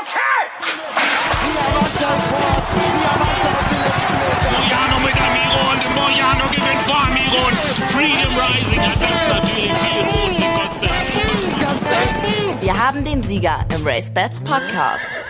Okay! 0.00 0.42
Mojano 4.50 4.98
mit 5.04 5.14
Amiro 5.14 5.60
und 5.70 5.82
Mojano 5.94 6.46
gewinnt 6.48 6.82
vor 6.84 7.00
Amiro 7.06 7.46
und 7.46 7.58
Freedom 7.92 8.32
Rising 8.34 8.80
hat 8.80 9.00
das 9.00 9.28
natürlich 9.28 9.72
viel 9.72 10.42
Rot 10.50 10.72
gekostet. 10.80 12.60
Wir 12.60 12.74
haben 12.76 13.04
den 13.04 13.22
Sieger 13.22 13.64
im 13.72 13.86
Race 13.86 14.10
Bats 14.12 14.40
Podcast. 14.40 15.23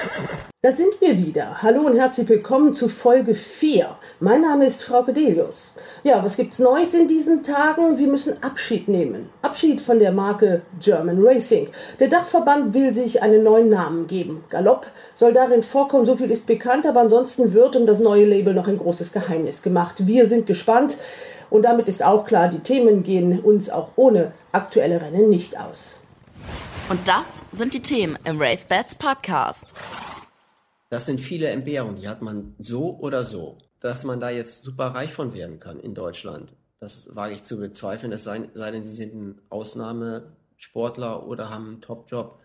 Da 0.65 0.73
sind 0.73 0.99
wir 1.03 1.19
wieder. 1.19 1.61
Hallo 1.61 1.83
und 1.83 1.99
herzlich 1.99 2.27
willkommen 2.27 2.73
zu 2.73 2.89
Folge 2.89 3.35
4. 3.35 3.99
Mein 4.21 4.41
Name 4.41 4.65
ist 4.65 4.83
Frau 4.83 5.03
Gedelius. 5.03 5.75
Ja, 6.05 6.25
was 6.25 6.39
gibt's 6.39 6.59
Neues 6.59 6.95
in 6.95 7.07
diesen 7.07 7.43
Tagen? 7.43 7.99
Wir 7.99 8.07
müssen 8.07 8.43
Abschied 8.43 8.89
nehmen. 8.89 9.29
Abschied 9.43 9.83
von 9.83 9.99
der 9.99 10.11
Marke 10.11 10.63
German 10.81 11.19
Racing. 11.21 11.69
Der 12.01 12.09
Dachverband 12.09 12.73
will 12.73 12.95
sich 12.95 13.23
einen 13.23 13.43
neuen 13.43 13.69
Namen 13.69 14.07
geben. 14.07 14.43
Galopp 14.49 14.87
soll 15.15 15.35
darin 15.35 15.63
vorkommen, 15.63 16.07
so 16.07 16.17
viel 16.17 16.31
ist 16.31 16.47
bekannt, 16.47 16.87
aber 16.87 17.01
ansonsten 17.01 17.53
wird 17.53 17.77
um 17.77 17.87
das 17.87 17.99
neue 17.99 18.25
Label 18.25 18.55
noch 18.55 18.67
ein 18.67 18.79
großes 18.79 19.13
Geheimnis 19.13 19.61
gemacht. 19.61 20.07
Wir 20.07 20.25
sind 20.25 20.47
gespannt 20.47 20.97
und 21.51 21.67
damit 21.67 21.89
ist 21.89 22.03
auch 22.03 22.25
klar, 22.25 22.49
die 22.49 22.61
Themen 22.61 23.03
gehen 23.03 23.39
uns 23.39 23.69
auch 23.69 23.91
ohne 23.97 24.33
aktuelle 24.51 25.03
Rennen 25.03 25.29
nicht 25.29 25.61
aus. 25.61 25.99
Und 26.89 27.07
das 27.07 27.27
sind 27.53 27.75
die 27.75 27.83
Themen 27.83 28.19
im 28.25 28.41
Race 28.41 28.65
Bats 28.65 28.95
Podcast. 28.95 29.75
Das 30.95 31.07
sind 31.07 31.21
viele 31.21 31.49
Entbehrungen, 31.49 31.97
die 31.97 32.09
hat 32.09 32.23
man 32.23 32.55
so 32.61 32.97
oder 33.01 33.25
so. 33.25 33.59
Dass 33.81 34.05
man 34.05 34.21
da 34.21 34.31
jetzt 34.31 34.63
super 34.63 34.85
reich 34.95 35.13
von 35.13 35.35
werden 35.35 35.59
kann 35.59 35.81
in 35.81 35.93
Deutschland, 35.93 36.55
das 36.79 37.17
wage 37.17 37.35
ich 37.35 37.43
zu 37.43 37.59
bezweifeln, 37.59 38.13
es 38.13 38.23
sei, 38.23 38.49
sei 38.55 38.71
denn, 38.71 38.85
sie 38.85 38.95
sind 38.95 39.13
ein 39.13 39.41
Ausnahmesportler 39.49 41.27
oder 41.27 41.51
haben 41.51 41.67
einen 41.67 41.81
Top-Job. 41.81 42.39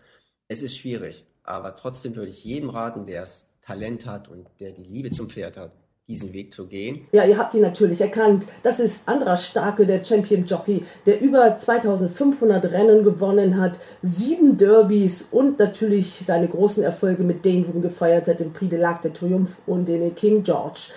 Es 0.48 0.62
ist 0.62 0.76
schwierig, 0.76 1.24
aber 1.44 1.76
trotzdem 1.76 2.16
würde 2.16 2.30
ich 2.30 2.44
jedem 2.44 2.70
raten, 2.70 3.06
der 3.06 3.22
es 3.22 3.46
Talent 3.62 4.04
hat 4.04 4.26
und 4.26 4.48
der 4.58 4.72
die 4.72 4.82
Liebe 4.82 5.12
zum 5.12 5.30
Pferd 5.30 5.56
hat, 5.56 5.70
diesen 6.10 6.32
Weg 6.32 6.52
zu 6.52 6.66
gehen. 6.66 7.06
Ja, 7.12 7.24
ihr 7.24 7.38
habt 7.38 7.54
ihn 7.54 7.62
natürlich 7.62 8.00
erkannt. 8.00 8.46
Das 8.64 8.80
ist 8.80 9.08
Andras 9.08 9.46
Starke, 9.46 9.86
der 9.86 10.04
Champion 10.04 10.44
Jockey, 10.44 10.82
der 11.06 11.20
über 11.20 11.56
2500 11.56 12.72
Rennen 12.72 13.04
gewonnen 13.04 13.60
hat, 13.60 13.78
sieben 14.02 14.56
Derbys 14.56 15.28
und 15.30 15.60
natürlich 15.60 16.20
seine 16.26 16.48
großen 16.48 16.82
Erfolge 16.82 17.22
mit 17.22 17.46
Danewoom 17.46 17.80
gefeiert 17.80 18.26
hat, 18.26 18.40
im 18.40 18.52
Prix 18.52 18.70
de 18.70 18.82
l'Arc 18.82 19.02
der 19.02 19.12
Triumph 19.12 19.58
und 19.66 19.86
den 19.86 20.14
King 20.16 20.42
George. 20.42 20.88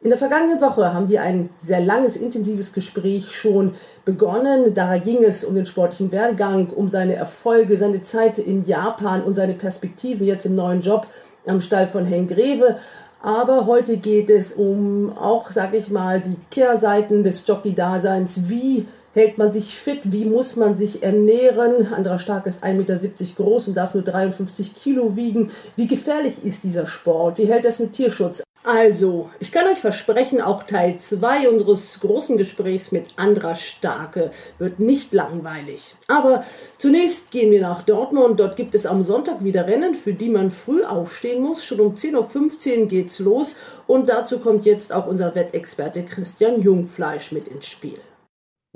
In 0.00 0.08
der 0.08 0.18
vergangenen 0.18 0.60
Woche 0.60 0.92
haben 0.92 1.08
wir 1.08 1.22
ein 1.22 1.50
sehr 1.58 1.80
langes, 1.80 2.16
intensives 2.16 2.72
Gespräch 2.72 3.30
schon 3.30 3.74
begonnen. 4.04 4.74
Da 4.74 4.96
ging 4.96 5.22
es 5.22 5.44
um 5.44 5.54
den 5.54 5.66
sportlichen 5.66 6.10
Werdegang, 6.10 6.70
um 6.70 6.88
seine 6.88 7.14
Erfolge, 7.14 7.76
seine 7.76 8.00
Zeit 8.00 8.38
in 8.38 8.64
Japan 8.64 9.22
und 9.22 9.36
seine 9.36 9.54
Perspektive 9.54 10.24
jetzt 10.24 10.46
im 10.46 10.56
neuen 10.56 10.80
Job 10.80 11.06
am 11.46 11.60
Stall 11.60 11.86
von 11.86 12.04
Henk 12.04 12.30
Greve. 12.30 12.78
Aber 13.24 13.66
heute 13.66 13.98
geht 13.98 14.30
es 14.30 14.52
um 14.52 15.16
auch, 15.16 15.52
sag 15.52 15.76
ich 15.76 15.90
mal, 15.90 16.20
die 16.20 16.36
Kehrseiten 16.50 17.22
des 17.22 17.46
Jockey-Daseins. 17.46 18.48
Wie 18.48 18.88
hält 19.14 19.38
man 19.38 19.52
sich 19.52 19.76
fit? 19.76 20.00
Wie 20.10 20.24
muss 20.24 20.56
man 20.56 20.76
sich 20.76 21.04
ernähren? 21.04 21.92
Anderer 21.92 22.18
Stark 22.18 22.46
ist 22.46 22.64
1,70 22.64 22.72
Meter 22.74 22.98
groß 23.36 23.68
und 23.68 23.76
darf 23.76 23.94
nur 23.94 24.02
53 24.02 24.74
Kilo 24.74 25.14
wiegen. 25.14 25.52
Wie 25.76 25.86
gefährlich 25.86 26.44
ist 26.44 26.64
dieser 26.64 26.88
Sport? 26.88 27.38
Wie 27.38 27.46
hält 27.46 27.64
das 27.64 27.78
mit 27.78 27.92
Tierschutz? 27.92 28.42
Also, 28.64 29.28
ich 29.40 29.50
kann 29.50 29.66
euch 29.66 29.78
versprechen, 29.78 30.40
auch 30.40 30.62
Teil 30.62 30.96
2 30.96 31.48
unseres 31.48 31.98
großen 31.98 32.36
Gesprächs 32.36 32.92
mit 32.92 33.08
Andra 33.16 33.56
Starke 33.56 34.30
wird 34.58 34.78
nicht 34.78 35.12
langweilig. 35.12 35.96
Aber 36.06 36.44
zunächst 36.78 37.32
gehen 37.32 37.50
wir 37.50 37.60
nach 37.60 37.82
Dortmund. 37.82 38.38
Dort 38.38 38.54
gibt 38.54 38.76
es 38.76 38.86
am 38.86 39.02
Sonntag 39.02 39.42
wieder 39.42 39.66
Rennen, 39.66 39.96
für 39.96 40.14
die 40.14 40.28
man 40.28 40.50
früh 40.50 40.84
aufstehen 40.84 41.42
muss. 41.42 41.64
Schon 41.64 41.80
um 41.80 41.94
10.15 41.94 42.82
Uhr 42.82 42.86
geht's 42.86 43.18
los. 43.18 43.56
Und 43.88 44.08
dazu 44.08 44.38
kommt 44.38 44.64
jetzt 44.64 44.92
auch 44.92 45.08
unser 45.08 45.34
Wettexperte 45.34 46.04
Christian 46.04 46.62
Jungfleisch 46.62 47.32
mit 47.32 47.48
ins 47.48 47.66
Spiel. 47.66 47.98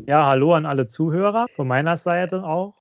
Ja, 0.05 0.27
hallo 0.27 0.55
an 0.55 0.67
alle 0.67 0.89
Zuhörer, 0.89 1.47
von 1.55 1.69
meiner 1.69 1.97
Seite 1.97 2.43
auch. 2.43 2.75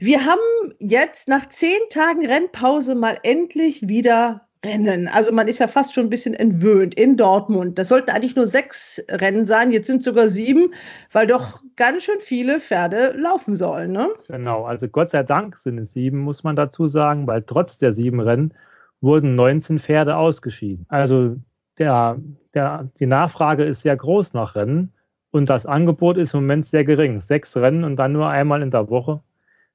Wir 0.00 0.26
haben 0.26 0.74
jetzt 0.80 1.28
nach 1.28 1.46
zehn 1.46 1.78
Tagen 1.88 2.26
Rennpause 2.26 2.94
mal 2.94 3.16
endlich 3.22 3.88
wieder 3.88 4.45
Rennen. 4.66 5.08
Also 5.08 5.32
man 5.32 5.48
ist 5.48 5.58
ja 5.60 5.68
fast 5.68 5.94
schon 5.94 6.04
ein 6.04 6.10
bisschen 6.10 6.34
entwöhnt 6.34 6.94
in 6.94 7.16
Dortmund. 7.16 7.78
Das 7.78 7.88
sollten 7.88 8.10
eigentlich 8.10 8.36
nur 8.36 8.46
sechs 8.46 9.02
Rennen 9.08 9.46
sein. 9.46 9.70
Jetzt 9.70 9.86
sind 9.86 10.02
sogar 10.02 10.28
sieben, 10.28 10.72
weil 11.12 11.26
doch 11.26 11.62
ganz 11.76 12.02
schön 12.04 12.20
viele 12.20 12.60
Pferde 12.60 13.14
laufen 13.16 13.56
sollen. 13.56 13.92
Ne? 13.92 14.08
Genau, 14.28 14.64
also 14.64 14.88
Gott 14.88 15.10
sei 15.10 15.22
Dank 15.22 15.56
sind 15.56 15.78
es 15.78 15.92
sieben, 15.92 16.18
muss 16.18 16.44
man 16.44 16.56
dazu 16.56 16.86
sagen, 16.86 17.26
weil 17.26 17.42
trotz 17.42 17.78
der 17.78 17.92
sieben 17.92 18.20
Rennen 18.20 18.52
wurden 19.00 19.34
19 19.34 19.78
Pferde 19.78 20.16
ausgeschieden. 20.16 20.86
Also 20.88 21.36
der, 21.78 22.18
der, 22.54 22.88
die 22.98 23.06
Nachfrage 23.06 23.64
ist 23.64 23.82
sehr 23.82 23.96
groß 23.96 24.34
nach 24.34 24.54
Rennen 24.54 24.92
und 25.30 25.50
das 25.50 25.66
Angebot 25.66 26.16
ist 26.16 26.34
im 26.34 26.40
Moment 26.40 26.66
sehr 26.66 26.84
gering. 26.84 27.20
Sechs 27.20 27.56
Rennen 27.56 27.84
und 27.84 27.96
dann 27.96 28.12
nur 28.12 28.28
einmal 28.28 28.62
in 28.62 28.70
der 28.70 28.88
Woche. 28.88 29.20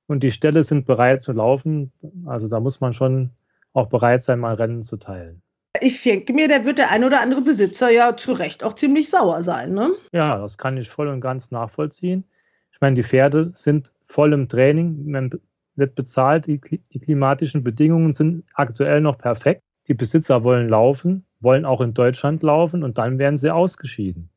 Und 0.07 0.23
die 0.23 0.31
Ställe 0.31 0.63
sind 0.63 0.85
bereit 0.85 1.21
zu 1.21 1.31
laufen. 1.31 1.91
Also 2.25 2.47
da 2.47 2.59
muss 2.59 2.81
man 2.81 2.93
schon 2.93 3.29
auch 3.73 3.87
bereit 3.87 4.23
sein, 4.23 4.39
mal 4.39 4.55
Rennen 4.55 4.83
zu 4.83 4.97
teilen. 4.97 5.41
Ich 5.79 6.03
denke 6.03 6.33
mir, 6.33 6.47
da 6.47 6.65
wird 6.65 6.77
der 6.77 6.91
ein 6.91 7.03
oder 7.03 7.21
andere 7.21 7.41
Besitzer 7.41 7.89
ja 7.89 8.15
zu 8.17 8.33
Recht 8.33 8.63
auch 8.63 8.73
ziemlich 8.73 9.09
sauer 9.09 9.41
sein, 9.41 9.71
ne? 9.73 9.91
Ja, 10.11 10.37
das 10.37 10.57
kann 10.57 10.77
ich 10.77 10.89
voll 10.89 11.07
und 11.07 11.21
ganz 11.21 11.51
nachvollziehen. 11.51 12.25
Ich 12.73 12.81
meine, 12.81 12.95
die 12.95 13.03
Pferde 13.03 13.51
sind 13.55 13.93
voll 14.05 14.33
im 14.33 14.49
Training, 14.49 15.09
man 15.09 15.31
wird 15.75 15.95
bezahlt, 15.95 16.47
die, 16.47 16.59
die 16.59 16.99
klimatischen 16.99 17.63
Bedingungen 17.63 18.13
sind 18.13 18.43
aktuell 18.53 19.01
noch 19.01 19.17
perfekt. 19.17 19.61
Die 19.87 19.93
Besitzer 19.93 20.43
wollen 20.43 20.69
laufen, 20.69 21.25
wollen 21.39 21.65
auch 21.65 21.81
in 21.81 21.93
Deutschland 21.93 22.43
laufen 22.43 22.83
und 22.83 22.97
dann 22.97 23.17
werden 23.17 23.37
sie 23.37 23.53
ausgeschieden 23.53 24.29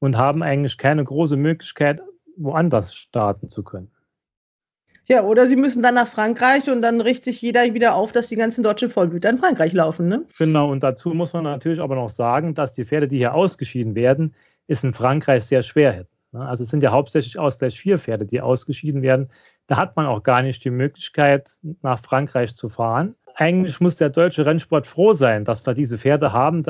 und 0.00 0.18
haben 0.18 0.42
eigentlich 0.42 0.76
keine 0.76 1.04
große 1.04 1.36
Möglichkeit, 1.36 2.02
woanders 2.36 2.94
starten 2.94 3.48
zu 3.48 3.62
können. 3.62 3.90
Ja, 5.10 5.24
oder 5.24 5.46
sie 5.46 5.56
müssen 5.56 5.82
dann 5.82 5.96
nach 5.96 6.06
Frankreich 6.06 6.70
und 6.70 6.82
dann 6.82 7.00
richtet 7.00 7.24
sich 7.24 7.42
jeder 7.42 7.74
wieder 7.74 7.96
auf, 7.96 8.12
dass 8.12 8.28
die 8.28 8.36
ganzen 8.36 8.62
deutschen 8.62 8.90
Vollblüter 8.90 9.28
in 9.28 9.38
Frankreich 9.38 9.72
laufen. 9.72 10.06
Ne? 10.06 10.24
Genau, 10.38 10.70
und 10.70 10.84
dazu 10.84 11.08
muss 11.10 11.32
man 11.32 11.42
natürlich 11.42 11.80
aber 11.80 11.96
noch 11.96 12.10
sagen, 12.10 12.54
dass 12.54 12.74
die 12.74 12.84
Pferde, 12.84 13.08
die 13.08 13.16
hier 13.18 13.34
ausgeschieden 13.34 13.96
werden, 13.96 14.36
es 14.68 14.84
in 14.84 14.94
Frankreich 14.94 15.42
sehr 15.42 15.62
schwer 15.62 15.90
hätten. 15.90 16.14
Ne? 16.30 16.46
Also 16.46 16.62
es 16.62 16.70
sind 16.70 16.84
ja 16.84 16.92
hauptsächlich 16.92 17.40
Ausgleich 17.40 17.80
vier 17.80 17.98
Pferde, 17.98 18.24
die 18.24 18.40
ausgeschieden 18.40 19.02
werden. 19.02 19.28
Da 19.66 19.78
hat 19.78 19.96
man 19.96 20.06
auch 20.06 20.22
gar 20.22 20.42
nicht 20.42 20.64
die 20.64 20.70
Möglichkeit, 20.70 21.58
nach 21.82 21.98
Frankreich 21.98 22.54
zu 22.54 22.68
fahren. 22.68 23.16
Eigentlich 23.34 23.80
muss 23.80 23.96
der 23.96 24.10
deutsche 24.10 24.46
Rennsport 24.46 24.86
froh 24.86 25.12
sein, 25.12 25.44
dass 25.44 25.66
wir 25.66 25.74
diese 25.74 25.98
Pferde 25.98 26.32
haben, 26.32 26.62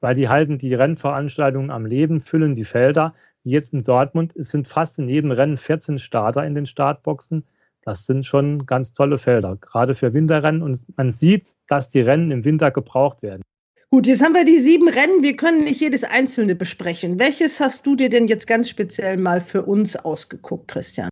weil 0.00 0.14
die 0.14 0.30
halten 0.30 0.56
die 0.56 0.72
Rennveranstaltungen 0.72 1.70
am 1.70 1.84
Leben, 1.84 2.22
füllen 2.22 2.54
die 2.54 2.64
Felder. 2.64 3.12
Wie 3.44 3.50
jetzt 3.50 3.74
in 3.74 3.84
Dortmund, 3.84 4.34
es 4.34 4.48
sind 4.48 4.66
fast 4.66 4.98
in 4.98 5.10
jedem 5.10 5.30
Rennen 5.30 5.58
14 5.58 5.98
Starter 5.98 6.46
in 6.46 6.54
den 6.54 6.64
Startboxen. 6.64 7.44
Das 7.84 8.06
sind 8.06 8.24
schon 8.24 8.64
ganz 8.64 8.92
tolle 8.92 9.18
Felder, 9.18 9.56
gerade 9.56 9.94
für 9.94 10.14
Winterrennen. 10.14 10.62
Und 10.62 10.86
man 10.96 11.10
sieht, 11.10 11.56
dass 11.66 11.88
die 11.90 12.00
Rennen 12.00 12.30
im 12.30 12.44
Winter 12.44 12.70
gebraucht 12.70 13.22
werden. 13.22 13.42
Gut, 13.90 14.06
jetzt 14.06 14.22
haben 14.22 14.34
wir 14.34 14.44
die 14.44 14.58
sieben 14.58 14.88
Rennen. 14.88 15.22
Wir 15.22 15.36
können 15.36 15.64
nicht 15.64 15.80
jedes 15.80 16.02
einzelne 16.02 16.54
besprechen. 16.54 17.18
Welches 17.18 17.60
hast 17.60 17.84
du 17.84 17.94
dir 17.94 18.08
denn 18.08 18.26
jetzt 18.26 18.46
ganz 18.46 18.70
speziell 18.70 19.18
mal 19.18 19.40
für 19.40 19.62
uns 19.62 19.96
ausgeguckt, 19.96 20.68
Christian? 20.68 21.10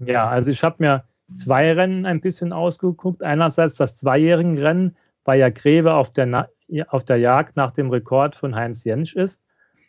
Ja, 0.00 0.28
also 0.28 0.50
ich 0.50 0.64
habe 0.64 0.76
mir 0.78 1.04
zwei 1.34 1.72
Rennen 1.72 2.06
ein 2.06 2.20
bisschen 2.20 2.52
ausgeguckt. 2.52 3.22
Einerseits 3.22 3.76
das 3.76 3.98
zweijährige 3.98 4.62
Rennen, 4.62 4.96
weil 5.24 5.38
ja 5.38 5.50
Greve 5.50 5.94
auf 5.94 6.12
der, 6.12 6.48
auf 6.88 7.04
der 7.04 7.18
Jagd 7.18 7.56
nach 7.56 7.70
dem 7.70 7.90
Rekord 7.90 8.34
von 8.34 8.56
Heinz 8.56 8.82
Jentsch 8.82 9.14
ist. 9.14 9.44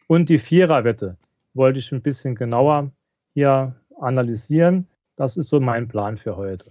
Und 0.08 0.30
die 0.30 0.38
Viererwette 0.38 1.18
wollte 1.54 1.80
ich 1.80 1.92
ein 1.92 2.02
bisschen 2.02 2.36
genauer 2.36 2.92
hier 3.34 3.76
analysieren. 4.00 4.88
Das 5.16 5.38
ist 5.38 5.50
so 5.50 5.60
mein 5.60 5.88
Plan 5.88 6.18
für 6.18 6.36
heute. 6.36 6.66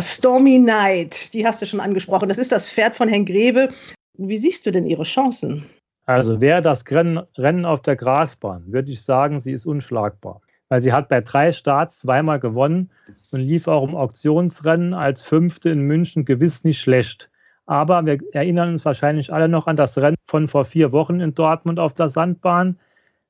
Stormy 0.00 0.58
Night, 0.58 1.32
die 1.34 1.46
hast 1.46 1.62
du 1.62 1.66
schon 1.66 1.80
angesprochen. 1.80 2.28
Das 2.28 2.38
ist 2.38 2.52
das 2.52 2.70
Pferd 2.70 2.94
von 2.94 3.08
Herrn 3.08 3.24
Greve. 3.24 3.70
Wie 4.16 4.36
siehst 4.36 4.66
du 4.66 4.72
denn 4.72 4.86
ihre 4.86 5.04
Chancen? 5.04 5.64
Also 6.06 6.40
wäre 6.40 6.60
das 6.60 6.84
Rennen 6.90 7.64
auf 7.64 7.80
der 7.80 7.96
Grasbahn, 7.96 8.70
würde 8.70 8.90
ich 8.90 9.02
sagen, 9.02 9.40
sie 9.40 9.52
ist 9.52 9.66
unschlagbar. 9.66 10.40
Weil 10.68 10.80
sie 10.80 10.92
hat 10.92 11.08
bei 11.08 11.20
drei 11.20 11.52
Starts 11.52 12.00
zweimal 12.00 12.40
gewonnen 12.40 12.90
und 13.30 13.40
lief 13.40 13.68
auch 13.68 13.84
im 13.84 13.94
Auktionsrennen 13.94 14.92
als 14.92 15.22
Fünfte 15.22 15.70
in 15.70 15.80
München 15.80 16.24
gewiss 16.24 16.64
nicht 16.64 16.80
schlecht. 16.80 17.30
Aber 17.66 18.04
wir 18.04 18.18
erinnern 18.32 18.70
uns 18.70 18.84
wahrscheinlich 18.84 19.32
alle 19.32 19.48
noch 19.48 19.66
an 19.66 19.76
das 19.76 19.96
Rennen 19.96 20.16
von 20.26 20.48
vor 20.48 20.64
vier 20.64 20.92
Wochen 20.92 21.20
in 21.20 21.34
Dortmund 21.34 21.78
auf 21.78 21.94
der 21.94 22.10
Sandbahn. 22.10 22.78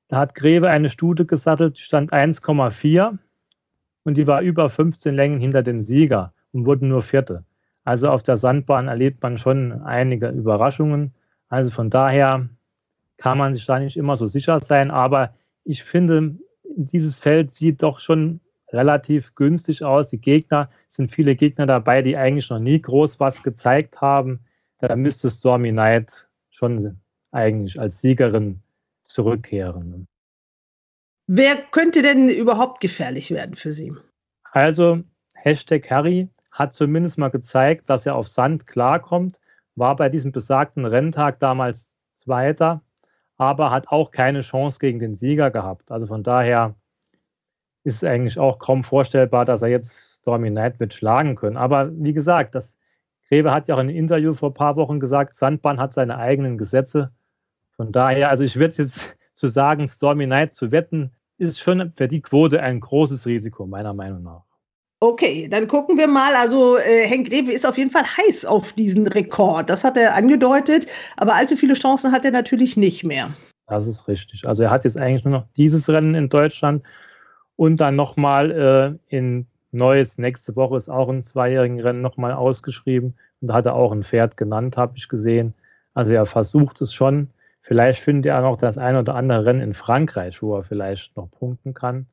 Da 0.08 0.18
hat 0.18 0.34
Greve 0.34 0.68
eine 0.70 0.88
Stute 0.88 1.24
gesattelt, 1.24 1.78
stand 1.78 2.12
1,4 2.12 3.18
und 4.04 4.16
die 4.16 4.26
war 4.26 4.42
über 4.42 4.68
15 4.68 5.14
Längen 5.14 5.40
hinter 5.40 5.62
dem 5.62 5.80
Sieger 5.80 6.32
und 6.52 6.66
wurden 6.66 6.88
nur 6.88 7.02
Vierte. 7.02 7.44
Also 7.84 8.08
auf 8.08 8.22
der 8.22 8.36
Sandbahn 8.36 8.88
erlebt 8.88 9.22
man 9.22 9.36
schon 9.36 9.82
einige 9.82 10.28
Überraschungen. 10.28 11.14
Also 11.48 11.70
von 11.70 11.90
daher 11.90 12.48
kann 13.18 13.38
man 13.38 13.52
sich 13.54 13.66
da 13.66 13.78
nicht 13.78 13.96
immer 13.96 14.16
so 14.16 14.26
sicher 14.26 14.58
sein. 14.60 14.90
Aber 14.90 15.34
ich 15.64 15.84
finde, 15.84 16.36
dieses 16.76 17.20
Feld 17.20 17.50
sieht 17.50 17.82
doch 17.82 18.00
schon 18.00 18.40
relativ 18.72 19.34
günstig 19.34 19.84
aus. 19.84 20.10
Die 20.10 20.20
Gegner 20.20 20.70
sind 20.88 21.10
viele 21.10 21.36
Gegner 21.36 21.66
dabei, 21.66 22.02
die 22.02 22.16
eigentlich 22.16 22.50
noch 22.50 22.58
nie 22.58 22.80
groß 22.80 23.20
was 23.20 23.42
gezeigt 23.42 24.00
haben. 24.00 24.40
Da 24.78 24.96
müsste 24.96 25.30
Stormy 25.30 25.70
Knight 25.70 26.28
schon 26.50 26.98
eigentlich 27.30 27.78
als 27.78 28.00
Siegerin 28.00 28.62
zurückkehren. 29.04 30.06
Wer 31.26 31.56
könnte 31.70 32.02
denn 32.02 32.28
überhaupt 32.28 32.80
gefährlich 32.80 33.30
werden 33.30 33.56
für 33.56 33.72
Sie? 33.72 33.92
Also, 34.52 35.02
Hashtag 35.32 35.90
Harry 35.90 36.28
hat 36.52 36.72
zumindest 36.72 37.18
mal 37.18 37.30
gezeigt, 37.30 37.88
dass 37.88 38.06
er 38.06 38.14
auf 38.14 38.28
Sand 38.28 38.66
klarkommt, 38.66 39.40
war 39.74 39.96
bei 39.96 40.08
diesem 40.08 40.32
besagten 40.32 40.84
Renntag 40.84 41.40
damals 41.40 41.94
Zweiter, 42.12 42.82
aber 43.36 43.70
hat 43.70 43.88
auch 43.88 44.10
keine 44.10 44.40
Chance 44.40 44.78
gegen 44.78 44.98
den 44.98 45.14
Sieger 45.14 45.50
gehabt. 45.50 45.90
Also 45.90 46.06
von 46.06 46.22
daher 46.22 46.76
ist 47.82 47.96
es 47.96 48.04
eigentlich 48.04 48.38
auch 48.38 48.58
kaum 48.58 48.84
vorstellbar, 48.84 49.44
dass 49.44 49.62
er 49.62 49.68
jetzt 49.68 50.18
Stormy 50.18 50.50
Knight 50.50 50.78
wird 50.78 50.94
schlagen 50.94 51.34
können. 51.36 51.56
Aber 51.56 51.90
wie 51.92 52.12
gesagt, 52.12 52.54
das 52.54 52.78
Greve 53.28 53.52
hat 53.52 53.68
ja 53.68 53.74
auch 53.74 53.80
in 53.80 53.88
einem 53.88 53.96
Interview 53.96 54.32
vor 54.34 54.50
ein 54.50 54.54
paar 54.54 54.76
Wochen 54.76 55.00
gesagt, 55.00 55.34
Sandbahn 55.34 55.80
hat 55.80 55.92
seine 55.92 56.18
eigenen 56.18 56.56
Gesetze. 56.56 57.12
Von 57.76 57.90
daher, 57.90 58.30
also 58.30 58.44
ich 58.44 58.56
würde 58.56 58.68
es 58.68 58.76
jetzt 58.76 59.16
zu 59.44 59.48
sagen, 59.50 59.86
Stormy 59.86 60.24
Knight 60.24 60.54
zu 60.54 60.72
wetten, 60.72 61.10
ist 61.36 61.60
schon 61.60 61.92
für 61.94 62.08
die 62.08 62.22
Quote 62.22 62.62
ein 62.62 62.80
großes 62.80 63.26
Risiko, 63.26 63.66
meiner 63.66 63.92
Meinung 63.92 64.22
nach. 64.22 64.42
Okay, 65.00 65.48
dann 65.50 65.68
gucken 65.68 65.98
wir 65.98 66.08
mal. 66.08 66.34
Also 66.34 66.78
äh, 66.78 67.06
Henk 67.06 67.28
Greve 67.28 67.52
ist 67.52 67.66
auf 67.66 67.76
jeden 67.76 67.90
Fall 67.90 68.04
heiß 68.04 68.46
auf 68.46 68.72
diesen 68.72 69.06
Rekord. 69.06 69.68
Das 69.68 69.84
hat 69.84 69.98
er 69.98 70.14
angedeutet, 70.14 70.86
aber 71.18 71.34
allzu 71.34 71.56
viele 71.56 71.74
Chancen 71.74 72.10
hat 72.10 72.24
er 72.24 72.30
natürlich 72.30 72.78
nicht 72.78 73.04
mehr. 73.04 73.34
Das 73.66 73.86
ist 73.86 74.08
richtig. 74.08 74.48
Also 74.48 74.62
er 74.62 74.70
hat 74.70 74.84
jetzt 74.84 74.98
eigentlich 74.98 75.24
nur 75.24 75.34
noch 75.34 75.46
dieses 75.56 75.90
Rennen 75.90 76.14
in 76.14 76.30
Deutschland 76.30 76.82
und 77.56 77.82
dann 77.82 77.96
nochmal 77.96 78.98
äh, 79.10 79.14
in 79.14 79.46
Neues, 79.72 80.16
nächste 80.16 80.56
Woche 80.56 80.78
ist 80.78 80.88
auch 80.88 81.10
ein 81.10 81.22
zweijährigen 81.22 81.80
Rennen 81.80 82.00
nochmal 82.00 82.32
ausgeschrieben 82.32 83.14
und 83.42 83.48
da 83.48 83.54
hat 83.54 83.66
er 83.66 83.74
auch 83.74 83.92
ein 83.92 84.04
Pferd 84.04 84.38
genannt, 84.38 84.78
habe 84.78 84.94
ich 84.96 85.08
gesehen. 85.08 85.52
Also 85.92 86.14
er 86.14 86.24
versucht 86.24 86.80
es 86.80 86.94
schon. 86.94 87.28
Vielleicht 87.66 88.00
findet 88.00 88.26
er 88.26 88.42
noch 88.42 88.58
das 88.58 88.76
ein 88.76 88.94
oder 88.94 89.14
andere 89.14 89.46
Rennen 89.46 89.62
in 89.62 89.72
Frankreich, 89.72 90.42
wo 90.42 90.54
er 90.54 90.62
vielleicht 90.62 91.16
noch 91.16 91.30
punkten 91.30 91.72
kann. 91.72 92.06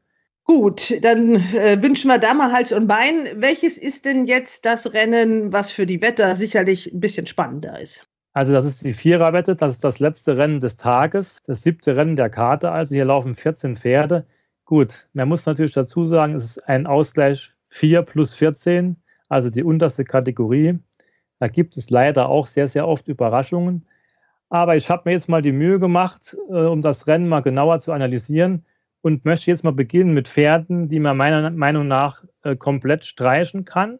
Gut, 0.45 0.93
dann 1.03 1.35
äh, 1.35 1.77
wünschen 1.81 2.07
wir 2.07 2.19
da 2.19 2.33
mal 2.33 2.53
Hals 2.53 2.71
und 2.71 2.87
Bein. 2.87 3.27
Welches 3.35 3.77
ist 3.77 4.05
denn 4.05 4.27
jetzt 4.27 4.65
das 4.65 4.93
Rennen, 4.93 5.51
was 5.51 5.69
für 5.69 5.85
die 5.85 6.01
Wetter 6.01 6.37
sicherlich 6.37 6.93
ein 6.93 7.01
bisschen 7.01 7.27
spannender 7.27 7.77
ist? 7.79 8.07
Also 8.31 8.53
das 8.53 8.63
ist 8.63 8.85
die 8.85 8.93
Viererwette, 8.93 9.57
das 9.57 9.73
ist 9.73 9.83
das 9.83 9.99
letzte 9.99 10.37
Rennen 10.37 10.61
des 10.61 10.77
Tages, 10.77 11.41
das 11.45 11.63
siebte 11.63 11.97
Rennen 11.97 12.15
der 12.15 12.29
Karte. 12.29 12.71
Also 12.71 12.95
hier 12.95 13.05
laufen 13.05 13.35
14 13.35 13.75
Pferde. 13.75 14.25
Gut, 14.63 15.09
man 15.11 15.27
muss 15.27 15.45
natürlich 15.45 15.73
dazu 15.73 16.07
sagen, 16.07 16.33
es 16.33 16.45
ist 16.45 16.69
ein 16.69 16.87
Ausgleich 16.87 17.51
4 17.67 18.03
plus 18.03 18.35
14, 18.35 18.95
also 19.27 19.49
die 19.49 19.65
unterste 19.65 20.05
Kategorie. 20.05 20.79
Da 21.39 21.49
gibt 21.49 21.75
es 21.75 21.89
leider 21.89 22.29
auch 22.29 22.47
sehr, 22.47 22.69
sehr 22.69 22.87
oft 22.87 23.09
Überraschungen. 23.09 23.85
Aber 24.51 24.75
ich 24.75 24.89
habe 24.89 25.03
mir 25.05 25.13
jetzt 25.13 25.29
mal 25.29 25.41
die 25.41 25.53
Mühe 25.53 25.79
gemacht, 25.79 26.35
äh, 26.49 26.53
um 26.53 26.81
das 26.81 27.07
Rennen 27.07 27.29
mal 27.29 27.39
genauer 27.39 27.79
zu 27.79 27.93
analysieren 27.93 28.65
und 29.01 29.23
möchte 29.23 29.49
jetzt 29.49 29.63
mal 29.63 29.71
beginnen 29.71 30.13
mit 30.13 30.27
Pferden, 30.27 30.89
die 30.89 30.99
man 30.99 31.15
meiner 31.15 31.49
Meinung 31.51 31.87
nach 31.87 32.25
äh, 32.43 32.57
komplett 32.57 33.05
streichen 33.05 33.63
kann. 33.63 33.97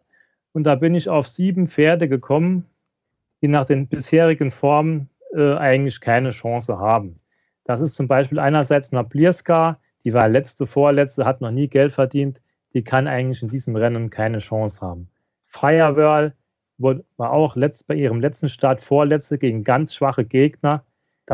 Und 0.51 0.65
da 0.65 0.75
bin 0.75 0.93
ich 0.93 1.07
auf 1.07 1.25
sieben 1.25 1.67
Pferde 1.67 2.09
gekommen, 2.09 2.65
die 3.41 3.47
nach 3.47 3.63
den 3.63 3.87
bisherigen 3.87 4.51
Formen 4.51 5.09
äh, 5.33 5.55
eigentlich 5.55 6.01
keine 6.01 6.31
Chance 6.31 6.77
haben. 6.77 7.15
Das 7.63 7.79
ist 7.79 7.93
zum 7.93 8.09
Beispiel 8.09 8.37
einerseits 8.37 8.91
Nablierska, 8.91 9.79
die 10.03 10.13
war 10.13 10.27
letzte, 10.27 10.65
vorletzte, 10.65 11.23
hat 11.23 11.39
noch 11.39 11.51
nie 11.51 11.69
Geld 11.69 11.93
verdient, 11.93 12.41
die 12.73 12.83
kann 12.83 13.07
eigentlich 13.07 13.41
in 13.41 13.47
diesem 13.47 13.77
Rennen 13.77 14.09
keine 14.09 14.39
Chance 14.39 14.81
haben. 14.81 15.07
Firewhirl 15.45 16.33
war 16.81 17.31
auch 17.31 17.55
letzt, 17.55 17.87
bei 17.87 17.95
ihrem 17.95 18.19
letzten 18.19 18.49
Start 18.49 18.81
vorletzte 18.81 19.37
gegen 19.37 19.63
ganz 19.63 19.95
schwache 19.95 20.25
Gegner, 20.25 20.83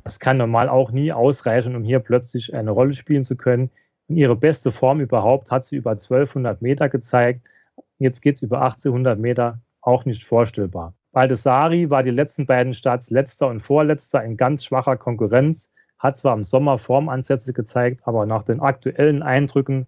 das 0.03 0.19
kann 0.19 0.37
normal 0.37 0.69
auch 0.69 0.91
nie 0.91 1.11
ausreichen, 1.11 1.75
um 1.75 1.83
hier 1.83 1.99
plötzlich 1.99 2.53
eine 2.53 2.71
Rolle 2.71 2.93
spielen 2.93 3.23
zu 3.23 3.35
können. 3.35 3.71
In 4.07 4.17
ihre 4.17 4.35
beste 4.35 4.71
Form 4.71 4.99
überhaupt 4.99 5.51
hat 5.51 5.65
sie 5.65 5.77
über 5.77 5.91
1200 5.91 6.61
Meter 6.61 6.89
gezeigt. 6.89 7.49
Jetzt 7.99 8.21
geht 8.21 8.35
es 8.35 8.41
über 8.41 8.61
1800 8.61 9.19
Meter, 9.19 9.59
auch 9.81 10.05
nicht 10.05 10.23
vorstellbar. 10.23 10.93
Baldessari 11.13 11.89
war 11.89 12.03
die 12.03 12.11
letzten 12.11 12.45
beiden 12.45 12.73
Starts 12.73 13.09
letzter 13.09 13.47
und 13.47 13.61
vorletzter 13.61 14.23
in 14.23 14.37
ganz 14.37 14.65
schwacher 14.65 14.97
Konkurrenz, 14.97 15.71
hat 15.97 16.17
zwar 16.17 16.35
im 16.35 16.43
Sommer 16.43 16.77
Formansätze 16.77 17.53
gezeigt, 17.53 18.01
aber 18.05 18.25
nach 18.25 18.43
den 18.43 18.59
aktuellen 18.59 19.23
Eindrücken 19.23 19.87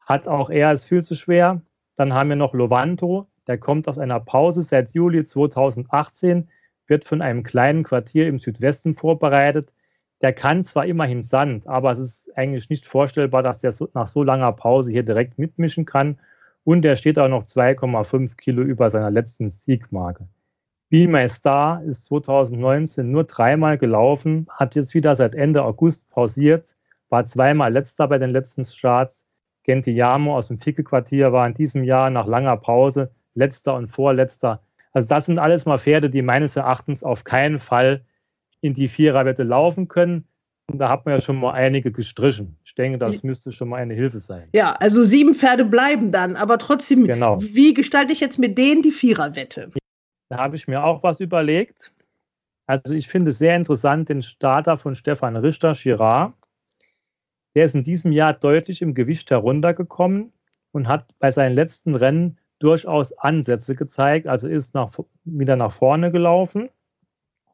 hat 0.00 0.26
auch 0.26 0.50
er 0.50 0.72
es 0.72 0.86
viel 0.86 1.02
zu 1.02 1.14
schwer. 1.14 1.60
Dann 1.96 2.12
haben 2.12 2.30
wir 2.30 2.36
noch 2.36 2.54
Lovanto, 2.54 3.28
der 3.48 3.58
kommt 3.58 3.88
aus 3.88 3.98
einer 3.98 4.20
Pause 4.20 4.62
seit 4.62 4.92
Juli 4.92 5.24
2018, 5.24 6.48
wird 6.86 7.04
von 7.04 7.22
einem 7.22 7.42
kleinen 7.42 7.82
Quartier 7.82 8.28
im 8.28 8.38
Südwesten 8.38 8.94
vorbereitet. 8.94 9.72
Der 10.20 10.32
kann 10.32 10.62
zwar 10.64 10.84
immerhin 10.86 11.22
Sand, 11.22 11.66
aber 11.66 11.92
es 11.92 11.98
ist 11.98 12.36
eigentlich 12.36 12.68
nicht 12.70 12.86
vorstellbar, 12.86 13.42
dass 13.42 13.60
der 13.60 13.72
so, 13.72 13.88
nach 13.94 14.06
so 14.06 14.22
langer 14.22 14.52
Pause 14.52 14.90
hier 14.90 15.02
direkt 15.02 15.38
mitmischen 15.38 15.86
kann. 15.86 16.18
Und 16.64 16.84
er 16.84 16.96
steht 16.96 17.18
auch 17.18 17.28
noch 17.28 17.44
2,5 17.44 18.36
Kilo 18.36 18.62
über 18.62 18.90
seiner 18.90 19.10
letzten 19.10 19.48
Siegmarke. 19.48 20.28
Be 20.90 21.06
My 21.08 21.28
Star 21.28 21.82
ist 21.84 22.04
2019 22.04 23.10
nur 23.10 23.24
dreimal 23.24 23.78
gelaufen, 23.78 24.46
hat 24.50 24.74
jetzt 24.74 24.94
wieder 24.94 25.14
seit 25.14 25.34
Ende 25.34 25.62
August 25.62 26.10
pausiert, 26.10 26.76
war 27.08 27.24
zweimal 27.24 27.72
letzter 27.72 28.08
bei 28.08 28.18
den 28.18 28.30
letzten 28.30 28.64
Starts. 28.64 29.26
Gentiamo 29.62 30.36
aus 30.36 30.48
dem 30.48 30.58
Ficke-Quartier 30.58 31.32
war 31.32 31.46
in 31.46 31.54
diesem 31.54 31.84
Jahr 31.84 32.10
nach 32.10 32.26
langer 32.26 32.56
Pause 32.56 33.10
letzter 33.38 33.74
und 33.74 33.86
vorletzter 33.86 34.60
also 34.92 35.08
das 35.08 35.26
sind 35.26 35.38
alles 35.38 35.66
mal 35.66 35.78
Pferde, 35.78 36.10
die 36.10 36.22
meines 36.22 36.56
Erachtens 36.56 37.04
auf 37.04 37.24
keinen 37.24 37.58
Fall 37.58 38.04
in 38.60 38.74
die 38.74 38.88
Viererwette 38.88 39.42
laufen 39.42 39.88
können. 39.88 40.26
Und 40.66 40.78
da 40.78 40.90
hat 40.90 41.06
man 41.06 41.14
ja 41.14 41.20
schon 41.20 41.36
mal 41.36 41.52
einige 41.52 41.92
gestrichen. 41.92 42.56
Ich 42.64 42.74
denke, 42.74 42.98
das 42.98 43.22
müsste 43.22 43.52
schon 43.52 43.68
mal 43.68 43.76
eine 43.76 43.94
Hilfe 43.94 44.18
sein. 44.18 44.48
Ja, 44.52 44.72
also 44.72 45.02
sieben 45.02 45.34
Pferde 45.34 45.64
bleiben 45.64 46.12
dann, 46.12 46.36
aber 46.36 46.58
trotzdem, 46.58 47.04
genau. 47.04 47.40
wie 47.40 47.72
gestalte 47.72 48.12
ich 48.12 48.20
jetzt 48.20 48.38
mit 48.38 48.58
denen 48.58 48.82
die 48.82 48.90
Viererwette? 48.90 49.70
Da 50.28 50.36
habe 50.36 50.56
ich 50.56 50.68
mir 50.68 50.84
auch 50.84 51.02
was 51.02 51.20
überlegt. 51.20 51.94
Also 52.66 52.94
ich 52.94 53.08
finde 53.08 53.32
sehr 53.32 53.56
interessant 53.56 54.10
den 54.10 54.20
Starter 54.20 54.76
von 54.76 54.94
Stefan 54.94 55.36
Richter, 55.36 55.72
Girard. 55.72 56.34
Der 57.54 57.64
ist 57.64 57.74
in 57.74 57.82
diesem 57.82 58.12
Jahr 58.12 58.34
deutlich 58.34 58.82
im 58.82 58.92
Gewicht 58.92 59.30
heruntergekommen 59.30 60.32
und 60.72 60.86
hat 60.86 61.06
bei 61.18 61.30
seinen 61.30 61.54
letzten 61.54 61.94
Rennen 61.94 62.38
durchaus 62.58 63.12
Ansätze 63.18 63.74
gezeigt, 63.74 64.26
also 64.26 64.48
ist 64.48 64.74
nach, 64.74 64.90
wieder 65.24 65.56
nach 65.56 65.72
vorne 65.72 66.10
gelaufen 66.10 66.68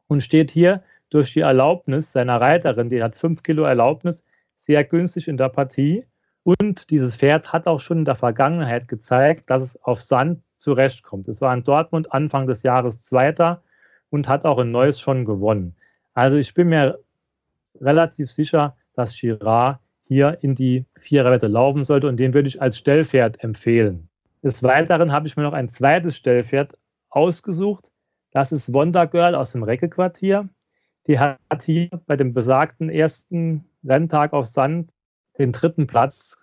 und 0.07 0.21
steht 0.21 0.51
hier 0.51 0.83
durch 1.09 1.33
die 1.33 1.41
Erlaubnis 1.41 2.11
seiner 2.11 2.41
Reiterin, 2.41 2.89
die 2.89 3.03
hat 3.03 3.15
5 3.15 3.43
Kilo 3.43 3.63
Erlaubnis, 3.63 4.23
sehr 4.55 4.83
günstig 4.83 5.27
in 5.27 5.37
der 5.37 5.49
Partie. 5.49 6.05
Und 6.43 6.89
dieses 6.89 7.15
Pferd 7.15 7.53
hat 7.53 7.67
auch 7.67 7.79
schon 7.79 7.99
in 7.99 8.05
der 8.05 8.15
Vergangenheit 8.15 8.87
gezeigt, 8.87 9.49
dass 9.49 9.61
es 9.61 9.83
auf 9.83 10.01
Sand 10.01 10.41
zurechtkommt. 10.57 11.27
Es 11.27 11.41
war 11.41 11.53
in 11.53 11.63
Dortmund 11.63 12.11
Anfang 12.13 12.47
des 12.47 12.63
Jahres 12.63 13.03
Zweiter 13.03 13.63
und 14.09 14.27
hat 14.27 14.45
auch 14.45 14.59
in 14.59 14.71
Neuss 14.71 14.99
schon 14.99 15.25
gewonnen. 15.25 15.75
Also 16.13 16.37
ich 16.37 16.53
bin 16.53 16.69
mir 16.69 16.99
relativ 17.81 18.31
sicher, 18.31 18.75
dass 18.93 19.19
Girard 19.19 19.79
hier 20.03 20.37
in 20.41 20.55
die 20.55 20.85
Viererwette 20.97 21.47
laufen 21.47 21.83
sollte 21.83 22.07
und 22.07 22.17
den 22.17 22.33
würde 22.33 22.47
ich 22.47 22.61
als 22.61 22.77
Stellpferd 22.77 23.43
empfehlen. 23.43 24.07
Des 24.45 24.61
Weiteren 24.61 25.11
habe 25.11 25.25
ich 25.25 25.35
mir 25.37 25.41
noch 25.41 25.53
ein 25.53 25.69
zweites 25.69 26.15
Stellpferd 26.17 26.77
ausgesucht. 27.09 27.91
Das 28.29 28.51
ist 28.51 28.71
Wonder 28.71 29.07
Girl 29.07 29.33
aus 29.33 29.53
dem 29.53 29.63
Recke-Quartier. 29.63 30.47
Die 31.07 31.17
hat 31.17 31.63
hier 31.63 31.89
bei 32.05 32.15
dem 32.15 32.31
besagten 32.31 32.89
ersten 32.89 33.65
Renntag 33.83 34.33
auf 34.33 34.45
Sand 34.45 34.93
den 35.39 35.51
dritten 35.51 35.87
Platz 35.87 36.37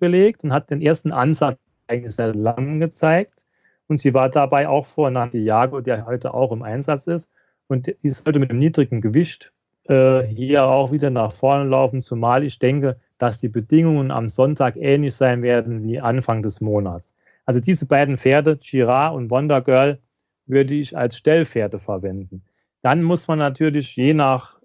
belegt 0.00 0.42
und 0.42 0.52
hat 0.52 0.68
den 0.68 0.82
ersten 0.82 1.12
Ansatz 1.12 1.56
eigentlich 1.86 2.16
sehr 2.16 2.34
lang 2.34 2.80
gezeigt. 2.80 3.44
Und 3.86 3.98
sie 3.98 4.14
war 4.14 4.30
dabei 4.30 4.66
auch 4.66 4.86
vor 4.86 5.12
Santiago, 5.12 5.80
der 5.80 6.06
heute 6.06 6.34
auch 6.34 6.50
im 6.50 6.64
Einsatz 6.64 7.06
ist. 7.06 7.30
Und 7.68 7.86
die 7.86 8.10
sollte 8.10 8.40
mit 8.40 8.50
einem 8.50 8.58
niedrigen 8.58 9.00
Gewicht 9.00 9.52
äh, 9.84 10.22
hier 10.22 10.64
auch 10.64 10.90
wieder 10.90 11.10
nach 11.10 11.30
vorne 11.30 11.70
laufen, 11.70 12.02
zumal 12.02 12.42
ich 12.42 12.58
denke, 12.58 12.98
dass 13.18 13.38
die 13.38 13.48
Bedingungen 13.48 14.10
am 14.10 14.28
Sonntag 14.28 14.74
ähnlich 14.74 15.14
sein 15.14 15.42
werden 15.42 15.84
wie 15.84 16.00
Anfang 16.00 16.42
des 16.42 16.60
Monats. 16.60 17.14
Also 17.44 17.60
diese 17.60 17.86
beiden 17.86 18.16
Pferde, 18.16 18.56
Girard 18.56 19.14
und 19.14 19.30
Wonder 19.30 19.60
Girl, 19.60 19.98
würde 20.46 20.74
ich 20.74 20.96
als 20.96 21.16
Stellpferde 21.16 21.78
verwenden. 21.78 22.44
Dann 22.82 23.02
muss 23.02 23.28
man 23.28 23.38
natürlich 23.38 23.96
je 23.96 24.14
nach 24.14 24.60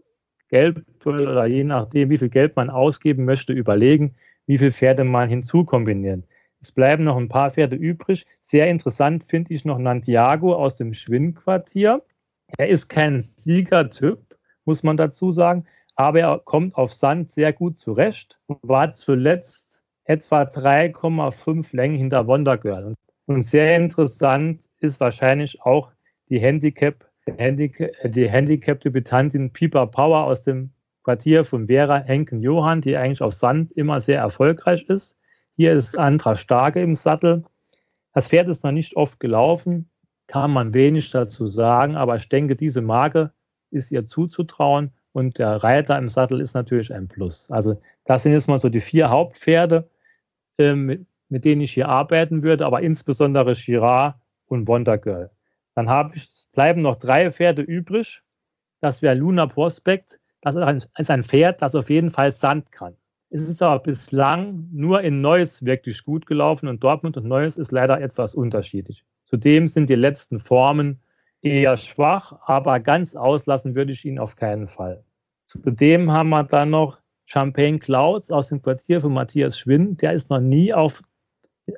Geld 0.49 0.83
oder 1.05 1.45
je 1.45 1.63
nachdem, 1.63 2.09
wie 2.09 2.17
viel 2.17 2.29
Geld 2.29 2.55
man 2.55 2.69
ausgeben 2.69 3.25
möchte, 3.25 3.53
überlegen, 3.53 4.15
wie 4.45 4.57
viele 4.57 4.71
Pferde 4.71 5.03
man 5.03 5.29
hinzukombinieren. 5.29 6.25
Es 6.61 6.71
bleiben 6.71 7.05
noch 7.05 7.15
ein 7.15 7.29
paar 7.29 7.51
Pferde 7.51 7.75
übrig. 7.75 8.25
Sehr 8.41 8.67
interessant 8.67 9.23
finde 9.23 9.53
ich 9.53 9.63
noch 9.63 9.77
Nantiago 9.77 10.53
aus 10.53 10.75
dem 10.75 10.93
Schwinnquartier. 10.93 12.03
Er 12.57 12.67
ist 12.67 12.89
kein 12.89 13.21
Siegertyp, 13.21 14.19
muss 14.65 14.83
man 14.83 14.97
dazu 14.97 15.31
sagen, 15.31 15.65
aber 15.95 16.19
er 16.19 16.39
kommt 16.39 16.75
auf 16.75 16.93
Sand 16.93 17.29
sehr 17.29 17.53
gut 17.53 17.77
zurecht 17.77 18.39
und 18.47 18.57
war 18.63 18.93
zuletzt 18.93 19.68
etwa 20.09 20.41
3,5 20.41 21.75
Längen 21.75 21.95
hinter 21.95 22.25
Wonder 22.25 22.57
Girl. 22.57 22.95
Und 23.27 23.43
sehr 23.43 23.75
interessant 23.75 24.65
ist 24.79 24.99
wahrscheinlich 24.99 25.61
auch 25.61 25.91
die 26.29 26.39
Handicap, 26.39 27.05
Handicap 27.37 27.91
die 28.05 28.27
Handicap-Debütantin 28.27 29.53
Piper 29.53 29.85
Power 29.85 30.23
aus 30.23 30.41
dem 30.41 30.71
Quartier 31.03 31.45
von 31.45 31.67
Vera 31.67 31.99
Henken-Johann, 31.99 32.81
die 32.81 32.97
eigentlich 32.97 33.21
auf 33.21 33.35
Sand 33.35 33.71
immer 33.73 34.01
sehr 34.01 34.17
erfolgreich 34.17 34.83
ist. 34.89 35.15
Hier 35.55 35.73
ist 35.73 35.95
Andra 35.95 36.35
Starke 36.35 36.81
im 36.81 36.95
Sattel. 36.95 37.43
Das 38.15 38.29
Pferd 38.29 38.47
ist 38.47 38.63
noch 38.63 38.71
nicht 38.71 38.95
oft 38.95 39.19
gelaufen, 39.19 39.87
kann 40.25 40.49
man 40.49 40.73
wenig 40.73 41.11
dazu 41.11 41.45
sagen, 41.45 41.95
aber 41.95 42.15
ich 42.15 42.27
denke, 42.29 42.55
diese 42.55 42.81
Marke 42.81 43.31
ist 43.69 43.91
ihr 43.91 44.07
zuzutrauen 44.07 44.91
und 45.11 45.37
der 45.37 45.57
Reiter 45.57 45.99
im 45.99 46.09
Sattel 46.09 46.41
ist 46.41 46.55
natürlich 46.55 46.91
ein 46.91 47.07
Plus. 47.07 47.51
Also 47.51 47.79
das 48.05 48.23
sind 48.23 48.31
jetzt 48.31 48.47
mal 48.47 48.57
so 48.57 48.69
die 48.69 48.79
vier 48.79 49.11
Hauptpferde, 49.11 49.77
äh, 49.77 49.98
mit, 50.59 51.05
mit, 51.29 51.45
denen 51.45 51.61
ich 51.61 51.73
hier 51.73 51.89
arbeiten 51.89 52.43
würde, 52.43 52.65
aber 52.65 52.81
insbesondere 52.81 53.53
Girard 53.53 54.15
und 54.45 54.67
Wonder 54.67 54.97
Girl. 54.97 55.29
Dann 55.75 55.89
habe 55.89 56.15
ich, 56.15 56.45
bleiben 56.51 56.81
noch 56.81 56.95
drei 56.95 57.31
Pferde 57.31 57.61
übrig. 57.61 58.21
Das 58.81 59.01
wäre 59.01 59.15
Luna 59.15 59.45
Prospect. 59.45 60.19
Das 60.41 60.55
ist 60.97 61.09
ein 61.09 61.23
Pferd, 61.23 61.61
das 61.61 61.75
auf 61.75 61.89
jeden 61.89 62.09
Fall 62.09 62.31
Sand 62.31 62.71
kann. 62.71 62.95
Es 63.29 63.47
ist 63.47 63.61
aber 63.61 63.79
bislang 63.83 64.67
nur 64.71 65.01
in 65.01 65.21
Neuss 65.21 65.63
wirklich 65.63 66.03
gut 66.03 66.25
gelaufen 66.25 66.67
und 66.67 66.83
Dortmund 66.83 67.15
und 67.17 67.27
Neuss 67.27 67.57
ist 67.57 67.71
leider 67.71 68.01
etwas 68.01 68.33
unterschiedlich. 68.33 69.05
Zudem 69.25 69.67
sind 69.67 69.89
die 69.89 69.95
letzten 69.95 70.39
Formen 70.39 70.99
eher 71.41 71.77
schwach, 71.77 72.33
aber 72.45 72.79
ganz 72.79 73.15
auslassen 73.15 73.75
würde 73.75 73.91
ich 73.91 74.03
ihn 74.03 74.17
auf 74.17 74.35
keinen 74.35 74.67
Fall. 74.67 75.03
Zudem 75.45 76.11
haben 76.11 76.29
wir 76.29 76.43
dann 76.43 76.71
noch 76.71 76.98
Champagne 77.31 77.77
Clouds 77.77 78.31
aus 78.31 78.47
dem 78.49 78.61
Quartier 78.61 79.01
von 79.01 79.13
Matthias 79.13 79.57
Schwind. 79.59 80.01
Der 80.01 80.13
ist 80.13 80.31
noch 80.31 80.39
nie 80.39 80.73
auf, 80.73 81.01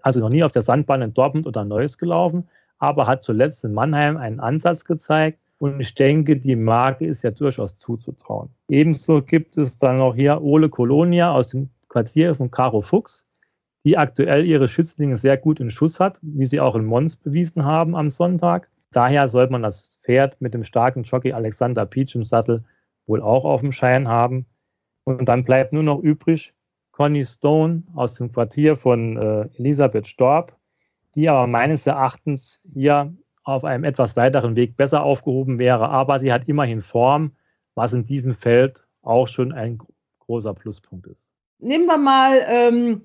also 0.01 0.21
noch 0.21 0.29
nie 0.29 0.43
auf 0.43 0.53
der 0.53 0.61
Sandbahn 0.61 1.01
in 1.01 1.13
Dortmund 1.13 1.45
oder 1.45 1.65
Neuss 1.65 1.97
gelaufen, 1.97 2.47
aber 2.77 3.05
hat 3.05 3.21
zuletzt 3.21 3.65
in 3.65 3.73
Mannheim 3.73 4.15
einen 4.15 4.39
Ansatz 4.39 4.85
gezeigt 4.85 5.39
und 5.57 5.79
ich 5.81 5.93
denke, 5.93 6.37
die 6.37 6.55
Marke 6.55 7.05
ist 7.05 7.23
ja 7.23 7.31
durchaus 7.31 7.75
zuzutrauen. 7.75 8.49
Ebenso 8.69 9.21
gibt 9.21 9.57
es 9.57 9.77
dann 9.77 9.97
noch 9.97 10.15
hier 10.15 10.41
Ole 10.41 10.69
Colonia 10.69 11.33
aus 11.33 11.49
dem 11.49 11.69
Quartier 11.89 12.33
von 12.33 12.49
Caro 12.49 12.79
Fuchs, 12.79 13.27
die 13.83 13.97
aktuell 13.97 14.45
ihre 14.45 14.69
Schützlinge 14.69 15.17
sehr 15.17 15.35
gut 15.35 15.59
in 15.59 15.69
Schuss 15.69 15.99
hat, 15.99 16.17
wie 16.21 16.45
sie 16.45 16.61
auch 16.61 16.77
in 16.77 16.85
Mons 16.85 17.17
bewiesen 17.17 17.65
haben 17.65 17.93
am 17.93 18.09
Sonntag. 18.09 18.69
Daher 18.91 19.27
sollte 19.27 19.51
man 19.51 19.63
das 19.63 19.99
Pferd 20.01 20.39
mit 20.39 20.53
dem 20.53 20.63
starken 20.63 21.03
Jockey 21.03 21.33
Alexander 21.33 21.85
Peach 21.85 22.15
im 22.15 22.23
Sattel 22.23 22.63
wohl 23.05 23.21
auch 23.21 23.43
auf 23.43 23.59
dem 23.59 23.73
Schein 23.73 24.07
haben. 24.07 24.45
Und 25.03 25.25
dann 25.25 25.43
bleibt 25.43 25.73
nur 25.73 25.83
noch 25.83 25.99
übrig 25.99 26.53
Conny 26.91 27.25
Stone 27.25 27.83
aus 27.95 28.15
dem 28.15 28.31
Quartier 28.31 28.75
von 28.75 29.17
äh, 29.17 29.49
Elisabeth 29.57 30.07
Storb, 30.07 30.55
die 31.15 31.27
aber 31.27 31.47
meines 31.47 31.87
Erachtens 31.87 32.61
hier 32.73 33.13
auf 33.43 33.63
einem 33.63 33.83
etwas 33.83 34.15
weiteren 34.15 34.55
Weg 34.55 34.77
besser 34.77 35.03
aufgehoben 35.03 35.57
wäre. 35.57 35.89
Aber 35.89 36.19
sie 36.19 36.31
hat 36.31 36.47
immerhin 36.47 36.81
Form, 36.81 37.31
was 37.75 37.93
in 37.93 38.05
diesem 38.05 38.33
Feld 38.33 38.85
auch 39.01 39.27
schon 39.27 39.51
ein 39.51 39.79
großer 40.19 40.53
Pluspunkt 40.53 41.07
ist. 41.07 41.33
Nehmen 41.59 41.85
wir 41.85 41.97
mal 41.97 42.41
ähm, 42.47 43.03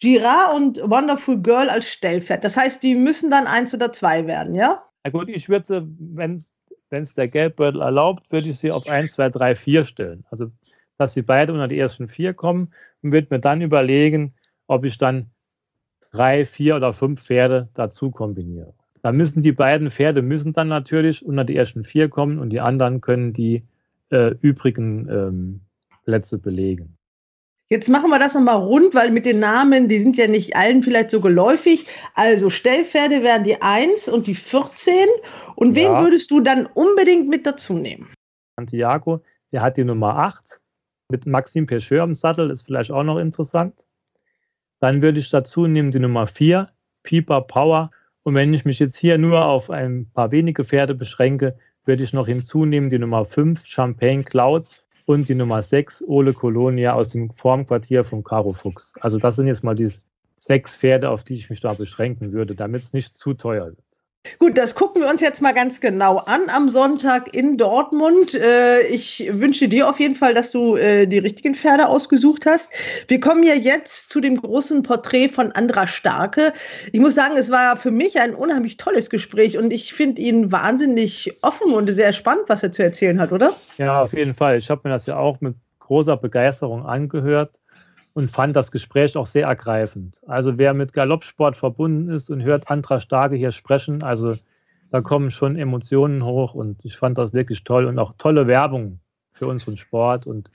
Girard 0.00 0.54
und 0.54 0.78
Wonderful 0.82 1.40
Girl 1.40 1.68
als 1.68 1.88
Stellpferd. 1.88 2.44
Das 2.44 2.56
heißt, 2.56 2.82
die 2.82 2.94
müssen 2.94 3.30
dann 3.30 3.46
eins 3.46 3.74
oder 3.74 3.92
zwei 3.92 4.26
werden, 4.26 4.54
ja? 4.54 4.82
Na 5.04 5.10
gut, 5.10 5.28
ich 5.28 5.48
würde 5.48 5.64
sie, 5.64 5.96
wenn 5.98 6.36
es 6.36 7.14
der 7.14 7.28
Geldbeutel 7.28 7.80
erlaubt, 7.80 8.30
würde 8.32 8.48
ich 8.48 8.58
sie 8.58 8.70
auf 8.70 8.88
1, 8.88 9.12
2, 9.12 9.30
3, 9.30 9.54
4 9.54 9.84
stellen. 9.84 10.24
Also, 10.30 10.50
dass 10.98 11.14
sie 11.14 11.22
beide 11.22 11.52
unter 11.52 11.68
die 11.68 11.78
ersten 11.78 12.08
vier 12.08 12.34
kommen 12.34 12.72
und 13.02 13.12
würde 13.12 13.28
mir 13.30 13.40
dann 13.40 13.60
überlegen, 13.60 14.34
ob 14.66 14.84
ich 14.84 14.98
dann 14.98 15.30
drei, 16.10 16.44
vier 16.44 16.76
oder 16.76 16.92
fünf 16.92 17.22
Pferde 17.22 17.68
dazu 17.74 18.10
kombiniere. 18.10 18.74
Da 19.02 19.12
müssen 19.12 19.42
die 19.42 19.52
beiden 19.52 19.90
Pferde 19.90 20.22
müssen 20.22 20.52
dann 20.52 20.68
natürlich 20.68 21.24
unter 21.26 21.44
die 21.44 21.56
ersten 21.56 21.84
vier 21.84 22.08
kommen 22.08 22.38
und 22.38 22.50
die 22.50 22.60
anderen 22.60 23.00
können 23.00 23.32
die 23.32 23.64
äh, 24.10 24.34
übrigen 24.40 25.08
ähm, 25.10 25.60
Plätze 26.04 26.38
belegen. 26.38 26.96
Jetzt 27.68 27.88
machen 27.88 28.10
wir 28.10 28.18
das 28.18 28.34
nochmal 28.34 28.56
rund, 28.56 28.94
weil 28.94 29.10
mit 29.10 29.26
den 29.26 29.40
Namen, 29.40 29.88
die 29.88 29.98
sind 29.98 30.16
ja 30.16 30.26
nicht 30.26 30.54
allen 30.54 30.82
vielleicht 30.82 31.10
so 31.10 31.20
geläufig. 31.20 31.86
Also 32.14 32.50
Stellpferde 32.50 33.22
wären 33.22 33.44
die 33.44 33.60
1 33.60 34.08
und 34.08 34.26
die 34.26 34.34
14. 34.34 34.94
Und 35.56 35.74
wen 35.74 35.92
ja. 35.92 36.02
würdest 36.02 36.30
du 36.30 36.40
dann 36.40 36.66
unbedingt 36.74 37.28
mit 37.28 37.46
dazu 37.46 37.74
nehmen? 37.74 38.08
Santiago, 38.56 39.22
der 39.50 39.62
hat 39.62 39.76
die 39.76 39.84
Nummer 39.84 40.16
8 40.16 40.60
mit 41.08 41.26
Maxim 41.26 41.66
Pecheur 41.66 42.02
am 42.02 42.14
Sattel, 42.14 42.50
ist 42.50 42.62
vielleicht 42.62 42.90
auch 42.90 43.02
noch 43.02 43.18
interessant. 43.18 43.86
Dann 44.80 45.02
würde 45.02 45.18
ich 45.18 45.30
dazu 45.30 45.66
nehmen 45.66 45.90
die 45.90 45.98
Nummer 45.98 46.26
4, 46.26 46.68
Pieper 47.02 47.42
Power 47.42 47.90
und 48.22 48.34
wenn 48.34 48.54
ich 48.54 48.64
mich 48.64 48.78
jetzt 48.78 48.96
hier 48.96 49.18
nur 49.18 49.44
auf 49.44 49.70
ein 49.70 50.10
paar 50.12 50.32
wenige 50.32 50.64
Pferde 50.64 50.94
beschränke, 50.94 51.56
würde 51.84 52.02
ich 52.02 52.12
noch 52.12 52.26
hinzunehmen 52.26 52.88
die 52.88 52.98
Nummer 52.98 53.24
5 53.24 53.64
Champagne 53.66 54.24
Clouds 54.24 54.86
und 55.04 55.28
die 55.28 55.34
Nummer 55.34 55.62
6 55.62 56.04
Ole 56.06 56.32
Colonia 56.32 56.94
aus 56.94 57.10
dem 57.10 57.30
Formquartier 57.30 58.04
von 58.04 58.24
Caro 58.24 58.52
Fuchs. 58.52 58.94
Also 59.00 59.18
das 59.18 59.36
sind 59.36 59.46
jetzt 59.46 59.62
mal 59.62 59.74
die 59.74 59.90
sechs 60.36 60.76
Pferde, 60.76 61.10
auf 61.10 61.24
die 61.24 61.34
ich 61.34 61.50
mich 61.50 61.60
da 61.60 61.74
beschränken 61.74 62.32
würde, 62.32 62.54
damit 62.54 62.82
es 62.82 62.92
nicht 62.92 63.14
zu 63.14 63.34
teuer 63.34 63.66
wird. 63.66 63.93
Gut, 64.38 64.56
das 64.56 64.74
gucken 64.74 65.02
wir 65.02 65.10
uns 65.10 65.20
jetzt 65.20 65.42
mal 65.42 65.52
ganz 65.52 65.80
genau 65.80 66.16
an 66.18 66.48
am 66.48 66.70
Sonntag 66.70 67.34
in 67.34 67.58
Dortmund. 67.58 68.34
Äh, 68.34 68.80
ich 68.88 69.28
wünsche 69.30 69.68
dir 69.68 69.88
auf 69.88 70.00
jeden 70.00 70.14
Fall, 70.14 70.32
dass 70.32 70.50
du 70.50 70.76
äh, 70.76 71.06
die 71.06 71.18
richtigen 71.18 71.54
Pferde 71.54 71.88
ausgesucht 71.88 72.46
hast. 72.46 72.72
Wir 73.08 73.20
kommen 73.20 73.42
ja 73.42 73.54
jetzt 73.54 74.10
zu 74.10 74.20
dem 74.20 74.40
großen 74.40 74.82
Porträt 74.82 75.28
von 75.28 75.52
Andra 75.52 75.86
Starke. 75.86 76.52
Ich 76.92 77.00
muss 77.00 77.14
sagen, 77.14 77.36
es 77.36 77.50
war 77.50 77.76
für 77.76 77.90
mich 77.90 78.18
ein 78.18 78.34
unheimlich 78.34 78.78
tolles 78.78 79.10
Gespräch 79.10 79.58
und 79.58 79.72
ich 79.72 79.92
finde 79.92 80.22
ihn 80.22 80.50
wahnsinnig 80.50 81.30
offen 81.42 81.72
und 81.72 81.88
sehr 81.90 82.12
spannend, 82.12 82.44
was 82.48 82.62
er 82.62 82.72
zu 82.72 82.82
erzählen 82.82 83.20
hat, 83.20 83.30
oder? 83.30 83.54
Ja, 83.76 84.02
auf 84.02 84.14
jeden 84.14 84.32
Fall. 84.32 84.56
Ich 84.56 84.70
habe 84.70 84.80
mir 84.84 84.90
das 84.90 85.04
ja 85.06 85.16
auch 85.16 85.40
mit 85.42 85.54
großer 85.80 86.16
Begeisterung 86.16 86.86
angehört 86.86 87.60
und 88.14 88.30
fand 88.30 88.56
das 88.56 88.70
Gespräch 88.70 89.16
auch 89.16 89.26
sehr 89.26 89.46
ergreifend. 89.46 90.20
Also 90.26 90.56
wer 90.56 90.72
mit 90.72 90.92
Galoppsport 90.92 91.56
verbunden 91.56 92.08
ist 92.08 92.30
und 92.30 92.42
hört 92.42 92.70
Andra 92.70 93.00
Starke 93.00 93.34
hier 93.34 93.52
sprechen, 93.52 94.02
also 94.02 94.36
da 94.90 95.00
kommen 95.00 95.30
schon 95.30 95.56
Emotionen 95.56 96.24
hoch 96.24 96.54
und 96.54 96.84
ich 96.84 96.96
fand 96.96 97.18
das 97.18 97.32
wirklich 97.32 97.64
toll 97.64 97.86
und 97.86 97.98
auch 97.98 98.14
tolle 98.16 98.46
Werbung 98.46 99.00
für 99.32 99.48
unseren 99.48 99.76
Sport 99.76 100.26
und 100.26 100.48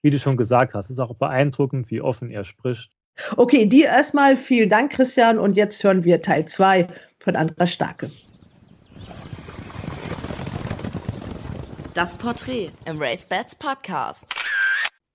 wie 0.00 0.10
du 0.10 0.18
schon 0.18 0.36
gesagt 0.36 0.74
hast, 0.74 0.90
ist 0.90 0.98
auch 0.98 1.14
beeindruckend, 1.14 1.90
wie 1.90 2.00
offen 2.00 2.30
er 2.30 2.44
spricht. 2.44 2.90
Okay, 3.36 3.66
dir 3.66 3.86
erstmal 3.86 4.36
vielen 4.36 4.68
Dank, 4.68 4.92
Christian, 4.92 5.38
und 5.38 5.56
jetzt 5.56 5.84
hören 5.84 6.04
wir 6.04 6.20
Teil 6.20 6.46
2 6.46 6.88
von 7.20 7.36
Andra 7.36 7.66
Starke. 7.66 8.10
Das 11.92 12.16
Porträt 12.16 12.70
im 12.86 13.00
Race 13.00 13.24
Bats 13.24 13.54
Podcast 13.54 14.43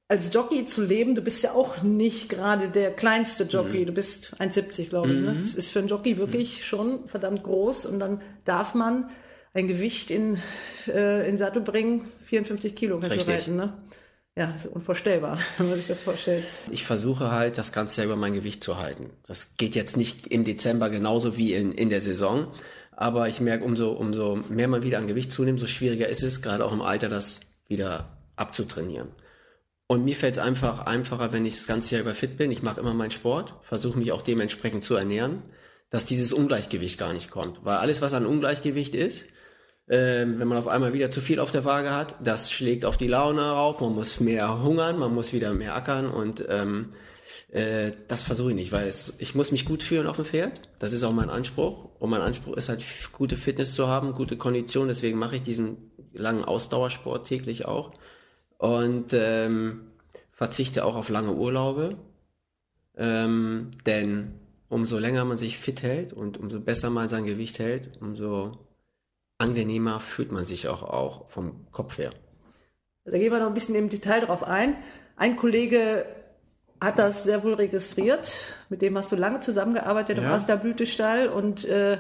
als 0.09 0.33
Jockey 0.33 0.65
zu 0.65 0.83
leben, 0.83 1.13
du 1.13 1.21
bist 1.21 1.43
ja 1.43 1.53
auch 1.53 1.83
nicht 1.83 2.29
gerade 2.29 2.69
der 2.69 2.91
kleinste 2.91 3.43
Jockey. 3.43 3.81
Mhm. 3.81 3.85
Du 3.85 3.91
bist 3.93 4.35
1,70, 4.39 4.89
glaube 4.89 5.09
ich. 5.09 5.19
Ne? 5.19 5.33
Mhm. 5.33 5.41
Das 5.43 5.53
ist 5.53 5.69
für 5.69 5.79
einen 5.79 5.87
Jockey 5.87 6.17
wirklich 6.17 6.57
mhm. 6.57 6.63
schon 6.63 7.07
verdammt 7.07 7.43
groß. 7.43 7.85
Und 7.85 7.99
dann 7.99 8.21
darf 8.43 8.73
man 8.73 9.11
ein 9.53 9.67
Gewicht 9.67 10.09
in, 10.09 10.39
äh, 10.87 11.29
in 11.29 11.37
Sattel 11.37 11.61
bringen, 11.61 12.11
54 12.25 12.75
Kilo 12.75 12.99
kannst 12.99 13.27
du 13.27 13.31
reiten. 13.31 13.55
Ne? 13.55 13.73
Ja, 14.35 14.51
ist 14.51 14.65
unvorstellbar, 14.65 15.37
wenn 15.57 15.69
man 15.69 15.77
sich 15.77 15.87
das 15.87 16.01
vorstellt. 16.01 16.43
Ich 16.71 16.85
versuche 16.85 17.31
halt, 17.31 17.59
das 17.59 17.71
Ganze 17.71 18.03
über 18.03 18.15
mein 18.15 18.33
Gewicht 18.33 18.63
zu 18.63 18.79
halten. 18.79 19.11
Das 19.27 19.57
geht 19.57 19.75
jetzt 19.75 19.95
nicht 19.95 20.25
im 20.27 20.43
Dezember 20.43 20.89
genauso 20.89 21.37
wie 21.37 21.53
in, 21.53 21.71
in 21.71 21.89
der 21.89 22.01
Saison. 22.01 22.47
Aber 22.91 23.27
ich 23.29 23.41
merke, 23.41 23.63
umso, 23.63 23.91
umso 23.91 24.37
mehr 24.49 24.67
man 24.67 24.81
wieder 24.81 24.97
an 24.97 25.05
Gewicht 25.05 25.31
zunimmt, 25.31 25.59
so 25.59 25.67
schwieriger 25.67 26.09
ist 26.09 26.23
es, 26.23 26.41
gerade 26.41 26.65
auch 26.65 26.73
im 26.73 26.81
Alter, 26.81 27.09
das 27.09 27.41
wieder 27.67 28.17
abzutrainieren. 28.35 29.09
Und 29.91 30.05
mir 30.05 30.15
fällt 30.15 30.35
es 30.35 30.39
einfach 30.39 30.85
einfacher, 30.85 31.33
wenn 31.33 31.47
ich 31.47 31.55
das 31.55 31.65
ganze 31.65 31.95
Jahr 31.95 32.03
über 32.03 32.13
fit 32.13 32.37
bin. 32.37 32.51
Ich 32.51 32.61
mache 32.61 32.79
immer 32.79 32.93
meinen 32.93 33.09
Sport, 33.09 33.55
versuche 33.63 33.97
mich 33.97 34.11
auch 34.11 34.21
dementsprechend 34.21 34.83
zu 34.83 34.93
ernähren, 34.93 35.41
dass 35.89 36.05
dieses 36.05 36.31
Ungleichgewicht 36.31 36.99
gar 36.99 37.11
nicht 37.11 37.31
kommt. 37.31 37.65
Weil 37.65 37.77
alles, 37.77 37.99
was 37.99 38.13
ein 38.13 38.27
Ungleichgewicht 38.27 38.93
ist, 38.93 39.25
äh, 39.87 40.27
wenn 40.27 40.47
man 40.47 40.59
auf 40.59 40.67
einmal 40.67 40.93
wieder 40.93 41.09
zu 41.09 41.21
viel 41.21 41.39
auf 41.39 41.49
der 41.49 41.65
Waage 41.65 41.89
hat, 41.89 42.17
das 42.23 42.51
schlägt 42.51 42.85
auf 42.85 42.97
die 42.97 43.07
Laune 43.07 43.41
rauf. 43.41 43.81
Man 43.81 43.95
muss 43.95 44.19
mehr 44.19 44.61
hungern, 44.61 44.99
man 44.99 45.11
muss 45.11 45.33
wieder 45.33 45.55
mehr 45.55 45.75
ackern 45.75 46.11
und 46.11 46.45
ähm, 46.47 46.93
äh, 47.51 47.91
das 48.07 48.21
versuche 48.21 48.51
ich 48.51 48.55
nicht, 48.55 48.71
weil 48.71 48.87
es, 48.87 49.15
ich 49.17 49.33
muss 49.33 49.51
mich 49.51 49.65
gut 49.65 49.81
fühlen 49.81 50.05
auf 50.05 50.17
dem 50.17 50.25
Pferd. 50.25 50.69
Das 50.77 50.93
ist 50.93 51.01
auch 51.01 51.13
mein 51.13 51.31
Anspruch. 51.31 51.89
Und 51.97 52.11
mein 52.11 52.21
Anspruch 52.21 52.55
ist 52.57 52.69
halt, 52.69 52.85
gute 53.11 53.37
Fitness 53.37 53.73
zu 53.73 53.87
haben, 53.87 54.13
gute 54.13 54.37
Kondition. 54.37 54.87
Deswegen 54.87 55.17
mache 55.17 55.37
ich 55.37 55.41
diesen 55.41 55.91
langen 56.13 56.45
Ausdauersport 56.45 57.27
täglich 57.27 57.65
auch 57.65 57.93
und 58.59 59.13
ähm, 59.13 59.87
verzichte 60.31 60.85
auch 60.85 60.95
auf 60.95 61.09
lange 61.09 61.33
Urlaube, 61.33 61.97
ähm, 62.95 63.71
denn 63.85 64.33
umso 64.67 64.99
länger 64.99 65.25
man 65.25 65.37
sich 65.37 65.57
fit 65.57 65.81
hält 65.81 66.13
und 66.13 66.37
umso 66.37 66.59
besser 66.59 66.89
man 66.89 67.09
sein 67.09 67.25
Gewicht 67.25 67.57
hält, 67.57 67.97
umso 68.01 68.59
angenehmer 69.39 69.99
fühlt 69.99 70.31
man 70.31 70.45
sich 70.45 70.67
auch, 70.67 70.83
auch 70.83 71.29
vom 71.29 71.65
Kopf 71.71 71.97
her. 71.97 72.11
Da 73.05 73.17
gehen 73.17 73.31
wir 73.31 73.39
noch 73.39 73.47
ein 73.47 73.53
bisschen 73.53 73.75
im 73.75 73.89
Detail 73.89 74.19
drauf 74.19 74.43
ein. 74.43 74.75
Ein 75.15 75.37
Kollege 75.37 76.05
hat 76.81 76.99
das 76.99 77.23
sehr 77.23 77.43
wohl 77.43 77.53
registriert. 77.53 78.53
Mit 78.67 78.81
dem 78.81 78.97
hast 78.97 79.11
du 79.11 79.15
lange 79.15 79.39
zusammengearbeitet 79.39 80.17
ja. 80.17 80.23
im 80.23 80.29
Asterblütestall 80.29 81.29
und 81.29 81.65
äh, 81.65 81.97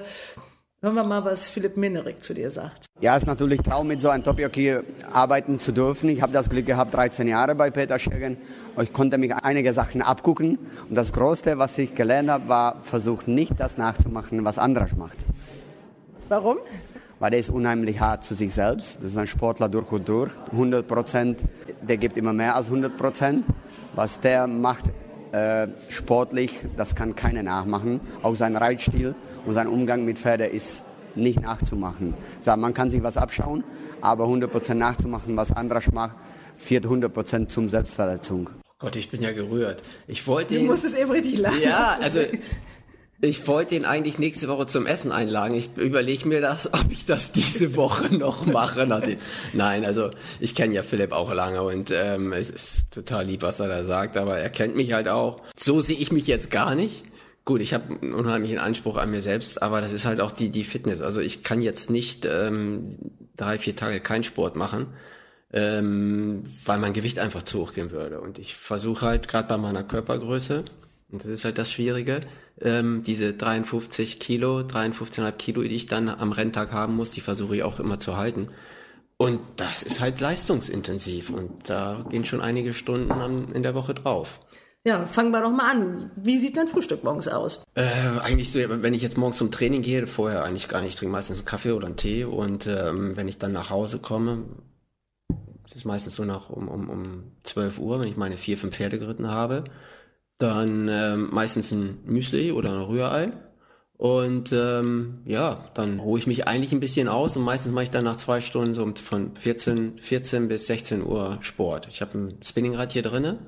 Hören 0.81 0.95
wir 0.95 1.03
mal, 1.03 1.25
was 1.25 1.49
Philipp 1.49 1.75
Minerik 1.75 2.23
zu 2.23 2.33
dir 2.33 2.49
sagt. 2.49 2.85
Ja, 3.01 3.17
es 3.17 3.23
ist 3.23 3.27
natürlich 3.27 3.59
Traum, 3.59 3.87
mit 3.87 3.99
so 3.99 4.07
einem 4.07 4.23
Top-Jockey 4.23 4.77
arbeiten 5.11 5.59
zu 5.59 5.73
dürfen. 5.73 6.07
Ich 6.07 6.21
habe 6.21 6.31
das 6.31 6.49
Glück 6.49 6.65
gehabt, 6.65 6.93
13 6.93 7.27
Jahre 7.27 7.53
bei 7.53 7.69
Peter 7.69 7.99
Schegen. 7.99 8.37
Ich 8.81 8.93
konnte 8.93 9.17
mich 9.17 9.35
einige 9.35 9.73
Sachen 9.73 10.01
abgucken. 10.01 10.57
Und 10.87 10.95
das 10.95 11.11
Größte, 11.11 11.57
was 11.57 11.77
ich 11.77 11.95
gelernt 11.95 12.29
habe, 12.29 12.47
war, 12.47 12.81
versucht 12.83 13.27
nicht 13.27 13.59
das 13.59 13.77
nachzumachen, 13.77 14.45
was 14.45 14.57
anderes 14.57 14.95
macht. 14.95 15.17
Warum? 16.29 16.59
Weil 17.19 17.31
der 17.31 17.41
ist 17.41 17.49
unheimlich 17.49 17.99
hart 17.99 18.23
zu 18.23 18.33
sich 18.33 18.53
selbst. 18.53 19.03
Das 19.03 19.11
ist 19.11 19.17
ein 19.17 19.27
Sportler 19.27 19.67
durch 19.67 19.91
und 19.91 20.07
durch. 20.07 20.31
100 20.53 20.87
Prozent, 20.87 21.41
der 21.81 21.97
gibt 21.97 22.15
immer 22.15 22.31
mehr 22.31 22.55
als 22.55 22.67
100 22.67 22.95
Prozent. 22.95 23.43
Was 23.95 24.21
der 24.21 24.47
macht 24.47 24.85
äh, 25.33 25.67
sportlich, 25.89 26.65
das 26.77 26.95
kann 26.95 27.17
keiner 27.17 27.43
nachmachen. 27.43 27.99
Auch 28.23 28.35
sein 28.35 28.55
Reitstil 28.55 29.13
und 29.45 29.53
sein 29.53 29.67
Umgang 29.67 30.05
mit 30.05 30.17
Pferden 30.17 30.51
ist 30.51 30.83
nicht 31.15 31.41
nachzumachen. 31.41 32.13
Man 32.45 32.73
kann 32.73 32.91
sich 32.91 33.03
was 33.03 33.17
abschauen, 33.17 33.63
aber 34.01 34.25
100% 34.25 34.73
nachzumachen, 34.75 35.35
was 35.35 35.51
anderes 35.51 35.91
macht, 35.91 36.15
führt 36.57 36.85
100% 36.85 37.47
zum 37.47 37.69
Selbstverletzung. 37.69 38.49
Gott, 38.79 38.95
ich 38.95 39.09
bin 39.09 39.21
ja 39.21 39.31
gerührt. 39.31 39.83
Ich 40.07 40.25
wollte 40.27 40.55
Du 40.55 40.63
musstest 40.63 40.97
eben 40.97 41.11
richtig 41.11 41.37
lachen. 41.37 41.61
Ja, 41.61 41.97
also 42.01 42.19
ich 43.21 43.45
wollte 43.47 43.75
ihn 43.75 43.83
eigentlich 43.83 44.17
nächste 44.17 44.47
Woche 44.47 44.67
zum 44.67 44.85
Essen 44.85 45.11
einladen. 45.11 45.53
Ich 45.53 45.71
überlege 45.75 46.25
mir 46.27 46.39
das, 46.39 46.67
ob 46.73 46.85
ich 46.89 47.05
das 47.05 47.33
diese 47.33 47.75
Woche 47.75 48.15
noch 48.15 48.45
mache. 48.45 48.87
Nein, 49.51 49.83
also 49.83 50.11
ich 50.39 50.55
kenne 50.55 50.75
ja 50.75 50.83
Philipp 50.83 51.11
auch 51.11 51.33
lange 51.33 51.61
und 51.61 51.91
ähm, 51.91 52.31
es 52.31 52.49
ist 52.49 52.91
total 52.91 53.25
lieb, 53.25 53.41
was 53.41 53.59
er 53.59 53.67
da 53.67 53.83
sagt, 53.83 54.15
aber 54.15 54.37
er 54.37 54.49
kennt 54.49 54.77
mich 54.77 54.93
halt 54.93 55.09
auch. 55.09 55.41
So 55.57 55.81
sehe 55.81 55.97
ich 55.97 56.13
mich 56.13 56.27
jetzt 56.27 56.49
gar 56.49 56.75
nicht. 56.75 57.03
Gut, 57.49 57.61
ich 57.61 57.73
habe 57.73 57.99
einen 57.99 58.13
unheimlichen 58.13 58.59
Anspruch 58.59 58.95
an 58.97 59.09
mir 59.09 59.23
selbst, 59.23 59.63
aber 59.63 59.81
das 59.81 59.91
ist 59.91 60.05
halt 60.05 60.21
auch 60.21 60.29
die, 60.29 60.49
die 60.49 60.63
Fitness. 60.63 61.01
Also 61.01 61.19
ich 61.19 61.41
kann 61.41 61.63
jetzt 61.63 61.89
nicht 61.89 62.27
ähm, 62.27 62.95
drei, 63.35 63.57
vier 63.57 63.75
Tage 63.75 64.01
keinen 64.01 64.23
Sport 64.23 64.55
machen, 64.55 64.85
ähm, 65.51 66.43
weil 66.65 66.77
mein 66.77 66.93
Gewicht 66.93 67.17
einfach 67.17 67.41
zu 67.41 67.61
hoch 67.61 67.73
gehen 67.73 67.89
würde. 67.89 68.21
Und 68.21 68.37
ich 68.37 68.55
versuche 68.55 69.03
halt 69.03 69.27
gerade 69.27 69.47
bei 69.47 69.57
meiner 69.57 69.81
Körpergröße, 69.81 70.63
und 71.11 71.23
das 71.23 71.31
ist 71.31 71.43
halt 71.43 71.57
das 71.57 71.71
Schwierige, 71.71 72.19
ähm, 72.61 73.01
diese 73.03 73.33
53 73.33 74.19
Kilo, 74.19 74.59
53,5 74.59 75.31
Kilo, 75.31 75.63
die 75.63 75.69
ich 75.69 75.87
dann 75.87 76.07
am 76.07 76.31
Renntag 76.31 76.71
haben 76.71 76.95
muss, 76.95 77.09
die 77.09 77.21
versuche 77.21 77.55
ich 77.55 77.63
auch 77.63 77.79
immer 77.79 77.97
zu 77.97 78.15
halten. 78.15 78.49
Und 79.17 79.39
das 79.55 79.81
ist 79.81 80.01
halt 80.01 80.19
leistungsintensiv 80.19 81.31
und 81.31 81.67
da 81.67 82.05
gehen 82.11 82.25
schon 82.25 82.41
einige 82.41 82.75
Stunden 82.75 83.51
in 83.55 83.63
der 83.63 83.73
Woche 83.73 83.95
drauf. 83.95 84.39
Ja, 84.85 85.05
fangen 85.05 85.31
wir 85.31 85.41
doch 85.41 85.51
mal 85.51 85.71
an. 85.71 86.11
Wie 86.15 86.37
sieht 86.37 86.55
dein 86.55 86.67
Frühstück 86.67 87.03
morgens 87.03 87.27
aus? 87.27 87.63
Äh, 87.75 87.89
eigentlich 88.23 88.51
so, 88.51 88.59
wenn 88.59 88.93
ich 88.93 89.01
jetzt 89.01 89.17
morgens 89.17 89.37
zum 89.37 89.51
Training 89.51 89.81
gehe, 89.81 90.07
vorher 90.07 90.43
eigentlich 90.45 90.69
gar 90.69 90.81
nicht. 90.81 90.91
Ich 90.91 90.95
trinke 90.95 91.11
meistens 91.11 91.39
einen 91.39 91.45
Kaffee 91.45 91.73
oder 91.73 91.87
einen 91.87 91.97
Tee 91.97 92.23
und 92.23 92.65
ähm, 92.65 93.17
wenn 93.17 93.27
ich 93.27 93.37
dann 93.37 93.51
nach 93.51 93.69
Hause 93.69 93.99
komme, 93.99 94.45
das 95.63 95.75
ist 95.75 95.85
meistens 95.85 96.15
so 96.15 96.23
nach 96.23 96.49
um, 96.49 96.69
um, 96.69 96.89
um 96.89 97.23
12 97.43 97.77
Uhr, 97.79 97.99
wenn 97.99 98.07
ich 98.07 98.15
meine 98.15 98.37
vier, 98.37 98.57
fünf 98.57 98.75
Pferde 98.75 98.99
geritten 98.99 99.29
habe, 99.29 99.65
dann 100.37 100.87
ähm, 100.89 101.29
meistens 101.31 101.71
ein 101.71 101.99
Müsli 102.05 102.53
oder 102.53 102.71
ein 102.71 102.81
Rührei. 102.81 103.33
Und 103.97 104.53
ähm, 104.53 105.19
ja, 105.25 105.69
dann 105.73 105.99
ruhe 105.99 106.17
ich 106.17 106.25
mich 106.25 106.47
eigentlich 106.47 106.71
ein 106.71 106.79
bisschen 106.79 107.09
aus 107.09 107.35
und 107.35 107.43
meistens 107.43 107.73
mache 107.73 107.83
ich 107.83 107.89
dann 107.89 108.05
nach 108.05 108.15
zwei 108.15 108.39
Stunden 108.39 108.73
so 108.73 108.89
von 108.95 109.35
14, 109.35 109.97
14 109.99 110.47
bis 110.47 110.67
16 110.67 111.05
Uhr 111.05 111.37
Sport. 111.41 111.89
Ich 111.91 111.99
habe 111.99 112.17
ein 112.17 112.37
Spinningrad 112.41 112.93
hier 112.93 113.03
drinnen 113.03 113.39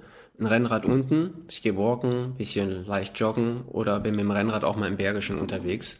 ein 0.41 0.47
Rennrad 0.47 0.85
unten, 0.85 1.45
ich 1.47 1.61
gehe 1.61 1.77
walken, 1.77 2.33
bisschen 2.35 2.85
leicht 2.87 3.19
joggen 3.19 3.61
oder 3.67 3.99
bin 3.99 4.15
mit 4.15 4.25
dem 4.25 4.31
Rennrad 4.31 4.63
auch 4.63 4.75
mal 4.75 4.87
im 4.87 4.97
Bergischen 4.97 5.37
unterwegs. 5.39 5.97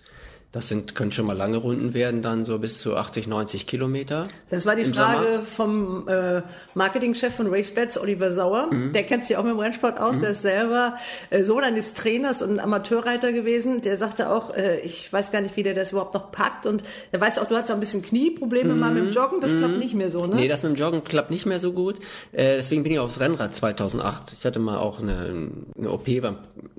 Das 0.52 0.68
sind, 0.68 0.96
können 0.96 1.14
schon 1.14 1.26
mal 1.26 1.38
lange 1.38 1.56
Runden 1.56 1.94
werden, 1.94 2.22
dann 2.22 2.44
so 2.44 2.60
bis 2.60 2.82
zu 2.82 2.98
80, 2.98 3.26
90 3.26 3.68
Kilometer. 3.68 4.28
Das 4.50 4.66
war 4.66 4.76
die 4.76 4.84
Frage 4.84 5.44
vom 5.56 6.10
äh, 6.10 6.42
Marketingchef 6.74 7.34
von 7.34 7.48
RaceBets, 7.48 7.98
Oliver 7.98 8.34
Sauer. 8.34 8.68
Mhm. 8.70 8.92
Der 8.92 9.04
kennt 9.04 9.24
sich 9.24 9.38
auch 9.38 9.44
mit 9.44 9.54
dem 9.54 9.60
Rennsport 9.60 9.98
aus. 9.98 10.18
Mhm. 10.18 10.22
Der 10.22 10.30
ist 10.32 10.42
selber 10.42 10.98
äh, 11.30 11.46
Sohn 11.46 11.64
eines 11.64 11.94
Trainers 11.94 12.42
und 12.42 12.60
Amateurreiter 12.60 13.32
gewesen. 13.32 13.80
Der 13.80 13.96
sagte 13.96 14.30
auch, 14.30 14.54
äh, 14.54 14.82
ich 14.82 15.12
weiß 15.12 15.32
gar 15.32 15.40
nicht, 15.40 15.56
wie 15.56 15.64
der 15.64 15.74
das 15.74 15.94
überhaupt 15.94 16.16
noch 16.16 16.34
packt. 16.34 16.66
Und 16.66 16.84
er 17.14 17.22
weiß 17.22 17.40
auch, 17.40 17.46
du 17.48 17.56
hast 17.56 17.72
auch 17.72 17.76
ein 17.76 17.80
bisschen 17.80 18.02
Knieprobleme 18.02 18.74
mhm. 18.74 18.80
mal 18.80 18.92
mit 18.92 19.06
dem 19.06 19.14
Joggen. 19.14 19.40
Das 19.40 19.52
klappt 19.52 19.76
mhm. 19.76 19.80
nicht 19.80 19.96
mehr 19.96 20.12
so, 20.12 20.26
ne? 20.26 20.36
Nee, 20.36 20.50
das 20.50 20.64
mit 20.64 20.74
dem 20.74 20.76
Joggen 20.76 21.06
klappt 21.06 21.32
nicht 21.32 21.46
mehr 21.46 21.62
so 21.62 21.72
gut. 21.72 21.96
Äh, 22.34 22.58
deswegen 22.58 22.84
bin 22.84 22.92
ich 22.92 23.00
aufs 23.00 23.22
Rennrad 23.22 23.56
2008. 23.56 24.34
Ich 24.38 24.46
hatte 24.46 24.60
mal 24.60 24.80
auch 24.80 25.00
eine, 25.00 25.54
eine 25.78 25.90
OP 25.90 26.08
beim 26.22 26.36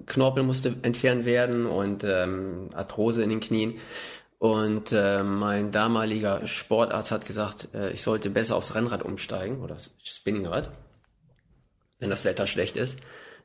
Knorpel 0.06 0.42
musste 0.42 0.74
entfernt 0.82 1.24
werden 1.24 1.64
und 1.66 2.04
ähm, 2.04 2.68
Arthrose 2.74 3.22
in 3.22 3.30
den 3.30 3.40
Knien 3.40 3.61
Knien. 3.62 3.80
Und 4.38 4.90
äh, 4.90 5.22
mein 5.22 5.70
damaliger 5.70 6.44
Sportarzt 6.48 7.12
hat 7.12 7.26
gesagt, 7.26 7.68
äh, 7.74 7.92
ich 7.92 8.02
sollte 8.02 8.28
besser 8.28 8.56
aufs 8.56 8.74
Rennrad 8.74 9.04
umsteigen 9.04 9.60
oder 9.60 9.76
Spinningrad, 10.02 10.70
wenn 12.00 12.10
das 12.10 12.24
Wetter 12.24 12.48
schlecht 12.48 12.76
ist, 12.76 12.98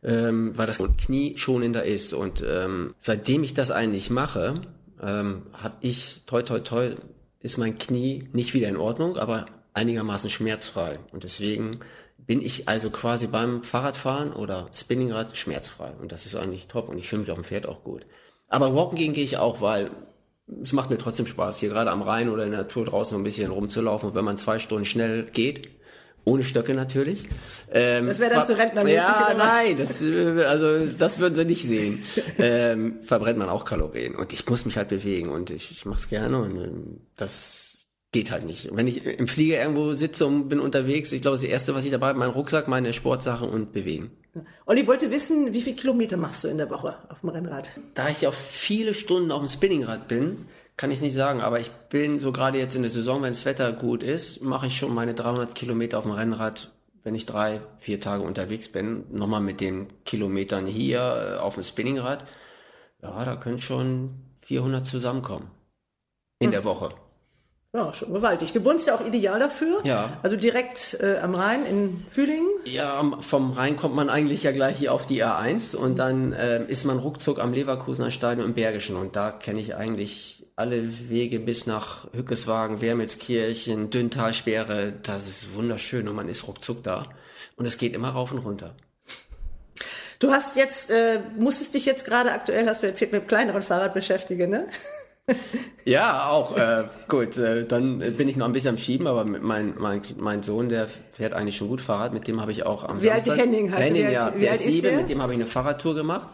ähm, 0.03 0.57
weil 0.57 0.65
das 0.65 0.81
Knie 1.05 1.37
schon 1.37 1.61
in 1.61 1.73
da 1.73 1.81
ist. 1.81 2.13
Und 2.13 2.43
ähm, 2.47 2.95
seitdem 2.97 3.43
ich 3.43 3.53
das 3.53 3.69
eigentlich 3.69 4.09
mache, 4.09 4.61
ähm, 4.99 5.43
habe 5.53 5.75
ich, 5.81 6.23
toi 6.25 6.41
toi 6.41 6.59
toi, 6.59 6.95
ist 7.41 7.59
mein 7.59 7.77
Knie 7.77 8.27
nicht 8.33 8.55
wieder 8.55 8.67
in 8.67 8.77
Ordnung, 8.77 9.17
aber 9.17 9.45
einigermaßen 9.75 10.31
schmerzfrei. 10.31 10.97
Und 11.11 11.23
deswegen 11.23 11.81
bin 12.17 12.41
ich 12.41 12.67
also 12.67 12.89
quasi 12.89 13.27
beim 13.27 13.61
Fahrradfahren 13.61 14.33
oder 14.33 14.67
Spinningrad 14.73 15.37
schmerzfrei. 15.37 15.91
Und 16.01 16.11
das 16.11 16.25
ist 16.25 16.35
eigentlich 16.35 16.65
top 16.65 16.89
und 16.89 16.97
ich 16.97 17.07
fühle 17.07 17.21
mich 17.21 17.29
auf 17.29 17.37
dem 17.37 17.43
Pferd 17.43 17.67
auch 17.67 17.83
gut. 17.83 18.07
Aber 18.47 18.75
walken 18.75 18.97
gehen 18.97 19.13
gehe 19.13 19.23
ich 19.23 19.37
auch, 19.37 19.61
weil 19.61 19.91
es 20.63 20.71
macht 20.73 20.89
mir 20.89 20.97
trotzdem 20.97 21.27
Spaß, 21.27 21.59
hier 21.59 21.69
gerade 21.69 21.91
am 21.91 22.01
Rhein 22.01 22.29
oder 22.29 22.45
in 22.45 22.51
der 22.51 22.61
Natur 22.61 22.85
draußen 22.85 23.17
ein 23.17 23.23
bisschen 23.23 23.51
rumzulaufen. 23.51 24.09
Und 24.09 24.15
wenn 24.15 24.25
man 24.25 24.37
zwei 24.37 24.59
Stunden 24.59 24.85
schnell 24.85 25.23
geht, 25.25 25.69
ohne 26.27 26.43
Stöcke 26.43 26.73
natürlich. 26.73 27.25
Ähm, 27.71 28.07
das 28.07 28.19
wäre 28.19 28.33
dann 28.35 28.45
zu 28.45 28.57
Rentner. 28.57 28.85
Ja, 28.87 29.33
nein, 29.37 29.77
das, 29.77 30.01
also 30.01 30.85
das 30.85 31.19
würden 31.19 31.35
sie 31.35 31.45
nicht 31.45 31.63
sehen. 31.63 32.03
ähm, 32.37 33.01
verbrennt 33.01 33.39
man 33.39 33.49
auch 33.49 33.63
Kalorien. 33.65 34.15
Und 34.15 34.33
ich 34.33 34.47
muss 34.47 34.65
mich 34.65 34.75
halt 34.75 34.89
bewegen 34.89 35.29
und 35.29 35.51
ich, 35.51 35.71
ich 35.71 35.85
mache 35.85 35.99
es 35.99 36.09
gerne 36.09 36.37
und 36.37 36.57
ähm, 36.57 37.01
das 37.15 37.87
geht 38.11 38.31
halt 38.31 38.45
nicht. 38.45 38.69
Wenn 38.73 38.87
ich 38.87 39.05
im 39.05 39.27
Flieger 39.27 39.59
irgendwo 39.61 39.93
sitze 39.93 40.25
und 40.25 40.49
bin 40.49 40.59
unterwegs, 40.59 41.11
ich 41.11 41.21
glaube, 41.21 41.37
das 41.37 41.43
erste, 41.43 41.75
was 41.75 41.85
ich 41.85 41.91
dabei 41.91 42.07
habe, 42.07 42.19
mein 42.19 42.29
Rucksack, 42.29 42.67
meine 42.67 42.91
Sportsachen 42.91 43.49
und 43.49 43.71
bewegen. 43.71 44.11
Olli 44.65 44.87
wollte 44.87 45.11
wissen, 45.11 45.53
wie 45.53 45.61
viele 45.61 45.75
Kilometer 45.75 46.17
machst 46.17 46.43
du 46.43 46.47
in 46.47 46.57
der 46.57 46.69
Woche 46.69 46.97
auf 47.09 47.21
dem 47.21 47.29
Rennrad? 47.29 47.69
Da 47.93 48.09
ich 48.09 48.27
auf 48.27 48.35
viele 48.35 48.93
Stunden 48.93 49.31
auf 49.31 49.39
dem 49.39 49.47
Spinningrad 49.47 50.07
bin, 50.07 50.47
kann 50.77 50.91
ich 50.91 50.97
es 50.97 51.01
nicht 51.01 51.15
sagen, 51.15 51.41
aber 51.41 51.59
ich 51.59 51.71
bin 51.89 52.19
so 52.19 52.31
gerade 52.31 52.59
jetzt 52.59 52.75
in 52.75 52.83
der 52.83 52.91
Saison, 52.91 53.21
wenn 53.21 53.31
das 53.31 53.45
Wetter 53.45 53.71
gut 53.73 54.03
ist, 54.03 54.41
mache 54.43 54.67
ich 54.67 54.77
schon 54.77 54.93
meine 54.93 55.15
300 55.15 55.55
Kilometer 55.55 55.97
auf 55.97 56.03
dem 56.03 56.13
Rennrad, 56.13 56.71
wenn 57.03 57.15
ich 57.15 57.25
drei, 57.25 57.61
vier 57.79 57.99
Tage 57.99 58.23
unterwegs 58.23 58.69
bin. 58.69 59.05
Nochmal 59.11 59.41
mit 59.41 59.59
den 59.59 59.87
Kilometern 60.05 60.67
hier 60.67 60.99
äh, 60.99 61.39
auf 61.39 61.55
dem 61.55 61.63
Spinningrad. 61.63 62.25
Ja, 63.01 63.25
da 63.25 63.35
können 63.35 63.59
schon 63.59 64.21
400 64.41 64.85
zusammenkommen. 64.85 65.49
In 66.39 66.47
hm. 66.47 66.51
der 66.51 66.63
Woche. 66.63 66.89
Ja, 67.77 67.93
schon 67.93 68.11
gewaltig. 68.11 68.53
Du 68.53 68.65
wohnst 68.65 68.87
ja 68.87 68.95
auch 68.95 69.05
ideal 69.05 69.39
dafür. 69.39 69.81
Ja. 69.83 70.17
Also 70.23 70.35
direkt 70.35 70.97
äh, 70.99 71.19
am 71.19 71.35
Rhein 71.35 71.63
in 71.63 72.03
Fühlingen. 72.09 72.49
Ja, 72.65 73.03
vom 73.19 73.51
Rhein 73.51 73.77
kommt 73.77 73.93
man 73.93 74.09
eigentlich 74.09 74.41
ja 74.41 74.51
gleich 74.51 74.77
hier 74.77 74.91
auf 74.91 75.05
die 75.05 75.23
A1 75.23 75.75
und 75.75 75.99
dann 75.99 76.33
äh, 76.33 76.65
ist 76.65 76.85
man 76.85 76.97
ruckzuck 76.97 77.39
am 77.39 77.53
Leverkusener 77.53 78.09
Stadion 78.09 78.47
im 78.47 78.55
Bergischen 78.55 78.95
und 78.95 79.15
da 79.15 79.29
kenne 79.29 79.59
ich 79.59 79.75
eigentlich 79.75 80.47
alle 80.55 81.09
Wege 81.09 81.39
bis 81.39 81.67
nach 81.67 82.11
Hückeswagen, 82.13 82.81
Wermelskirchen, 82.81 83.91
Dünntalsperre. 83.91 84.93
Das 85.03 85.27
ist 85.27 85.53
wunderschön 85.53 86.07
und 86.07 86.15
man 86.15 86.29
ist 86.29 86.47
ruckzuck 86.47 86.83
da 86.83 87.05
und 87.57 87.67
es 87.67 87.77
geht 87.77 87.93
immer 87.93 88.09
rauf 88.09 88.31
und 88.31 88.39
runter. 88.39 88.73
Du 90.17 90.31
hast 90.31 90.55
jetzt, 90.55 90.89
äh, 90.89 91.19
musstest 91.37 91.75
dich 91.75 91.85
jetzt 91.85 92.05
gerade 92.05 92.31
aktuell, 92.31 92.67
hast 92.67 92.81
du 92.81 92.87
erzählt, 92.87 93.11
mit 93.11 93.21
dem 93.21 93.27
kleineren 93.27 93.61
Fahrrad 93.61 93.93
beschäftigen, 93.93 94.49
ne? 94.49 94.65
Ja, 95.85 96.27
auch. 96.29 96.55
Äh, 96.55 96.85
gut, 97.07 97.37
äh, 97.37 97.65
dann 97.65 97.99
bin 97.99 98.27
ich 98.27 98.37
noch 98.37 98.45
ein 98.45 98.51
bisschen 98.51 98.71
am 98.71 98.77
Schieben, 98.77 99.07
aber 99.07 99.25
mein, 99.25 99.73
mein, 99.77 100.01
mein 100.17 100.43
Sohn, 100.43 100.69
der 100.69 100.87
fährt 101.13 101.33
eigentlich 101.33 101.57
schon 101.57 101.67
gut 101.67 101.81
Fahrrad. 101.81 102.13
Mit 102.13 102.27
dem 102.27 102.41
habe 102.41 102.51
ich 102.51 102.65
auch 102.65 102.83
am 102.83 103.01
wie 103.01 103.07
Samstag... 103.07 103.31
Alt 103.31 103.41
Henning 103.41 103.71
heißt 103.71 103.83
Henning, 103.83 104.11
ja. 104.11 104.31
Der 104.31 104.53
ist 104.53 104.63
sieben, 104.63 104.95
mit 104.95 105.09
dem 105.09 105.21
habe 105.21 105.33
ich 105.33 105.39
eine 105.39 105.47
Fahrradtour 105.47 105.95
gemacht. 105.95 106.29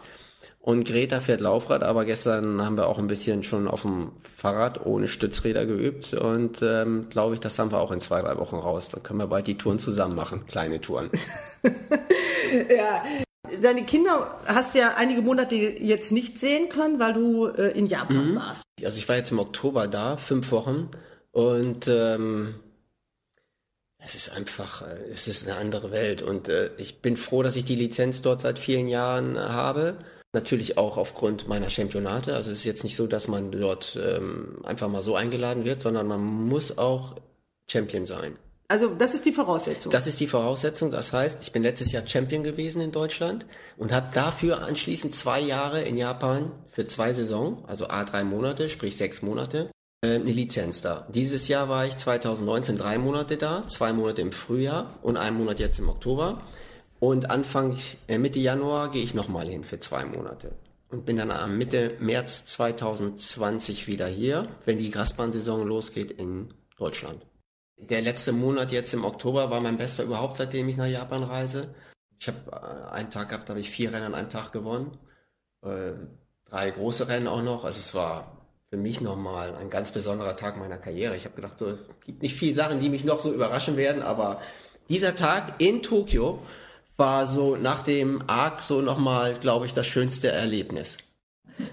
Und 0.60 0.86
Greta 0.86 1.20
fährt 1.20 1.42
Laufrad, 1.42 1.84
aber 1.84 2.06
gestern 2.06 2.62
haben 2.64 2.78
wir 2.78 2.88
auch 2.88 2.98
ein 2.98 3.06
bisschen 3.06 3.42
schon 3.42 3.68
auf 3.68 3.82
dem 3.82 4.12
Fahrrad 4.34 4.86
ohne 4.86 5.08
Stützräder 5.08 5.66
geübt 5.66 6.14
und 6.14 6.62
ähm, 6.62 7.08
glaube 7.10 7.34
ich, 7.34 7.40
das 7.40 7.58
haben 7.58 7.70
wir 7.70 7.80
auch 7.80 7.90
in 7.90 8.00
zwei, 8.00 8.22
drei 8.22 8.38
Wochen 8.38 8.56
raus. 8.56 8.88
Dann 8.88 9.02
können 9.02 9.18
wir 9.18 9.26
bald 9.26 9.46
die 9.46 9.58
Touren 9.58 9.78
zusammen 9.78 10.14
machen, 10.14 10.46
kleine 10.46 10.80
Touren. 10.80 11.10
ja, 12.74 13.02
Deine 13.62 13.84
Kinder 13.84 14.38
hast 14.46 14.74
ja 14.74 14.94
einige 14.96 15.22
Monate 15.22 15.54
jetzt 15.54 16.12
nicht 16.12 16.38
sehen 16.38 16.68
können, 16.68 16.98
weil 16.98 17.12
du 17.12 17.46
äh, 17.46 17.76
in 17.78 17.86
Japan 17.86 18.32
mhm. 18.32 18.36
warst. 18.36 18.64
Also 18.82 18.98
ich 18.98 19.08
war 19.08 19.16
jetzt 19.16 19.30
im 19.30 19.38
Oktober 19.38 19.86
da, 19.86 20.16
fünf 20.16 20.50
Wochen 20.50 20.90
und 21.30 21.86
ähm, 21.88 22.54
es 23.98 24.14
ist 24.14 24.30
einfach, 24.30 24.82
äh, 24.82 25.10
es 25.12 25.28
ist 25.28 25.46
eine 25.46 25.56
andere 25.58 25.90
Welt 25.90 26.22
und 26.22 26.48
äh, 26.48 26.70
ich 26.78 27.02
bin 27.02 27.16
froh, 27.16 27.42
dass 27.42 27.56
ich 27.56 27.64
die 27.64 27.76
Lizenz 27.76 28.22
dort 28.22 28.40
seit 28.40 28.58
vielen 28.58 28.88
Jahren 28.88 29.38
habe 29.38 29.98
Natürlich 30.34 30.78
auch 30.78 30.96
aufgrund 30.96 31.46
meiner 31.46 31.70
Championate. 31.70 32.34
Also 32.34 32.50
es 32.50 32.58
ist 32.58 32.64
jetzt 32.64 32.82
nicht 32.82 32.96
so, 32.96 33.06
dass 33.06 33.28
man 33.28 33.52
dort 33.52 33.96
ähm, 34.02 34.58
einfach 34.64 34.88
mal 34.88 35.00
so 35.00 35.14
eingeladen 35.14 35.64
wird, 35.64 35.80
sondern 35.80 36.08
man 36.08 36.20
muss 36.20 36.76
auch 36.76 37.14
Champion 37.70 38.04
sein. 38.04 38.36
Also 38.68 38.94
das 38.94 39.14
ist 39.14 39.26
die 39.26 39.32
Voraussetzung. 39.32 39.92
Das 39.92 40.06
ist 40.06 40.20
die 40.20 40.26
Voraussetzung. 40.26 40.90
Das 40.90 41.12
heißt, 41.12 41.38
ich 41.42 41.52
bin 41.52 41.62
letztes 41.62 41.92
Jahr 41.92 42.06
Champion 42.06 42.42
gewesen 42.42 42.80
in 42.80 42.92
Deutschland 42.92 43.44
und 43.76 43.92
habe 43.92 44.08
dafür 44.14 44.62
anschließend 44.62 45.14
zwei 45.14 45.40
Jahre 45.40 45.82
in 45.82 45.96
Japan 45.96 46.50
für 46.70 46.86
zwei 46.86 47.12
Saison, 47.12 47.62
also 47.66 47.88
A 47.88 48.04
drei 48.04 48.24
Monate, 48.24 48.70
sprich 48.70 48.96
sechs 48.96 49.20
Monate, 49.20 49.70
äh, 50.02 50.14
eine 50.14 50.32
Lizenz 50.32 50.80
da. 50.80 51.06
Dieses 51.12 51.46
Jahr 51.48 51.68
war 51.68 51.84
ich 51.86 51.96
2019 51.96 52.76
drei 52.76 52.96
Monate 52.96 53.36
da, 53.36 53.66
zwei 53.68 53.92
Monate 53.92 54.22
im 54.22 54.32
Frühjahr 54.32 54.94
und 55.02 55.18
einen 55.18 55.36
Monat 55.36 55.60
jetzt 55.60 55.78
im 55.78 55.88
Oktober. 55.90 56.40
Und 57.00 57.30
Anfang 57.30 57.76
äh, 58.08 58.16
Mitte 58.16 58.40
Januar 58.40 58.90
gehe 58.90 59.02
ich 59.02 59.12
nochmal 59.12 59.46
hin 59.46 59.64
für 59.64 59.78
zwei 59.78 60.06
Monate. 60.06 60.52
Und 60.88 61.04
bin 61.04 61.18
dann 61.18 61.30
am 61.30 61.58
Mitte 61.58 61.96
März 62.00 62.46
2020 62.46 63.88
wieder 63.88 64.06
hier, 64.06 64.48
wenn 64.64 64.78
die 64.78 64.90
Grasbahnsaison 64.90 65.66
losgeht 65.66 66.12
in 66.12 66.54
Deutschland. 66.78 67.20
Der 67.90 68.02
letzte 68.02 68.32
Monat 68.32 68.72
jetzt 68.72 68.94
im 68.94 69.04
Oktober 69.04 69.50
war 69.50 69.60
mein 69.60 69.76
bester 69.76 70.04
überhaupt, 70.04 70.36
seitdem 70.36 70.68
ich 70.68 70.76
nach 70.76 70.86
Japan 70.86 71.22
reise. 71.22 71.74
Ich 72.18 72.28
habe 72.28 72.38
äh, 72.50 72.92
einen 72.92 73.10
Tag 73.10 73.28
gehabt, 73.28 73.48
da 73.48 73.52
habe 73.52 73.60
ich 73.60 73.70
vier 73.70 73.92
Rennen 73.92 74.06
an 74.06 74.14
einem 74.14 74.30
Tag 74.30 74.52
gewonnen. 74.52 74.96
Äh, 75.62 75.92
drei 76.48 76.70
große 76.70 77.08
Rennen 77.08 77.26
auch 77.26 77.42
noch. 77.42 77.64
Also 77.64 77.78
es 77.78 77.94
war 77.94 78.46
für 78.70 78.76
mich 78.76 79.00
nochmal 79.00 79.54
ein 79.56 79.70
ganz 79.70 79.90
besonderer 79.90 80.36
Tag 80.36 80.56
meiner 80.58 80.78
Karriere. 80.78 81.16
Ich 81.16 81.24
habe 81.24 81.36
gedacht, 81.36 81.58
so, 81.58 81.66
es 81.66 81.78
gibt 82.04 82.22
nicht 82.22 82.34
viele 82.34 82.54
Sachen, 82.54 82.80
die 82.80 82.88
mich 82.88 83.04
noch 83.04 83.20
so 83.20 83.32
überraschen 83.32 83.76
werden, 83.76 84.02
aber 84.02 84.40
dieser 84.88 85.14
Tag 85.14 85.54
in 85.58 85.82
Tokio 85.82 86.40
war 86.96 87.26
so 87.26 87.56
nach 87.56 87.82
dem 87.82 88.22
Arc 88.26 88.62
so 88.62 88.80
nochmal, 88.80 89.34
glaube 89.34 89.66
ich, 89.66 89.74
das 89.74 89.86
schönste 89.86 90.30
Erlebnis. 90.30 90.98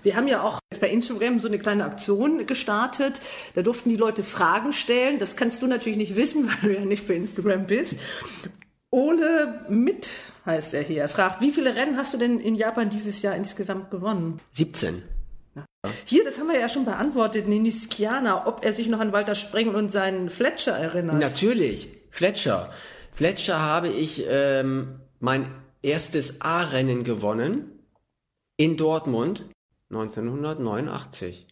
Wir 0.03 0.15
haben 0.15 0.27
ja 0.27 0.43
auch 0.43 0.59
bei 0.79 0.89
Instagram 0.89 1.39
so 1.39 1.47
eine 1.47 1.59
kleine 1.59 1.85
Aktion 1.85 2.45
gestartet. 2.45 3.21
Da 3.55 3.61
durften 3.61 3.89
die 3.89 3.97
Leute 3.97 4.23
Fragen 4.23 4.73
stellen. 4.73 5.19
Das 5.19 5.35
kannst 5.35 5.61
du 5.61 5.67
natürlich 5.67 5.97
nicht 5.97 6.15
wissen, 6.15 6.47
weil 6.61 6.69
du 6.69 6.79
ja 6.79 6.85
nicht 6.85 7.07
bei 7.07 7.15
Instagram 7.15 7.65
bist. 7.65 7.99
Ole 8.89 9.65
Mit 9.69 10.09
heißt 10.45 10.73
er 10.73 10.83
hier. 10.83 11.03
Er 11.03 11.09
fragt, 11.09 11.41
wie 11.41 11.51
viele 11.51 11.75
Rennen 11.75 11.97
hast 11.97 12.13
du 12.13 12.17
denn 12.17 12.39
in 12.39 12.55
Japan 12.55 12.89
dieses 12.89 13.21
Jahr 13.21 13.35
insgesamt 13.35 13.89
gewonnen? 13.89 14.41
17. 14.51 15.03
Hier, 16.05 16.23
das 16.23 16.37
haben 16.37 16.47
wir 16.47 16.59
ja 16.59 16.69
schon 16.69 16.85
beantwortet, 16.85 17.47
Ninis 17.47 17.89
Kiana, 17.89 18.45
ob 18.47 18.63
er 18.63 18.73
sich 18.73 18.87
noch 18.87 18.99
an 18.99 19.13
Walter 19.13 19.33
Sprengel 19.33 19.75
und 19.75 19.91
seinen 19.91 20.29
Fletcher 20.29 20.73
erinnert. 20.73 21.19
Natürlich, 21.19 21.89
Fletcher. 22.11 22.71
Fletcher 23.13 23.59
habe 23.59 23.87
ich 23.87 24.25
ähm, 24.27 24.99
mein 25.19 25.47
erstes 25.81 26.41
A-Rennen 26.41 27.03
gewonnen 27.03 27.79
in 28.57 28.77
Dortmund 28.77 29.45
1989. 29.91 31.47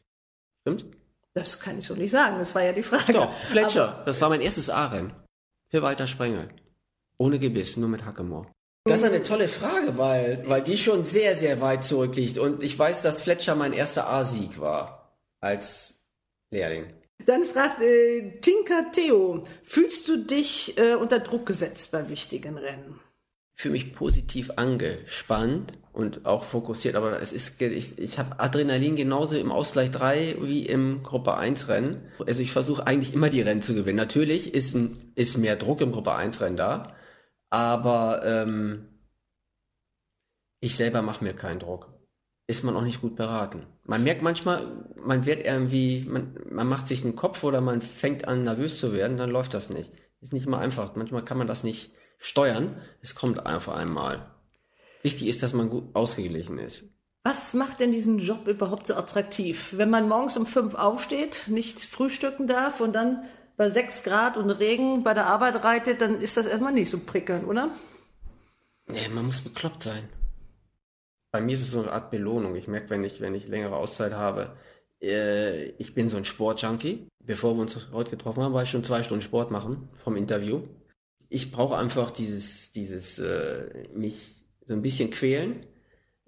Stimmt? 0.61 0.85
Das 1.33 1.59
kann 1.59 1.79
ich 1.79 1.87
so 1.87 1.95
nicht 1.95 2.11
sagen, 2.11 2.39
das 2.39 2.55
war 2.55 2.63
ja 2.63 2.73
die 2.73 2.83
Frage. 2.83 3.13
Doch, 3.13 3.33
Fletcher, 3.49 3.89
Aber 3.95 4.05
das 4.05 4.19
war 4.21 4.29
mein 4.29 4.41
erstes 4.41 4.69
A-Rennen. 4.69 5.13
Für 5.69 5.81
Walter 5.83 6.07
Sprengel. 6.07 6.49
Ohne 7.17 7.37
Gebiss, 7.37 7.77
nur 7.77 7.89
mit 7.89 8.05
Hackemoor. 8.05 8.47
Das 8.85 8.99
ist 8.99 9.03
eine 9.03 9.21
tolle 9.21 9.47
Frage, 9.47 9.97
weil, 9.97 10.43
weil 10.47 10.63
die 10.63 10.77
schon 10.77 11.03
sehr, 11.03 11.35
sehr 11.35 11.61
weit 11.61 11.83
zurückliegt. 11.83 12.37
Und 12.37 12.63
ich 12.63 12.79
weiß, 12.79 13.03
dass 13.03 13.21
Fletcher 13.21 13.55
mein 13.55 13.73
erster 13.73 14.09
A-Sieg 14.09 14.59
war. 14.59 15.15
Als 15.41 16.01
Lehrling. 16.49 16.85
Dann 17.25 17.45
fragt 17.45 17.81
äh, 17.81 18.39
Tinker 18.39 18.91
Theo, 18.91 19.45
fühlst 19.63 20.07
du 20.07 20.17
dich 20.17 20.77
äh, 20.77 20.95
unter 20.95 21.19
Druck 21.19 21.45
gesetzt 21.45 21.91
bei 21.91 22.09
wichtigen 22.09 22.57
Rennen? 22.57 22.99
Für 23.59 23.69
mich 23.69 23.93
positiv 23.93 24.51
angespannt 24.55 25.77
und 25.91 26.25
auch 26.25 26.45
fokussiert, 26.45 26.95
aber 26.95 27.21
es 27.21 27.33
ist, 27.33 27.61
ich, 27.61 27.99
ich 27.99 28.17
habe 28.17 28.39
Adrenalin 28.39 28.95
genauso 28.95 29.37
im 29.37 29.51
Ausgleich 29.51 29.91
3 29.91 30.37
wie 30.39 30.65
im 30.65 31.03
Gruppe 31.03 31.35
1 31.35 31.67
Rennen. 31.67 32.09
Also 32.25 32.41
ich 32.41 32.53
versuche 32.53 32.87
eigentlich 32.87 33.13
immer 33.13 33.29
die 33.29 33.41
Rennen 33.41 33.61
zu 33.61 33.73
gewinnen. 33.75 33.97
Natürlich 33.97 34.53
ist, 34.53 34.75
ein, 34.75 35.11
ist 35.15 35.37
mehr 35.37 35.57
Druck 35.57 35.81
im 35.81 35.91
Gruppe 35.91 36.15
1 36.15 36.39
Rennen 36.39 36.55
da, 36.55 36.95
aber 37.49 38.21
ähm, 38.23 38.87
ich 40.61 40.77
selber 40.77 41.01
mache 41.01 41.25
mir 41.25 41.33
keinen 41.33 41.59
Druck. 41.59 41.91
Ist 42.47 42.63
man 42.63 42.77
auch 42.77 42.83
nicht 42.83 43.01
gut 43.01 43.17
beraten. 43.17 43.65
Man 43.83 44.05
merkt 44.05 44.21
manchmal, 44.21 44.85
man 44.95 45.25
wird 45.25 45.45
irgendwie, 45.45 46.05
man, 46.07 46.33
man 46.49 46.67
macht 46.67 46.87
sich 46.87 47.03
einen 47.03 47.17
Kopf 47.17 47.43
oder 47.43 47.59
man 47.59 47.81
fängt 47.81 48.25
an 48.25 48.43
nervös 48.43 48.79
zu 48.79 48.93
werden, 48.93 49.17
dann 49.17 49.31
läuft 49.31 49.53
das 49.53 49.69
nicht. 49.69 49.91
Ist 50.21 50.31
nicht 50.31 50.45
immer 50.45 50.59
einfach. 50.59 50.95
Manchmal 50.95 51.25
kann 51.25 51.37
man 51.37 51.47
das 51.47 51.65
nicht 51.65 51.91
steuern. 52.19 52.81
Es 53.01 53.15
kommt 53.15 53.45
einfach 53.45 53.75
einmal. 53.75 54.29
Wichtig 55.01 55.27
ist, 55.27 55.41
dass 55.41 55.53
man 55.53 55.69
gut 55.69 55.95
ausgeglichen 55.95 56.59
ist. 56.59 56.83
Was 57.23 57.53
macht 57.53 57.79
denn 57.79 57.91
diesen 57.91 58.19
Job 58.19 58.47
überhaupt 58.47 58.87
so 58.87 58.95
attraktiv? 58.95 59.73
Wenn 59.75 59.89
man 59.89 60.07
morgens 60.07 60.37
um 60.37 60.45
fünf 60.45 60.75
aufsteht, 60.75 61.43
nichts 61.47 61.85
frühstücken 61.85 62.47
darf 62.47 62.79
und 62.79 62.93
dann 62.93 63.23
bei 63.57 63.69
sechs 63.69 64.03
Grad 64.03 64.37
und 64.37 64.49
Regen 64.49 65.03
bei 65.03 65.13
der 65.13 65.27
Arbeit 65.27 65.63
reitet, 65.63 66.01
dann 66.01 66.21
ist 66.21 66.37
das 66.37 66.45
erstmal 66.45 66.71
nicht 66.71 66.89
so 66.89 66.99
prickelnd, 66.99 67.45
oder? 67.45 67.71
Nee, 68.87 69.09
man 69.09 69.25
muss 69.25 69.41
bekloppt 69.41 69.81
sein. 69.81 70.07
Bei 71.31 71.41
mir 71.41 71.55
ist 71.55 71.61
es 71.61 71.71
so 71.71 71.81
eine 71.81 71.91
Art 71.91 72.09
Belohnung. 72.09 72.55
Ich 72.55 72.67
merke, 72.67 72.89
wenn 72.89 73.03
ich, 73.03 73.21
wenn 73.21 73.35
ich 73.35 73.47
längere 73.47 73.75
Auszeit 73.75 74.13
habe, 74.13 74.55
äh, 75.01 75.65
ich 75.71 75.93
bin 75.93 76.09
so 76.09 76.17
ein 76.17 76.25
Sportjunkie. 76.25 77.07
Bevor 77.19 77.53
wir 77.55 77.61
uns 77.61 77.77
heute 77.91 78.11
getroffen 78.11 78.41
haben, 78.41 78.53
war 78.53 78.63
ich 78.63 78.69
schon 78.69 78.83
zwei 78.83 79.03
Stunden 79.03 79.21
Sport 79.21 79.51
machen 79.51 79.89
vom 80.03 80.15
Interview. 80.15 80.63
Ich 81.29 81.51
brauche 81.51 81.77
einfach 81.77 82.11
dieses, 82.11 82.71
dieses, 82.71 83.19
äh, 83.19 83.87
mich 83.93 84.35
so 84.67 84.73
ein 84.73 84.81
bisschen 84.81 85.11
quälen. 85.11 85.65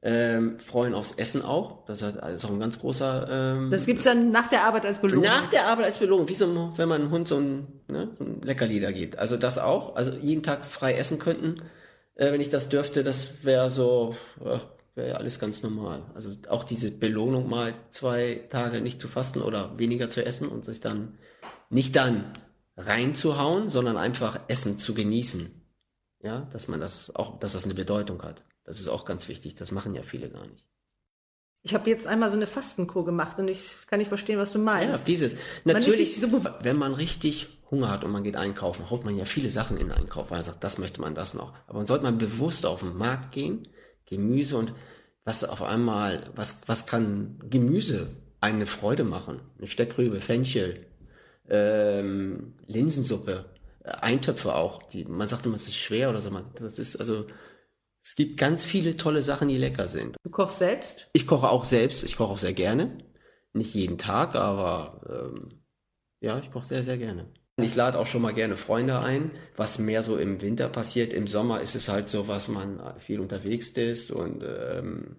Ähm, 0.03 0.59
freuen 0.59 0.95
aufs 0.95 1.11
Essen 1.11 1.43
auch. 1.43 1.85
Das 1.85 2.01
ist 2.01 2.45
auch 2.45 2.49
ein 2.49 2.59
ganz 2.59 2.79
großer. 2.79 3.27
Ähm, 3.29 3.69
das 3.69 3.85
gibt's 3.85 4.05
dann 4.05 4.31
nach 4.31 4.47
der 4.47 4.63
Arbeit 4.63 4.83
als 4.85 4.99
Belohnung. 4.99 5.25
Nach 5.25 5.45
der 5.47 5.67
Arbeit 5.67 5.85
als 5.85 5.99
Belohnung, 5.99 6.27
wie 6.27 6.33
so, 6.33 6.47
wenn 6.75 6.89
man 6.89 7.01
einem 7.01 7.11
Hund 7.11 7.27
so 7.27 7.37
ein, 7.37 7.81
ne, 7.87 8.09
so 8.17 8.23
ein 8.23 8.41
Leckerli 8.41 8.79
da 8.79 8.91
gibt. 8.91 9.19
Also 9.19 9.37
das 9.37 9.59
auch. 9.59 9.95
Also 9.95 10.11
jeden 10.13 10.41
Tag 10.41 10.65
frei 10.65 10.95
essen 10.95 11.19
könnten, 11.19 11.57
äh, 12.15 12.31
wenn 12.31 12.41
ich 12.41 12.49
das 12.49 12.69
dürfte, 12.69 13.03
das 13.03 13.43
wäre 13.45 13.69
so, 13.69 14.15
äh, 14.43 14.57
wäre 14.95 15.17
alles 15.17 15.39
ganz 15.39 15.61
normal. 15.61 16.01
Also 16.15 16.31
auch 16.49 16.63
diese 16.63 16.89
Belohnung 16.89 17.47
mal 17.47 17.73
zwei 17.91 18.41
Tage 18.49 18.81
nicht 18.81 18.99
zu 18.99 19.07
fasten 19.07 19.41
oder 19.41 19.77
weniger 19.77 20.09
zu 20.09 20.25
essen 20.25 20.47
und 20.47 20.65
sich 20.65 20.79
dann 20.79 21.19
nicht 21.69 21.95
dann 21.95 22.25
reinzuhauen, 22.85 23.69
sondern 23.69 23.97
einfach 23.97 24.39
Essen 24.47 24.77
zu 24.77 24.93
genießen. 24.93 25.49
Ja, 26.23 26.41
dass 26.53 26.67
man 26.67 26.79
das 26.79 27.15
auch, 27.15 27.39
dass 27.39 27.53
das 27.53 27.65
eine 27.65 27.73
Bedeutung 27.73 28.21
hat. 28.21 28.43
Das 28.63 28.79
ist 28.79 28.87
auch 28.87 29.05
ganz 29.05 29.27
wichtig. 29.27 29.55
Das 29.55 29.71
machen 29.71 29.95
ja 29.95 30.03
viele 30.03 30.29
gar 30.29 30.45
nicht. 30.45 30.67
Ich 31.63 31.73
habe 31.73 31.89
jetzt 31.89 32.07
einmal 32.07 32.29
so 32.29 32.35
eine 32.35 32.47
Fastenkur 32.47 33.05
gemacht 33.05 33.37
und 33.39 33.47
ich 33.47 33.75
kann 33.87 33.99
nicht 33.99 34.07
verstehen, 34.07 34.39
was 34.39 34.51
du 34.51 34.59
meinst. 34.59 35.01
Ja, 35.01 35.05
dieses. 35.05 35.35
Natürlich, 35.63 36.19
so 36.19 36.43
wenn 36.61 36.77
man 36.77 36.93
richtig 36.93 37.59
Hunger 37.69 37.89
hat 37.89 38.03
und 38.03 38.11
man 38.11 38.23
geht 38.23 38.35
einkaufen, 38.35 38.89
haut 38.89 39.05
man 39.05 39.15
ja 39.15 39.25
viele 39.25 39.49
Sachen 39.49 39.77
in 39.77 39.87
den 39.87 39.97
Einkauf, 39.97 40.31
weil 40.31 40.39
man 40.39 40.45
sagt, 40.45 40.63
das 40.63 40.77
möchte 40.77 41.01
man, 41.01 41.15
das 41.15 41.33
noch. 41.33 41.53
Aber 41.67 41.79
man 41.79 41.87
sollte 41.87 42.03
mal 42.03 42.13
bewusst 42.13 42.65
auf 42.65 42.81
den 42.81 42.97
Markt 42.97 43.31
gehen, 43.31 43.67
Gemüse 44.05 44.57
und 44.57 44.73
was 45.23 45.43
auf 45.43 45.61
einmal, 45.61 46.29
was, 46.35 46.57
was 46.65 46.85
kann 46.85 47.39
Gemüse 47.49 48.09
eine 48.41 48.65
Freude 48.65 49.03
machen? 49.03 49.39
Eine 49.57 49.67
Steckrübe, 49.67 50.19
Fenchel, 50.19 50.87
ähm, 51.51 52.53
Linsensuppe, 52.65 53.45
Eintöpfe 53.83 54.55
auch. 54.55 54.83
Die, 54.83 55.05
man 55.05 55.27
sagt 55.27 55.45
immer, 55.45 55.55
es 55.55 55.67
ist 55.67 55.77
schwer 55.77 56.09
oder 56.09 56.21
so. 56.21 56.31
Man, 56.31 56.45
das 56.55 56.79
ist 56.79 56.95
also, 56.95 57.27
es 58.03 58.15
gibt 58.15 58.39
ganz 58.39 58.63
viele 58.63 58.97
tolle 58.97 59.21
Sachen, 59.21 59.49
die 59.49 59.57
lecker 59.57 59.87
sind. 59.87 60.15
Du 60.23 60.29
kochst 60.29 60.59
selbst? 60.59 61.09
Ich 61.13 61.27
koche 61.27 61.49
auch 61.49 61.65
selbst. 61.65 62.03
Ich 62.03 62.15
koche 62.15 62.33
auch 62.33 62.37
sehr 62.37 62.53
gerne. 62.53 62.97
Nicht 63.53 63.73
jeden 63.73 63.97
Tag, 63.97 64.35
aber 64.35 65.01
ähm, 65.09 65.49
ja, 66.21 66.39
ich 66.39 66.51
koche 66.51 66.67
sehr, 66.67 66.83
sehr 66.83 66.97
gerne. 66.97 67.27
Ich 67.57 67.75
lade 67.75 67.99
auch 67.99 68.05
schon 68.05 68.21
mal 68.21 68.33
gerne 68.33 68.55
Freunde 68.55 68.99
ein, 68.99 69.31
was 69.57 69.77
mehr 69.77 70.03
so 70.03 70.17
im 70.17 70.41
Winter 70.41 70.69
passiert. 70.69 71.13
Im 71.13 71.27
Sommer 71.27 71.61
ist 71.61 71.75
es 71.75 71.89
halt 71.89 72.07
so, 72.07 72.27
was 72.27 72.47
man 72.47 72.79
viel 72.99 73.19
unterwegs 73.19 73.69
ist 73.69 74.09
und 74.09 74.41
ähm, 74.43 75.17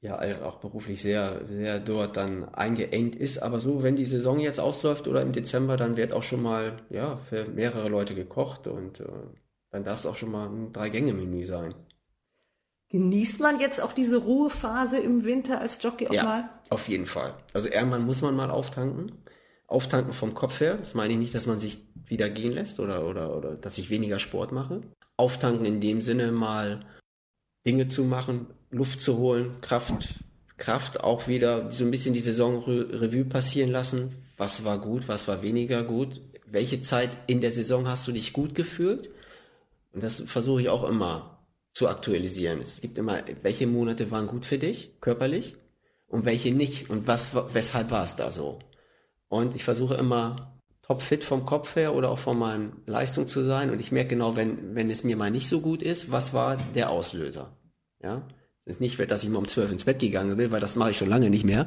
ja 0.00 0.18
auch 0.44 0.60
beruflich 0.60 1.02
sehr, 1.02 1.46
sehr 1.48 1.80
dort 1.80 2.16
dann 2.16 2.48
eingeengt 2.54 3.16
ist. 3.16 3.38
Aber 3.38 3.60
so, 3.60 3.82
wenn 3.82 3.96
die 3.96 4.04
Saison 4.04 4.38
jetzt 4.38 4.60
ausläuft 4.60 5.08
oder 5.08 5.22
im 5.22 5.32
Dezember, 5.32 5.76
dann 5.76 5.96
wird 5.96 6.12
auch 6.12 6.22
schon 6.22 6.42
mal 6.42 6.78
ja 6.90 7.16
für 7.16 7.46
mehrere 7.46 7.88
Leute 7.88 8.14
gekocht 8.14 8.66
und 8.66 9.00
äh, 9.00 9.06
dann 9.70 9.84
darf 9.84 10.00
es 10.00 10.06
auch 10.06 10.16
schon 10.16 10.30
mal 10.30 10.48
ein 10.48 10.72
Drei-Gänge-Menü 10.72 11.44
sein. 11.46 11.74
Genießt 12.90 13.40
man 13.40 13.60
jetzt 13.60 13.82
auch 13.82 13.92
diese 13.92 14.16
Ruhephase 14.18 14.98
im 14.98 15.24
Winter 15.24 15.60
als 15.60 15.82
Jockey 15.82 16.08
auch 16.08 16.14
ja, 16.14 16.24
mal? 16.24 16.50
Auf 16.70 16.88
jeden 16.88 17.04
Fall. 17.04 17.34
Also 17.52 17.68
irgendwann 17.68 18.06
muss 18.06 18.22
man 18.22 18.34
mal 18.34 18.50
auftanken. 18.50 19.12
Auftanken 19.66 20.14
vom 20.14 20.32
Kopf 20.32 20.60
her. 20.60 20.78
Das 20.78 20.94
meine 20.94 21.12
ich 21.12 21.18
nicht, 21.18 21.34
dass 21.34 21.46
man 21.46 21.58
sich 21.58 21.86
wieder 22.06 22.30
gehen 22.30 22.52
lässt 22.52 22.80
oder, 22.80 23.06
oder, 23.06 23.36
oder 23.36 23.56
dass 23.56 23.76
ich 23.76 23.90
weniger 23.90 24.18
Sport 24.18 24.52
mache. 24.52 24.80
Auftanken 25.18 25.66
in 25.66 25.80
dem 25.80 26.00
Sinne 26.00 26.32
mal 26.32 26.86
Dinge 27.66 27.88
zu 27.88 28.04
machen, 28.04 28.46
Luft 28.70 29.00
zu 29.00 29.18
holen, 29.18 29.60
Kraft, 29.60 30.14
Kraft 30.56 31.00
auch 31.00 31.28
wieder 31.28 31.70
so 31.70 31.84
ein 31.84 31.90
bisschen 31.90 32.14
die 32.14 32.20
Saisonrevue 32.20 33.24
passieren 33.24 33.70
lassen. 33.70 34.14
Was 34.36 34.64
war 34.64 34.78
gut, 34.78 35.08
was 35.08 35.26
war 35.28 35.42
weniger 35.42 35.82
gut? 35.82 36.20
Welche 36.46 36.80
Zeit 36.80 37.18
in 37.26 37.40
der 37.40 37.52
Saison 37.52 37.88
hast 37.88 38.06
du 38.06 38.12
dich 38.12 38.32
gut 38.32 38.54
gefühlt? 38.54 39.10
Und 39.92 40.02
das 40.02 40.20
versuche 40.26 40.62
ich 40.62 40.68
auch 40.68 40.88
immer 40.88 41.44
zu 41.72 41.88
aktualisieren. 41.88 42.60
Es 42.60 42.80
gibt 42.80 42.98
immer, 42.98 43.22
welche 43.42 43.66
Monate 43.66 44.10
waren 44.10 44.26
gut 44.26 44.46
für 44.46 44.58
dich, 44.58 44.92
körperlich, 45.00 45.56
und 46.06 46.24
welche 46.24 46.52
nicht, 46.52 46.90
und 46.90 47.06
was, 47.06 47.30
weshalb 47.52 47.90
war 47.90 48.04
es 48.04 48.16
da 48.16 48.30
so? 48.30 48.58
Und 49.28 49.54
ich 49.54 49.64
versuche 49.64 49.94
immer 49.94 50.58
topfit 50.82 51.22
vom 51.22 51.44
Kopf 51.44 51.76
her 51.76 51.94
oder 51.94 52.10
auch 52.10 52.18
von 52.18 52.38
meiner 52.38 52.72
Leistung 52.86 53.28
zu 53.28 53.42
sein. 53.42 53.70
Und 53.70 53.80
ich 53.80 53.92
merke 53.92 54.10
genau, 54.10 54.36
wenn, 54.36 54.74
wenn 54.74 54.90
es 54.90 55.04
mir 55.04 55.16
mal 55.16 55.30
nicht 55.30 55.48
so 55.48 55.60
gut 55.60 55.82
ist, 55.82 56.10
was 56.10 56.32
war 56.32 56.56
der 56.56 56.90
Auslöser? 56.90 57.56
Ja. 58.02 58.26
Es 58.68 58.74
ist 58.74 58.80
nicht, 58.80 59.10
dass 59.10 59.24
ich 59.24 59.30
mal 59.30 59.38
um 59.38 59.48
zwölf 59.48 59.72
ins 59.72 59.84
Bett 59.84 59.98
gegangen 59.98 60.36
bin, 60.36 60.50
weil 60.50 60.60
das 60.60 60.76
mache 60.76 60.90
ich 60.90 60.98
schon 60.98 61.08
lange 61.08 61.30
nicht 61.30 61.44
mehr. 61.44 61.66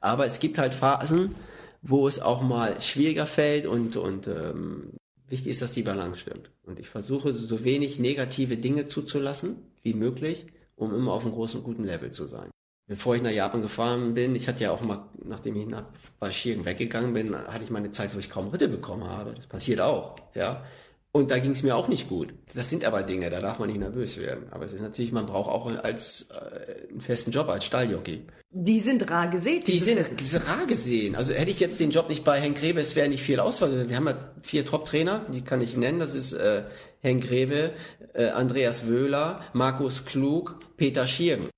Aber 0.00 0.26
es 0.26 0.40
gibt 0.40 0.58
halt 0.58 0.74
Phasen, 0.74 1.34
wo 1.80 2.08
es 2.08 2.20
auch 2.20 2.42
mal 2.42 2.80
schwieriger 2.80 3.26
fällt 3.26 3.66
und, 3.66 3.96
und 3.96 4.26
ähm, 4.26 4.90
wichtig 5.28 5.52
ist, 5.52 5.62
dass 5.62 5.72
die 5.72 5.82
Balance 5.82 6.18
stimmt. 6.18 6.50
Und 6.64 6.80
ich 6.80 6.88
versuche 6.88 7.34
so 7.34 7.64
wenig 7.64 8.00
negative 8.00 8.56
Dinge 8.56 8.88
zuzulassen 8.88 9.56
wie 9.82 9.94
möglich, 9.94 10.46
um 10.74 10.92
immer 10.94 11.12
auf 11.12 11.24
einem 11.24 11.34
großen, 11.34 11.62
guten 11.62 11.84
Level 11.84 12.10
zu 12.10 12.26
sein 12.26 12.50
bevor 12.90 13.14
ich 13.14 13.22
nach 13.22 13.30
Japan 13.30 13.62
gefahren 13.62 14.14
bin, 14.14 14.34
ich 14.34 14.48
hatte 14.48 14.64
ja 14.64 14.72
auch 14.72 14.80
mal, 14.80 15.04
nachdem 15.24 15.54
ich 15.54 15.68
nach 15.68 15.84
Baschiren 16.18 16.64
weggegangen 16.64 17.14
bin, 17.14 17.32
hatte 17.36 17.62
ich 17.62 17.70
mal 17.70 17.78
eine 17.78 17.92
Zeit, 17.92 18.12
wo 18.16 18.18
ich 18.18 18.28
kaum 18.28 18.48
Ritte 18.48 18.66
bekommen 18.66 19.04
habe. 19.04 19.32
Das 19.32 19.46
passiert 19.46 19.80
auch, 19.80 20.16
ja. 20.34 20.64
Und 21.12 21.32
da 21.32 21.38
ging 21.38 21.50
es 21.50 21.64
mir 21.64 21.74
auch 21.74 21.88
nicht 21.88 22.08
gut. 22.08 22.32
Das 22.54 22.70
sind 22.70 22.84
aber 22.84 23.02
Dinge, 23.02 23.30
da 23.30 23.40
darf 23.40 23.58
man 23.58 23.68
nicht 23.68 23.80
nervös 23.80 24.18
werden. 24.18 24.44
Aber 24.52 24.64
es 24.64 24.72
ist 24.72 24.80
natürlich, 24.80 25.10
man 25.10 25.26
braucht 25.26 25.50
auch 25.50 25.66
als 25.82 26.28
äh, 26.30 26.88
einen 26.88 27.00
festen 27.00 27.32
Job 27.32 27.48
als 27.48 27.64
Stalljockey. 27.64 28.26
Die 28.50 28.78
sind 28.78 29.10
rar 29.10 29.28
gesehen. 29.28 29.62
Die 29.64 29.78
sind, 29.78 30.20
die 30.20 30.24
sind 30.24 30.46
rar 30.46 30.66
gesehen. 30.66 31.16
Also 31.16 31.34
hätte 31.34 31.50
ich 31.50 31.58
jetzt 31.58 31.80
den 31.80 31.90
Job 31.90 32.08
nicht 32.08 32.22
bei 32.22 32.40
Henk 32.40 32.58
Greve, 32.58 32.78
es 32.78 32.94
wäre 32.94 33.08
nicht 33.08 33.22
viel 33.22 33.40
Auswahl. 33.40 33.88
Wir 33.88 33.96
haben 33.96 34.06
ja 34.06 34.32
vier 34.42 34.64
Top-Trainer, 34.64 35.26
die 35.32 35.42
kann 35.42 35.60
ich 35.60 35.76
nennen. 35.76 35.98
Das 35.98 36.14
ist 36.14 36.32
äh, 36.32 36.64
Henk 37.00 37.24
Greve, 37.24 37.72
äh, 38.14 38.28
Andreas 38.28 38.86
Wöhler, 38.86 39.44
Markus 39.52 40.04
Klug, 40.04 40.60
Peter 40.76 41.08
Schirgen. 41.08 41.50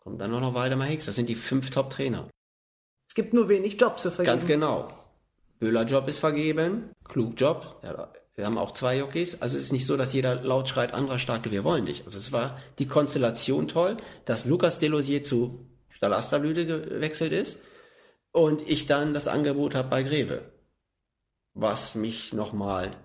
Kommt 0.00 0.20
dann 0.20 0.32
noch 0.32 0.54
Waldemar 0.54 0.88
Hicks. 0.88 1.06
Das 1.06 1.14
sind 1.14 1.28
die 1.28 1.36
fünf 1.36 1.70
Top-Trainer. 1.70 2.28
Es 3.08 3.14
gibt 3.14 3.34
nur 3.34 3.48
wenig 3.48 3.80
Jobs 3.80 4.02
zu 4.02 4.10
vergeben. 4.10 4.32
Ganz 4.32 4.46
genau. 4.46 4.92
Böhler-Job 5.60 6.08
ist 6.08 6.18
vergeben, 6.18 6.90
Klug-Job. 7.04 7.82
Wir 8.40 8.46
haben 8.46 8.56
auch 8.56 8.70
zwei 8.70 8.96
Jockeys. 8.96 9.42
Also 9.42 9.58
es 9.58 9.64
ist 9.64 9.72
nicht 9.72 9.84
so, 9.84 9.98
dass 9.98 10.14
jeder 10.14 10.36
laut 10.36 10.66
schreit, 10.66 10.94
anderer 10.94 11.18
starke, 11.18 11.50
wir 11.50 11.62
wollen 11.62 11.84
dich. 11.84 12.06
Also 12.06 12.16
es 12.16 12.32
war 12.32 12.58
die 12.78 12.86
Konstellation 12.86 13.68
toll, 13.68 13.98
dass 14.24 14.46
Lukas 14.46 14.78
Delosier 14.78 15.22
zu 15.22 15.66
Stallasterblüte 15.90 16.64
gewechselt 16.64 17.32
ist 17.32 17.58
und 18.32 18.66
ich 18.66 18.86
dann 18.86 19.12
das 19.12 19.28
Angebot 19.28 19.74
habe 19.74 19.90
bei 19.90 20.02
Greve. 20.02 20.40
Was 21.52 21.96
mich 21.96 22.32
nochmal, 22.32 22.96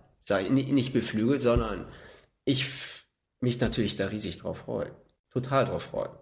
nicht 0.49 0.93
beflügelt, 0.93 1.41
sondern 1.41 1.85
ich 2.45 2.67
mich 3.41 3.59
natürlich 3.59 3.97
da 3.97 4.05
riesig 4.05 4.37
drauf 4.37 4.59
freue. 4.59 4.95
Total 5.31 5.65
drauf 5.65 5.83
freue. 5.83 6.17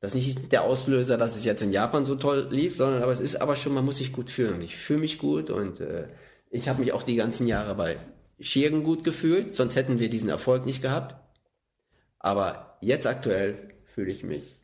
Das 0.00 0.14
ist 0.14 0.26
nicht 0.26 0.52
der 0.52 0.62
Auslöser, 0.62 1.18
dass 1.18 1.36
es 1.36 1.44
jetzt 1.44 1.60
in 1.60 1.70
Japan 1.70 2.06
so 2.06 2.14
toll 2.14 2.48
lief, 2.50 2.74
sondern 2.74 3.02
aber 3.02 3.12
es 3.12 3.20
ist 3.20 3.42
aber 3.42 3.56
schon, 3.56 3.74
man 3.74 3.84
muss 3.84 3.98
sich 3.98 4.14
gut 4.14 4.32
fühlen. 4.32 4.62
Ich 4.62 4.74
fühle 4.74 5.00
mich 5.00 5.18
gut 5.18 5.50
und 5.50 5.80
äh, 5.80 6.08
ich 6.50 6.66
habe 6.66 6.80
mich 6.80 6.94
auch 6.94 7.02
die 7.02 7.16
ganzen 7.16 7.46
Jahre 7.46 7.74
bei 7.74 7.98
Schirgen 8.40 8.84
gut 8.84 9.04
gefühlt, 9.04 9.54
sonst 9.54 9.76
hätten 9.76 9.98
wir 9.98 10.10
diesen 10.10 10.28
Erfolg 10.28 10.66
nicht 10.66 10.82
gehabt. 10.82 11.16
Aber 12.18 12.78
jetzt 12.80 13.06
aktuell 13.06 13.74
fühle 13.94 14.12
ich 14.12 14.22
mich 14.22 14.58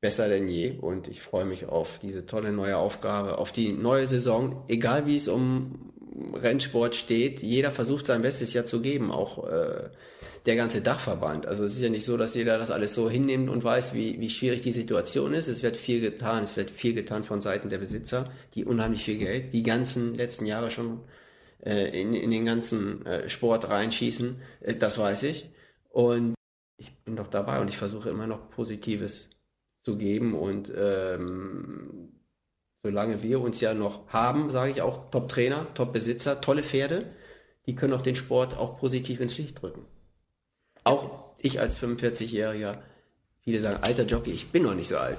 besser 0.00 0.28
denn 0.28 0.48
je 0.48 0.72
und 0.80 1.06
ich 1.08 1.22
freue 1.22 1.44
mich 1.44 1.66
auf 1.66 2.00
diese 2.00 2.26
tolle 2.26 2.52
neue 2.52 2.76
Aufgabe, 2.76 3.38
auf 3.38 3.52
die 3.52 3.72
neue 3.72 4.08
Saison, 4.08 4.64
egal 4.68 5.06
wie 5.06 5.16
es 5.16 5.28
um 5.28 5.92
Rennsport 6.34 6.96
steht. 6.96 7.40
Jeder 7.40 7.70
versucht 7.70 8.06
sein 8.06 8.22
Bestes 8.22 8.52
ja 8.52 8.64
zu 8.64 8.80
geben, 8.80 9.12
auch 9.12 9.46
äh, 9.48 9.90
der 10.44 10.56
ganze 10.56 10.80
Dachverband. 10.80 11.46
Also 11.46 11.64
es 11.64 11.74
ist 11.74 11.82
ja 11.82 11.88
nicht 11.88 12.04
so, 12.04 12.16
dass 12.16 12.34
jeder 12.34 12.58
das 12.58 12.72
alles 12.72 12.94
so 12.94 13.08
hinnimmt 13.08 13.48
und 13.48 13.62
weiß, 13.62 13.94
wie, 13.94 14.20
wie 14.20 14.28
schwierig 14.28 14.62
die 14.62 14.72
Situation 14.72 15.34
ist. 15.34 15.46
Es 15.46 15.62
wird 15.62 15.76
viel 15.76 16.00
getan, 16.00 16.42
es 16.42 16.56
wird 16.56 16.70
viel 16.70 16.94
getan 16.94 17.22
von 17.22 17.40
Seiten 17.40 17.68
der 17.68 17.78
Besitzer, 17.78 18.30
die 18.54 18.64
unheimlich 18.64 19.04
viel 19.04 19.18
Geld, 19.18 19.52
die 19.52 19.62
ganzen 19.62 20.16
letzten 20.16 20.46
Jahre 20.46 20.70
schon 20.70 21.00
äh, 21.64 22.00
in, 22.00 22.14
in 22.14 22.30
den 22.30 22.44
ganzen 22.44 23.06
äh, 23.06 23.28
Sport 23.28 23.68
reinschießen, 23.68 24.40
äh, 24.60 24.74
das 24.74 24.98
weiß 24.98 25.22
ich. 25.24 25.50
Und 25.90 26.34
ich 26.76 26.94
bin 27.04 27.16
doch 27.16 27.28
dabei 27.28 27.60
und 27.60 27.68
ich 27.68 27.78
versuche 27.78 28.10
immer 28.10 28.26
noch 28.26 28.50
Positives 28.50 29.28
zu 29.84 29.96
geben 29.96 30.34
und 30.34 30.72
ähm, 30.74 32.12
solange 32.82 33.22
wir 33.22 33.40
uns 33.40 33.60
ja 33.60 33.74
noch 33.74 34.08
haben, 34.08 34.50
sage 34.50 34.72
ich 34.72 34.82
auch, 34.82 35.10
Top-Trainer, 35.10 35.72
Top-Besitzer, 35.74 36.40
tolle 36.40 36.62
Pferde, 36.62 37.06
die 37.66 37.74
können 37.74 37.92
auch 37.92 38.02
den 38.02 38.16
Sport 38.16 38.56
auch 38.56 38.78
positiv 38.78 39.20
ins 39.20 39.38
Licht 39.38 39.60
drücken. 39.60 39.84
Auch 40.84 41.34
ich 41.38 41.60
als 41.60 41.76
45-Jähriger, 41.76 42.78
viele 43.40 43.60
sagen, 43.60 43.82
alter 43.82 44.04
Jockey, 44.04 44.32
ich 44.32 44.50
bin 44.50 44.64
noch 44.64 44.74
nicht 44.74 44.88
so 44.88 44.96
alt. 44.96 45.18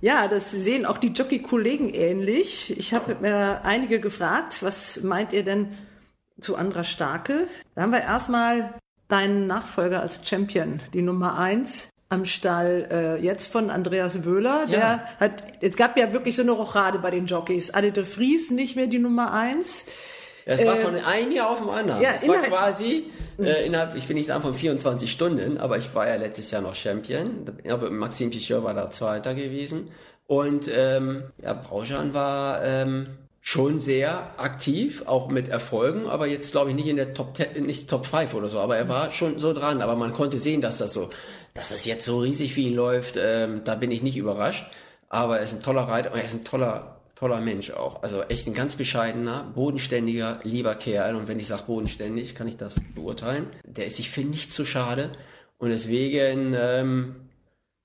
Ja, 0.00 0.28
das 0.28 0.50
sehen 0.50 0.86
auch 0.86 0.98
die 0.98 1.08
Jockey-Kollegen 1.08 1.90
ähnlich. 1.90 2.78
Ich 2.78 2.94
habe 2.94 3.16
mir 3.20 3.64
einige 3.64 4.00
gefragt, 4.00 4.62
was 4.62 5.02
meint 5.02 5.32
ihr 5.32 5.44
denn 5.44 5.76
zu 6.40 6.56
Andra 6.56 6.84
Starke? 6.84 7.46
Da 7.74 7.82
haben 7.82 7.92
wir 7.92 8.00
erstmal 8.00 8.74
deinen 9.08 9.46
Nachfolger 9.46 10.00
als 10.00 10.26
Champion, 10.26 10.80
die 10.94 11.02
Nummer 11.02 11.38
eins 11.38 11.90
am 12.08 12.24
Stall 12.24 12.88
äh, 12.90 13.22
jetzt 13.22 13.52
von 13.52 13.70
Andreas 13.70 14.24
Wöhler. 14.24 14.66
Der 14.66 14.78
ja. 14.78 15.04
hat, 15.20 15.44
es 15.60 15.76
gab 15.76 15.96
ja 15.96 16.12
wirklich 16.12 16.34
so 16.34 16.42
eine 16.42 16.50
Rochade 16.50 16.98
bei 16.98 17.10
den 17.10 17.26
Jockeys. 17.26 17.70
Annette 17.70 18.04
Fries 18.04 18.50
nicht 18.50 18.74
mehr 18.74 18.88
die 18.88 18.98
Nummer 18.98 19.32
eins. 19.32 19.86
Das 20.46 20.64
war 20.64 20.76
von 20.76 20.96
einem 20.96 21.32
Jahr 21.32 21.50
auf 21.50 21.58
dem 21.58 21.70
anderen. 21.70 22.00
Ja, 22.00 22.12
das 22.12 22.26
war 22.26 22.42
quasi 22.42 23.04
äh, 23.38 23.66
innerhalb, 23.66 23.96
ich 23.96 24.08
will 24.08 24.16
nicht 24.16 24.26
sagen 24.26 24.42
von 24.42 24.54
24 24.54 25.10
Stunden, 25.10 25.58
aber 25.58 25.78
ich 25.78 25.94
war 25.94 26.06
ja 26.06 26.16
letztes 26.16 26.50
Jahr 26.50 26.62
noch 26.62 26.74
Champion. 26.74 27.46
Aber 27.68 27.90
Maxim 27.90 28.30
Pichot 28.30 28.62
war 28.62 28.74
da 28.74 28.90
Zweiter 28.90 29.34
gewesen. 29.34 29.90
Und 30.26 30.70
ähm, 30.72 31.24
ja, 31.42 31.54
Brauschan 31.54 32.14
war 32.14 32.62
ähm, 32.64 33.08
schon 33.40 33.80
sehr 33.80 34.34
aktiv, 34.36 35.02
auch 35.06 35.28
mit 35.28 35.48
Erfolgen, 35.48 36.06
aber 36.06 36.26
jetzt 36.26 36.52
glaube 36.52 36.70
ich 36.70 36.76
nicht 36.76 36.86
in 36.86 36.96
der 36.96 37.14
Top 37.14 37.36
10, 37.36 37.64
nicht 37.64 37.88
Top 37.88 38.06
5 38.06 38.34
oder 38.34 38.48
so, 38.48 38.60
aber 38.60 38.76
er 38.76 38.88
war 38.88 39.10
schon 39.10 39.38
so 39.38 39.52
dran, 39.52 39.82
aber 39.82 39.96
man 39.96 40.12
konnte 40.12 40.38
sehen, 40.38 40.60
dass 40.60 40.78
das 40.78 40.92
so, 40.92 41.10
dass 41.54 41.70
das 41.70 41.84
jetzt 41.84 42.04
so 42.04 42.20
riesig 42.20 42.54
für 42.54 42.60
ihn 42.60 42.76
läuft, 42.76 43.16
ähm, 43.18 43.62
da 43.64 43.74
bin 43.74 43.90
ich 43.90 44.02
nicht 44.02 44.16
überrascht, 44.16 44.66
aber 45.08 45.38
er 45.38 45.44
ist 45.44 45.54
ein 45.54 45.62
toller 45.62 45.82
Reiter 45.82 46.12
und 46.12 46.18
er 46.18 46.24
ist 46.24 46.34
ein 46.34 46.44
toller 46.44 46.99
toller 47.20 47.42
Mensch 47.42 47.70
auch. 47.70 48.02
Also 48.02 48.22
echt 48.22 48.46
ein 48.46 48.54
ganz 48.54 48.76
bescheidener, 48.76 49.44
bodenständiger, 49.54 50.40
lieber 50.42 50.74
Kerl. 50.74 51.14
Und 51.14 51.28
wenn 51.28 51.38
ich 51.38 51.48
sage 51.48 51.64
bodenständig, 51.66 52.34
kann 52.34 52.48
ich 52.48 52.56
das 52.56 52.80
beurteilen. 52.94 53.50
Der 53.64 53.84
ist 53.86 53.96
sich 53.96 54.10
für 54.10 54.22
nichts 54.22 54.54
zu 54.54 54.64
schade. 54.64 55.12
Und 55.58 55.68
deswegen 55.68 56.54
ähm, 56.58 57.28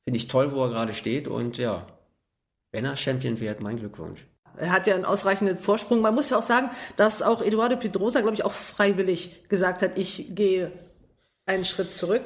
finde 0.06 0.18
ich 0.18 0.30
toll, 0.30 0.54
wo 0.54 0.64
er 0.64 0.70
gerade 0.70 0.94
steht. 0.94 1.28
Und 1.28 1.58
ja, 1.58 1.86
wenn 2.72 2.86
er 2.86 2.96
Champion 2.96 3.42
wird, 3.42 3.60
mein 3.60 3.78
Glückwunsch. 3.78 4.26
Er 4.58 4.72
hat 4.72 4.88
ja 4.88 4.96
einen 4.96 5.04
ausreichenden 5.04 5.58
Vorsprung. 5.58 6.00
Man 6.00 6.16
muss 6.16 6.30
ja 6.30 6.38
auch 6.38 6.44
sagen, 6.44 6.70
dass 6.96 7.22
auch 7.22 7.42
Eduardo 7.42 7.76
Pedrosa, 7.76 8.22
glaube 8.22 8.36
ich, 8.36 8.46
auch 8.46 8.54
freiwillig 8.54 9.50
gesagt 9.50 9.82
hat, 9.82 9.98
ich 9.98 10.34
gehe 10.34 10.72
einen 11.46 11.66
Schritt 11.66 11.94
zurück. 11.94 12.24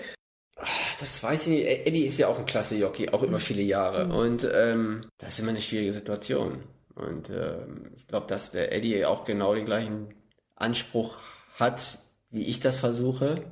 Das 1.00 1.24
weiß 1.24 1.48
ich 1.48 1.48
nicht. 1.48 1.88
Eddie 1.88 2.06
ist 2.06 2.20
ja 2.20 2.28
auch 2.28 2.38
ein 2.38 2.46
klasse 2.46 2.76
Jockey, 2.76 3.10
auch 3.10 3.24
über 3.24 3.40
viele 3.40 3.64
Jahre. 3.64 4.06
Mhm. 4.06 4.12
Und 4.12 4.48
ähm, 4.54 5.06
das 5.18 5.34
ist 5.34 5.40
immer 5.40 5.50
eine 5.50 5.62
schwierige 5.62 5.94
Situation. 5.94 6.62
Und 7.00 7.30
äh, 7.30 7.66
ich 7.96 8.08
glaube, 8.08 8.28
dass 8.28 8.52
der 8.52 8.74
Eddie 8.74 9.06
auch 9.06 9.26
genau 9.26 9.56
den 9.56 9.66
gleichen 9.66 10.14
Anspruch 10.56 11.18
hat, 11.56 12.00
wie 12.30 12.44
ich 12.44 12.60
das 12.60 12.78
versuche. 12.78 13.52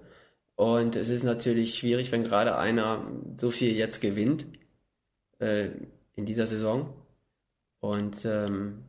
Und 0.55 0.95
es 0.95 1.09
ist 1.09 1.23
natürlich 1.23 1.75
schwierig, 1.75 2.11
wenn 2.11 2.23
gerade 2.23 2.57
einer 2.57 3.05
so 3.39 3.51
viel 3.51 3.75
jetzt 3.75 4.01
gewinnt 4.01 4.45
äh, 5.39 5.69
in 6.15 6.25
dieser 6.25 6.47
Saison. 6.47 6.93
Und 7.79 8.25
ähm, 8.25 8.85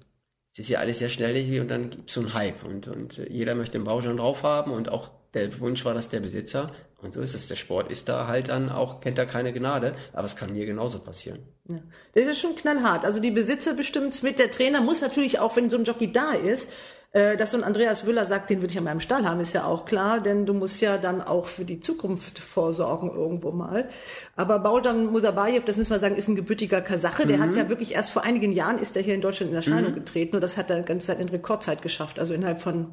es 0.53 0.61
ist 0.61 0.69
ja 0.71 0.81
alles 0.81 0.99
sehr 0.99 1.09
schnelllebig 1.09 1.61
und 1.61 1.69
dann 1.69 1.91
gibt 1.91 2.09
es 2.09 2.15
so 2.15 2.21
einen 2.21 2.35
Hype. 2.35 2.65
Und, 2.65 2.89
und 2.89 3.19
jeder 3.19 3.55
möchte 3.55 3.79
den 3.79 3.85
Bauschein 3.85 4.17
drauf 4.17 4.43
haben 4.43 4.73
und 4.73 4.89
auch 4.89 5.11
der 5.35 5.61
Wunsch 5.61 5.85
war, 5.85 5.95
dass 5.95 6.09
der 6.09 6.21
Besitzer 6.21 6.73
und 7.01 7.13
so 7.13 7.21
ist 7.21 7.35
es. 7.35 7.47
Der 7.49 7.57
Sport 7.57 7.91
ist 7.91 8.09
da 8.09 8.27
halt 8.27 8.49
dann 8.49 8.71
auch, 8.71 9.01
kennt 9.01 9.19
da 9.19 9.25
keine 9.25 9.53
Gnade, 9.53 9.95
aber 10.13 10.25
es 10.25 10.37
kann 10.37 10.53
mir 10.53 10.67
genauso 10.67 10.99
passieren. 10.99 11.41
Ja. 11.69 11.79
Das 12.15 12.27
ist 12.27 12.41
schon 12.41 12.57
knallhart. 12.57 13.05
Also 13.05 13.21
die 13.21 13.31
Besitzer 13.31 13.75
bestimmt 13.75 14.21
mit. 14.23 14.39
Der 14.39 14.51
Trainer 14.51 14.81
muss 14.81 15.01
natürlich 15.01 15.39
auch, 15.39 15.57
wenn 15.57 15.71
so 15.71 15.77
ein 15.77 15.85
Jockey 15.85 16.13
da 16.13 16.33
ist, 16.33 16.71
äh, 17.13 17.37
dass 17.37 17.53
so 17.53 17.57
ein 17.57 17.65
Andreas 17.65 18.05
Wüller 18.05 18.27
sagt, 18.27 18.51
den 18.51 18.61
würde 18.61 18.73
ich 18.73 18.79
an 18.79 18.85
meinem 18.85 19.01
Stall 19.01 19.27
haben, 19.27 19.41
ist 19.41 19.55
ja 19.55 19.65
auch 19.65 19.87
klar, 19.87 20.21
denn 20.21 20.45
du 20.45 20.53
musst 20.53 20.81
ja 20.81 20.99
dann 20.99 21.23
auch 21.23 21.47
für 21.47 21.65
die 21.65 21.81
Zukunft 21.81 22.39
vorsorgen 22.39 23.11
irgendwo 23.11 23.51
mal. 23.51 23.89
Aber 24.37 24.59
Baujan 24.59 25.07
Musabayev, 25.07 25.65
das 25.65 25.79
müssen 25.79 25.93
wir 25.93 26.01
sagen, 26.01 26.17
ist 26.17 26.29
ein 26.29 26.37
gebürtiger 26.37 26.83
Kasache. 26.83 27.27
Der 27.27 27.39
mhm. 27.39 27.43
hat 27.43 27.55
ja 27.55 27.69
wirklich 27.71 27.95
erst 27.95 28.11
vor 28.11 28.25
einigen 28.25 28.53
Jahren 28.53 28.79
ist 28.79 28.95
er 28.95 29.03
hier 29.03 29.15
in 29.15 29.23
Deutschland 29.23 29.51
in 29.51 29.57
Erscheinung 29.57 29.93
mhm. 29.93 29.97
getreten 29.97 30.37
und 30.37 30.43
das 30.43 30.59
hat 30.59 30.69
er 30.69 30.83
ganze 30.83 31.07
Zeit 31.07 31.21
in 31.21 31.29
Rekordzeit 31.29 31.81
geschafft. 31.81 32.19
Also 32.19 32.35
innerhalb 32.35 32.61
von, 32.61 32.89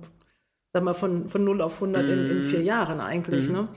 sag 0.76 0.84
mal, 0.84 0.94
von, 0.94 1.30
von 1.30 1.42
0 1.42 1.62
auf 1.62 1.76
100 1.76 2.04
mhm. 2.04 2.12
in, 2.12 2.32
in 2.32 2.44
vier 2.50 2.62
Jahren 2.62 3.00
eigentlich, 3.00 3.48
mhm. 3.48 3.54
ne? 3.54 3.68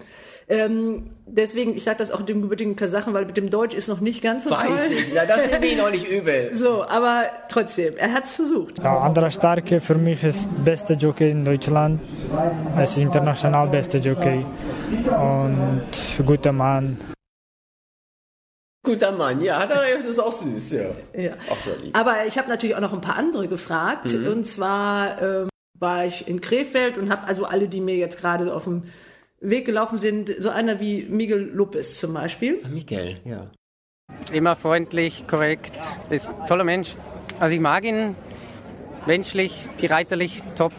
Ähm, 0.49 1.11
deswegen, 1.27 1.77
ich 1.77 1.85
sage 1.85 1.99
das 1.99 2.11
auch 2.11 2.23
dem 2.23 2.41
gebürtigen 2.41 2.75
Kasachen, 2.75 3.13
weil 3.15 3.27
mit 3.27 3.37
dem 3.37 3.51
Deutsch 3.51 3.75
ist 3.75 3.87
noch 3.87 4.01
nicht 4.01 4.21
ganz 4.21 4.45
so 4.45 4.51
Weiß 4.51 4.67
toll. 4.67 4.97
ich, 4.99 5.13
ja, 5.13 5.27
das 5.27 5.49
nehme 5.49 5.67
ich 5.67 5.77
noch 5.77 5.91
nicht 5.91 6.09
übel. 6.11 6.51
So, 6.55 6.83
aber 6.83 7.27
trotzdem, 7.51 7.97
er 7.99 8.15
hat's 8.15 8.33
versucht. 8.33 8.79
Ja, 8.83 8.99
Andra 8.99 9.31
Starke 9.31 9.81
für 9.81 9.97
mich 9.97 10.25
ist 10.25 10.49
beste 10.65 10.95
Jockey 10.95 11.31
in 11.31 11.45
Deutschland. 11.45 12.01
Er 12.75 12.83
ist 12.83 12.99
international 12.99 13.69
beste 13.69 13.99
Jockey 13.99 14.45
und 15.07 16.27
guter 16.27 16.53
Mann. 16.53 16.97
Guter 18.83 19.13
Mann, 19.13 19.41
ja, 19.43 19.67
das 19.67 20.05
ist 20.05 20.19
auch 20.19 20.33
süß, 20.33 20.73
ja. 20.73 20.87
Ja. 21.17 21.33
Auch 21.51 21.61
so 21.61 21.71
lieb. 21.81 21.97
Aber 21.97 22.27
ich 22.27 22.39
habe 22.39 22.49
natürlich 22.49 22.75
auch 22.75 22.81
noch 22.81 22.95
ein 22.95 23.03
paar 23.03 23.17
andere 23.17 23.47
gefragt. 23.47 24.13
Mhm. 24.13 24.27
Und 24.29 24.47
zwar 24.47 25.23
ähm, 25.23 25.49
war 25.79 26.07
ich 26.07 26.27
in 26.29 26.41
Krefeld 26.41 26.99
und 26.99 27.11
habe 27.11 27.27
also 27.27 27.45
alle, 27.45 27.69
die 27.69 27.81
mir 27.81 27.97
jetzt 27.97 28.21
gerade 28.21 28.53
auf 28.55 28.65
dem 28.65 28.85
Weg 29.41 29.67
gelaufen 29.67 29.99
sind, 29.99 30.35
so 30.39 30.49
einer 30.49 30.81
wie 30.81 31.05
Miguel 31.05 31.51
Lopez 31.53 31.99
zum 31.99 32.15
Beispiel. 32.15 32.61
Miguel, 32.69 33.19
ja. 33.25 33.51
Immer 34.33 34.57
freundlich, 34.57 35.27
korrekt, 35.27 35.73
ist 36.11 36.29
ein 36.29 36.47
toller 36.47 36.65
Mensch. 36.65 36.97
Also 37.39 37.55
ich 37.55 37.61
mag 37.61 37.85
ihn 37.85 38.17
menschlich, 39.07 39.53
reiterlich, 39.83 40.43
top, 40.57 40.73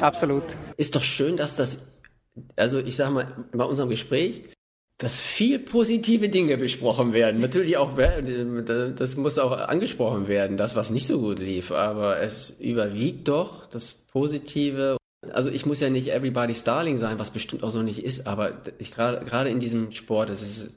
absolut. 0.00 0.56
Ist 0.76 0.96
doch 0.96 1.04
schön, 1.04 1.36
dass 1.36 1.54
das, 1.54 1.86
also 2.56 2.78
ich 2.78 2.96
sag 2.96 3.10
mal, 3.10 3.46
bei 3.52 3.64
unserem 3.64 3.90
Gespräch, 3.90 4.42
dass 4.98 5.20
viel 5.20 5.58
positive 5.58 6.30
Dinge 6.30 6.56
besprochen 6.56 7.12
werden. 7.12 7.40
Natürlich 7.40 7.76
auch, 7.76 7.96
das 7.96 9.16
muss 9.16 9.38
auch 9.38 9.52
angesprochen 9.52 10.26
werden, 10.26 10.56
das, 10.56 10.74
was 10.74 10.90
nicht 10.90 11.06
so 11.06 11.20
gut 11.20 11.38
lief, 11.38 11.70
aber 11.70 12.20
es 12.20 12.50
überwiegt 12.58 13.28
doch 13.28 13.66
das 13.66 13.92
Positive. 13.92 14.96
Also 15.32 15.50
ich 15.50 15.66
muss 15.66 15.80
ja 15.80 15.90
nicht 15.90 16.08
everybody's 16.08 16.64
darling 16.64 16.98
sein, 16.98 17.18
was 17.18 17.30
bestimmt 17.30 17.62
auch 17.62 17.70
so 17.70 17.82
nicht 17.82 18.02
ist, 18.02 18.26
aber 18.26 18.62
ich 18.78 18.92
gerade 18.92 19.24
gerade 19.24 19.50
in 19.50 19.60
diesem 19.60 19.92
Sport, 19.92 20.30
es 20.30 20.42
ist 20.42 20.70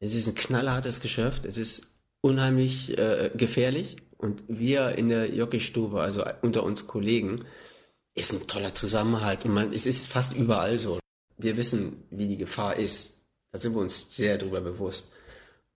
es 0.00 0.14
ist 0.14 0.28
ein 0.28 0.34
knallhartes 0.34 1.00
Geschäft, 1.00 1.46
es 1.46 1.58
ist 1.58 1.88
unheimlich 2.20 2.96
äh, 2.96 3.30
gefährlich 3.36 3.96
und 4.18 4.42
wir 4.48 4.96
in 4.96 5.08
der 5.08 5.34
Jockeystube, 5.34 6.00
also 6.00 6.24
unter 6.42 6.62
uns 6.62 6.86
Kollegen, 6.86 7.44
ist 8.14 8.32
ein 8.32 8.46
toller 8.46 8.74
Zusammenhalt 8.74 9.44
und 9.44 9.52
man, 9.52 9.72
es 9.72 9.86
ist 9.86 10.08
fast 10.08 10.34
überall 10.34 10.78
so. 10.78 10.98
Wir 11.38 11.56
wissen, 11.56 12.04
wie 12.10 12.28
die 12.28 12.38
Gefahr 12.38 12.76
ist. 12.76 13.15
Da 13.52 13.58
sind 13.58 13.74
wir 13.74 13.80
uns 13.80 14.14
sehr 14.14 14.38
drüber 14.38 14.60
bewusst. 14.60 15.10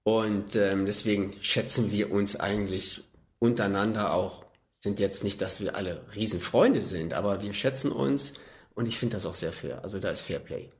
Und 0.02 0.56
ähm, 0.56 0.86
deswegen 0.86 1.34
schätzen 1.40 1.90
wir 1.90 2.10
uns 2.10 2.38
eigentlich 2.38 3.02
untereinander 3.38 4.14
auch. 4.14 4.44
Sind 4.82 4.98
jetzt 4.98 5.24
nicht, 5.24 5.40
dass 5.42 5.60
wir 5.60 5.76
alle 5.76 6.02
Riesenfreunde 6.14 6.82
sind, 6.82 7.12
aber 7.12 7.42
wir 7.42 7.52
schätzen 7.52 7.92
uns 7.92 8.32
und 8.74 8.86
ich 8.86 8.98
finde 8.98 9.16
das 9.16 9.26
auch 9.26 9.34
sehr 9.34 9.52
fair. 9.52 9.80
Also 9.84 9.98
da 9.98 10.08
ist 10.08 10.22
Fairplay. 10.22 10.70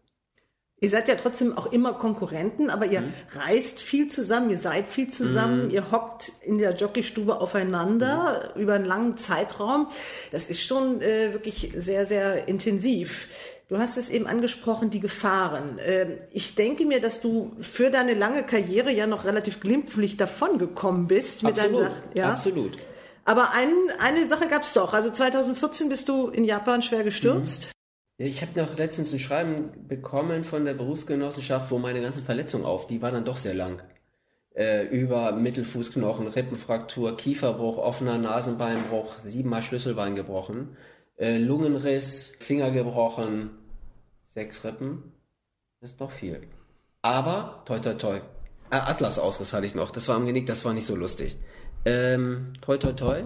Ihr 0.83 0.89
seid 0.89 1.09
ja 1.11 1.15
trotzdem 1.17 1.59
auch 1.59 1.71
immer 1.73 1.93
Konkurrenten, 1.93 2.71
aber 2.71 2.87
ihr 2.87 3.03
Mhm. 3.03 3.13
reist 3.35 3.81
viel 3.81 4.09
zusammen, 4.09 4.49
ihr 4.49 4.57
seid 4.57 4.89
viel 4.89 5.11
zusammen, 5.11 5.69
ihr 5.71 5.91
hockt 5.91 6.33
in 6.43 6.57
der 6.57 6.75
Jockeystube 6.75 7.39
aufeinander 7.39 8.51
Mhm. 8.57 8.63
über 8.63 8.73
einen 8.75 8.87
langen 8.87 9.19
Zeitraum. 9.19 9.89
Das 10.33 10.47
ist 10.47 10.63
schon 10.63 11.03
äh, 11.03 11.35
wirklich 11.35 11.73
sehr, 11.77 12.07
sehr 12.07 12.49
intensiv. 12.49 13.29
Du 13.71 13.79
hast 13.79 13.97
es 13.97 14.11
eben 14.11 14.27
angesprochen, 14.27 14.91
die 14.91 14.99
Gefahren. 14.99 15.79
Ähm, 15.81 16.19
ich 16.33 16.57
denke 16.57 16.85
mir, 16.85 17.01
dass 17.01 17.21
du 17.21 17.53
für 17.61 17.93
deine 17.93 18.15
lange 18.15 18.43
Karriere 18.43 18.91
ja 18.91 19.07
noch 19.07 19.25
relativ 19.25 19.61
glimpflich 19.61 20.17
davongekommen 20.17 21.07
bist 21.07 21.45
mit 21.45 21.57
deinen 21.57 21.77
Absolut, 21.77 21.93
Sachen. 21.93 22.03
Ja? 22.17 22.31
absolut. 22.33 22.79
Aber 23.25 23.53
ein, 23.53 23.73
eine 24.01 24.27
Sache 24.27 24.49
gab 24.49 24.65
es 24.65 24.73
doch. 24.73 24.93
Also 24.93 25.11
2014 25.11 25.89
bist 25.89 26.09
du 26.09 26.27
in 26.31 26.43
Japan 26.43 26.83
schwer 26.83 27.05
gestürzt. 27.05 27.71
Ja, 28.19 28.27
Ich 28.27 28.43
habe 28.43 28.61
noch 28.61 28.77
letztens 28.77 29.13
ein 29.13 29.21
Schreiben 29.21 29.71
bekommen 29.87 30.43
von 30.43 30.65
der 30.65 30.75
Berufsgenossenschaft, 30.75 31.71
wo 31.71 31.79
meine 31.79 32.01
ganzen 32.01 32.25
Verletzungen 32.25 32.65
auf, 32.65 32.89
die 32.89 33.01
waren 33.01 33.15
dann 33.15 33.25
doch 33.25 33.37
sehr 33.37 33.55
lang. 33.55 33.85
Äh, 34.53 34.89
über 34.89 35.31
Mittelfußknochen, 35.31 36.27
Rippenfraktur, 36.27 37.17
Kieferbruch, 37.17 37.79
offener 37.79 38.19
Nasenbeinbruch, 38.19 39.21
siebenmal 39.21 39.63
Schlüsselbein 39.63 40.17
gebrochen, 40.17 40.77
äh, 41.19 41.39
Lungenriss, 41.39 42.33
Finger 42.41 42.73
gebrochen, 42.73 43.51
sechs 44.41 44.65
Rippen. 44.65 45.13
Ist 45.83 46.01
doch 46.01 46.13
viel. 46.13 46.41
Aber, 47.03 47.63
toi 47.67 47.79
toi 47.79 47.95
toi. 47.95 48.17
Äh, 48.71 48.77
Atlas-Ausriss 48.77 49.53
hatte 49.53 49.67
ich 49.67 49.75
noch, 49.75 49.91
das 49.91 50.09
war 50.09 50.17
am 50.17 50.27
Genick, 50.27 50.47
das 50.47 50.65
war 50.65 50.73
nicht 50.73 50.87
so 50.87 50.97
lustig. 50.97 51.37
Ähm, 51.85 52.55
toi 52.63 52.77
toi 52.79 52.93
toi. 52.93 53.25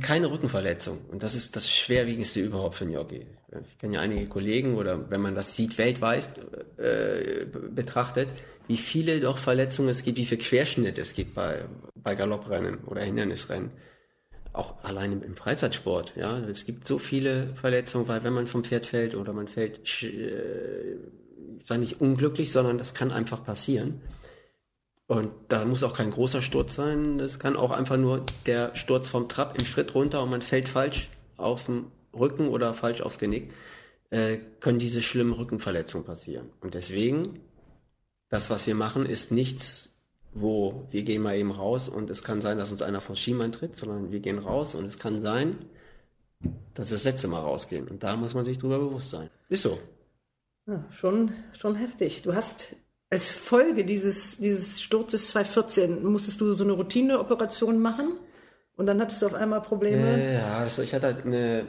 Keine 0.00 0.30
Rückenverletzung. 0.30 0.98
Und 1.10 1.22
das 1.24 1.34
ist 1.34 1.56
das 1.56 1.70
Schwerwiegendste 1.70 2.40
überhaupt 2.40 2.76
für 2.76 2.84
einen 2.84 2.94
Jockey. 2.94 3.26
Ich 3.68 3.78
kenne 3.78 3.94
ja 3.96 4.00
einige 4.00 4.26
Kollegen 4.26 4.76
oder 4.76 5.10
wenn 5.10 5.20
man 5.20 5.34
das 5.34 5.56
sieht 5.56 5.78
weltweit 5.78 6.28
äh, 6.78 7.46
betrachtet, 7.80 8.28
wie 8.68 8.76
viele 8.76 9.20
doch 9.20 9.38
Verletzungen 9.38 9.88
es 9.88 10.04
gibt, 10.04 10.18
wie 10.18 10.24
viel 10.24 10.38
Querschnitt 10.38 10.98
es 10.98 11.14
gibt 11.14 11.34
bei, 11.34 11.64
bei 11.96 12.14
Galopprennen 12.14 12.84
oder 12.84 13.02
Hindernisrennen. 13.02 13.70
Auch 14.52 14.82
allein 14.84 15.22
im, 15.22 15.36
Freizeitsport, 15.36 16.12
ja. 16.16 16.38
Es 16.38 16.66
gibt 16.66 16.86
so 16.86 16.98
viele 16.98 17.46
Verletzungen, 17.48 18.08
weil 18.08 18.22
wenn 18.22 18.34
man 18.34 18.46
vom 18.46 18.64
Pferd 18.64 18.86
fällt 18.86 19.14
oder 19.14 19.32
man 19.32 19.48
fällt, 19.48 20.02
äh, 20.02 20.96
sage 21.64 21.80
nicht 21.80 22.00
unglücklich, 22.00 22.52
sondern 22.52 22.76
das 22.78 22.92
kann 22.92 23.10
einfach 23.10 23.44
passieren. 23.44 24.02
Und 25.06 25.32
da 25.48 25.64
muss 25.64 25.82
auch 25.82 25.94
kein 25.94 26.10
großer 26.10 26.42
Sturz 26.42 26.74
sein. 26.74 27.18
Das 27.18 27.38
kann 27.38 27.56
auch 27.56 27.70
einfach 27.70 27.96
nur 27.96 28.24
der 28.46 28.74
Sturz 28.74 29.08
vom 29.08 29.28
Trab 29.28 29.58
im 29.58 29.66
Schritt 29.66 29.94
runter 29.94 30.22
und 30.22 30.30
man 30.30 30.42
fällt 30.42 30.68
falsch 30.68 31.08
auf 31.36 31.66
den 31.66 31.86
Rücken 32.14 32.48
oder 32.48 32.74
falsch 32.74 33.00
aufs 33.00 33.18
Genick. 33.18 33.52
Äh, 34.10 34.38
können 34.60 34.78
diese 34.78 35.02
schlimmen 35.02 35.32
Rückenverletzungen 35.32 36.06
passieren. 36.06 36.50
Und 36.60 36.74
deswegen, 36.74 37.40
das, 38.28 38.50
was 38.50 38.66
wir 38.66 38.74
machen, 38.74 39.06
ist 39.06 39.32
nichts, 39.32 39.91
wo 40.34 40.86
wir 40.90 41.02
gehen 41.02 41.22
mal 41.22 41.36
eben 41.36 41.50
raus 41.50 41.88
und 41.88 42.10
es 42.10 42.24
kann 42.24 42.40
sein, 42.40 42.58
dass 42.58 42.70
uns 42.70 42.82
einer 42.82 43.00
vor 43.00 43.16
Schienbein 43.16 43.52
tritt, 43.52 43.76
sondern 43.76 44.10
wir 44.12 44.20
gehen 44.20 44.38
raus 44.38 44.74
und 44.74 44.86
es 44.86 44.98
kann 44.98 45.20
sein, 45.20 45.58
dass 46.74 46.90
wir 46.90 46.94
das 46.94 47.04
letzte 47.04 47.28
Mal 47.28 47.40
rausgehen. 47.40 47.88
Und 47.88 48.02
da 48.02 48.16
muss 48.16 48.34
man 48.34 48.44
sich 48.44 48.58
drüber 48.58 48.78
bewusst 48.78 49.10
sein. 49.10 49.28
Ist 49.48 49.62
so. 49.62 49.78
Ja, 50.66 50.84
schon, 50.90 51.32
schon 51.58 51.74
heftig. 51.74 52.22
Du 52.22 52.34
hast 52.34 52.76
als 53.10 53.30
Folge 53.30 53.84
dieses, 53.84 54.38
dieses 54.38 54.80
Sturzes 54.80 55.28
2014 55.28 56.02
musstest 56.02 56.40
du 56.40 56.54
so 56.54 56.64
eine 56.64 56.72
Routineoperation 56.72 57.78
machen 57.78 58.18
und 58.76 58.86
dann 58.86 59.00
hattest 59.00 59.20
du 59.20 59.26
auf 59.26 59.34
einmal 59.34 59.60
Probleme. 59.60 60.34
Ja, 60.34 60.64
das, 60.64 60.78
ich 60.78 60.94
hatte 60.94 61.06
halt 61.08 61.26
eine, 61.26 61.66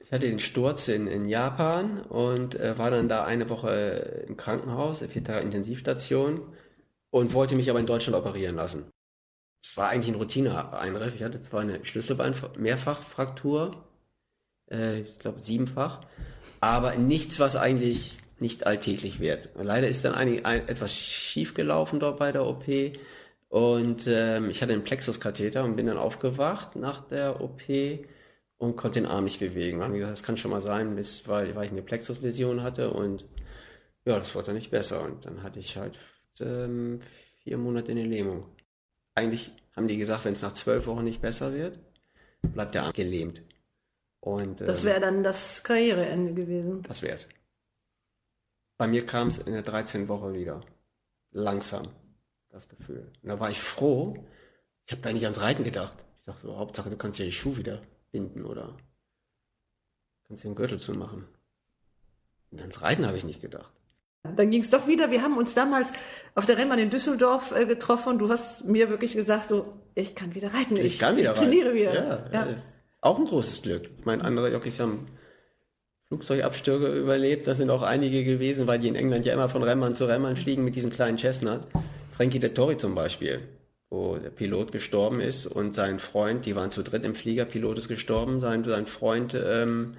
ich 0.00 0.10
hatte 0.10 0.26
den 0.26 0.40
Sturz 0.40 0.88
in, 0.88 1.06
in 1.06 1.28
Japan 1.28 2.00
und 2.00 2.58
äh, 2.58 2.76
war 2.76 2.90
dann 2.90 3.08
da 3.08 3.24
eine 3.24 3.48
Woche 3.50 4.24
im 4.26 4.36
Krankenhaus, 4.36 5.04
vier 5.08 5.22
Tage 5.22 5.40
Intensivstation 5.40 6.40
und 7.14 7.32
wollte 7.32 7.54
mich 7.54 7.70
aber 7.70 7.78
in 7.78 7.86
Deutschland 7.86 8.18
operieren 8.18 8.56
lassen. 8.56 8.90
Es 9.62 9.76
war 9.76 9.88
eigentlich 9.88 10.12
ein 10.12 10.18
Routineeingriff. 10.18 11.14
Ich 11.14 11.22
hatte 11.22 11.40
zwar 11.42 11.60
eine 11.60 11.86
Schlüsselbein-Mehrfachfraktur, 11.86 13.84
äh, 14.68 15.02
ich 15.02 15.20
glaube 15.20 15.40
siebenfach, 15.40 16.00
aber 16.60 16.96
nichts, 16.96 17.38
was 17.38 17.54
eigentlich 17.54 18.18
nicht 18.40 18.66
alltäglich 18.66 19.20
wird. 19.20 19.50
Leider 19.54 19.86
ist 19.86 20.04
dann 20.04 20.16
einig, 20.16 20.44
ein, 20.44 20.66
etwas 20.66 20.92
schief 20.92 21.54
gelaufen 21.54 22.00
dort 22.00 22.18
bei 22.18 22.32
der 22.32 22.44
OP 22.46 22.64
und 23.48 24.08
ähm, 24.08 24.50
ich 24.50 24.60
hatte 24.60 24.72
einen 24.72 24.82
Plexuskatheter 24.82 25.62
und 25.62 25.76
bin 25.76 25.86
dann 25.86 25.98
aufgewacht 25.98 26.74
nach 26.74 27.06
der 27.06 27.40
OP 27.40 27.62
und 28.58 28.74
konnte 28.74 29.00
den 29.00 29.08
Arm 29.08 29.22
nicht 29.22 29.38
bewegen. 29.38 29.78
Wir 29.78 29.84
haben 29.84 29.94
gesagt, 29.94 30.10
das 30.10 30.24
kann 30.24 30.36
schon 30.36 30.50
mal 30.50 30.60
sein, 30.60 30.96
bis, 30.96 31.28
weil, 31.28 31.54
weil 31.54 31.66
ich 31.66 31.70
eine 31.70 31.82
Plexusläsion 31.82 32.64
hatte 32.64 32.90
und 32.90 33.24
ja, 34.04 34.18
das 34.18 34.34
wurde 34.34 34.46
dann 34.46 34.56
nicht 34.56 34.72
besser 34.72 35.00
und 35.00 35.24
dann 35.26 35.44
hatte 35.44 35.60
ich 35.60 35.76
halt 35.76 35.96
ähm, 36.40 37.00
vier 37.42 37.58
Monate 37.58 37.90
in 37.92 37.98
der 37.98 38.06
Lähmung. 38.06 38.46
Eigentlich 39.14 39.52
haben 39.76 39.88
die 39.88 39.96
gesagt, 39.96 40.24
wenn 40.24 40.32
es 40.32 40.42
nach 40.42 40.52
zwölf 40.52 40.86
Wochen 40.86 41.04
nicht 41.04 41.20
besser 41.20 41.52
wird, 41.52 41.78
bleibt 42.42 42.74
der 42.74 42.84
Arm 42.84 42.92
gelähmt. 42.92 43.42
Und, 44.20 44.60
ähm, 44.60 44.66
Das 44.66 44.84
wäre 44.84 45.00
dann 45.00 45.22
das 45.22 45.62
Karriereende 45.62 46.34
gewesen. 46.34 46.82
das 46.82 47.02
wär's. 47.02 47.28
Bei 48.76 48.86
mir 48.86 49.06
kam 49.06 49.28
es 49.28 49.38
in 49.38 49.52
der 49.52 49.62
13. 49.62 50.08
Woche 50.08 50.32
wieder. 50.34 50.60
Langsam, 51.30 51.88
das 52.50 52.68
Gefühl. 52.68 53.10
Und 53.22 53.28
da 53.28 53.38
war 53.40 53.50
ich 53.50 53.60
froh. 53.60 54.16
Ich 54.86 54.92
habe 54.92 55.02
da 55.02 55.12
nicht 55.12 55.24
ans 55.24 55.40
Reiten 55.40 55.64
gedacht. 55.64 55.96
Ich 56.18 56.24
dachte 56.24 56.42
so, 56.42 56.56
Hauptsache, 56.56 56.90
du 56.90 56.96
kannst 56.96 57.18
ja 57.18 57.24
die 57.24 57.32
Schuhe 57.32 57.56
wieder 57.56 57.82
binden 58.10 58.44
oder 58.44 58.76
kannst 60.26 60.44
dir 60.44 60.48
einen 60.48 60.56
Gürtel 60.56 60.80
zumachen. 60.80 61.26
Und 62.50 62.60
ans 62.60 62.82
Reiten 62.82 63.06
habe 63.06 63.16
ich 63.18 63.24
nicht 63.24 63.40
gedacht. 63.40 63.72
Dann 64.36 64.50
ging 64.50 64.62
es 64.62 64.70
doch 64.70 64.86
wieder. 64.86 65.10
Wir 65.10 65.22
haben 65.22 65.36
uns 65.36 65.54
damals 65.54 65.92
auf 66.34 66.46
der 66.46 66.56
Rennbahn 66.56 66.78
in 66.78 66.90
Düsseldorf 66.90 67.52
äh, 67.52 67.66
getroffen 67.66 68.18
du 68.18 68.28
hast 68.28 68.64
mir 68.64 68.88
wirklich 68.88 69.14
gesagt, 69.14 69.50
so, 69.50 69.74
ich 69.94 70.14
kann 70.14 70.34
wieder 70.34 70.52
reiten. 70.52 70.76
Ich, 70.76 70.98
kann 70.98 71.16
wieder 71.16 71.32
ich 71.32 71.38
trainiere 71.38 71.68
reiten. 71.68 71.78
wieder. 71.78 72.28
Ja, 72.32 72.46
Ja. 72.46 72.56
Auch 73.00 73.18
ein 73.18 73.26
großes 73.26 73.60
Glück. 73.60 73.90
Ich 73.98 74.06
meine, 74.06 74.24
andere 74.24 74.50
Jockeys 74.50 74.80
haben 74.80 75.08
Flugzeugabstürze 76.08 76.98
überlebt. 76.98 77.46
Das 77.46 77.58
sind 77.58 77.68
auch 77.68 77.82
einige 77.82 78.24
gewesen, 78.24 78.66
weil 78.66 78.78
die 78.78 78.88
in 78.88 78.94
England 78.94 79.26
ja 79.26 79.34
immer 79.34 79.50
von 79.50 79.62
Rennbahn 79.62 79.94
zu 79.94 80.06
Rennbahn 80.06 80.36
fliegen 80.36 80.64
mit 80.64 80.74
diesem 80.74 80.90
kleinen 80.90 81.18
Cessna. 81.18 81.60
Frankie 82.16 82.38
Dettori 82.38 82.78
zum 82.78 82.94
Beispiel, 82.94 83.40
wo 83.90 84.16
der 84.16 84.30
Pilot 84.30 84.72
gestorben 84.72 85.20
ist 85.20 85.46
und 85.46 85.74
sein 85.74 85.98
Freund, 85.98 86.46
die 86.46 86.56
waren 86.56 86.70
zu 86.70 86.82
dritt 86.82 87.04
im 87.04 87.14
Flieger, 87.14 87.44
Pilot 87.44 87.76
ist 87.76 87.88
gestorben, 87.88 88.40
sein, 88.40 88.64
sein 88.64 88.86
Freund 88.86 89.34
ähm, 89.34 89.96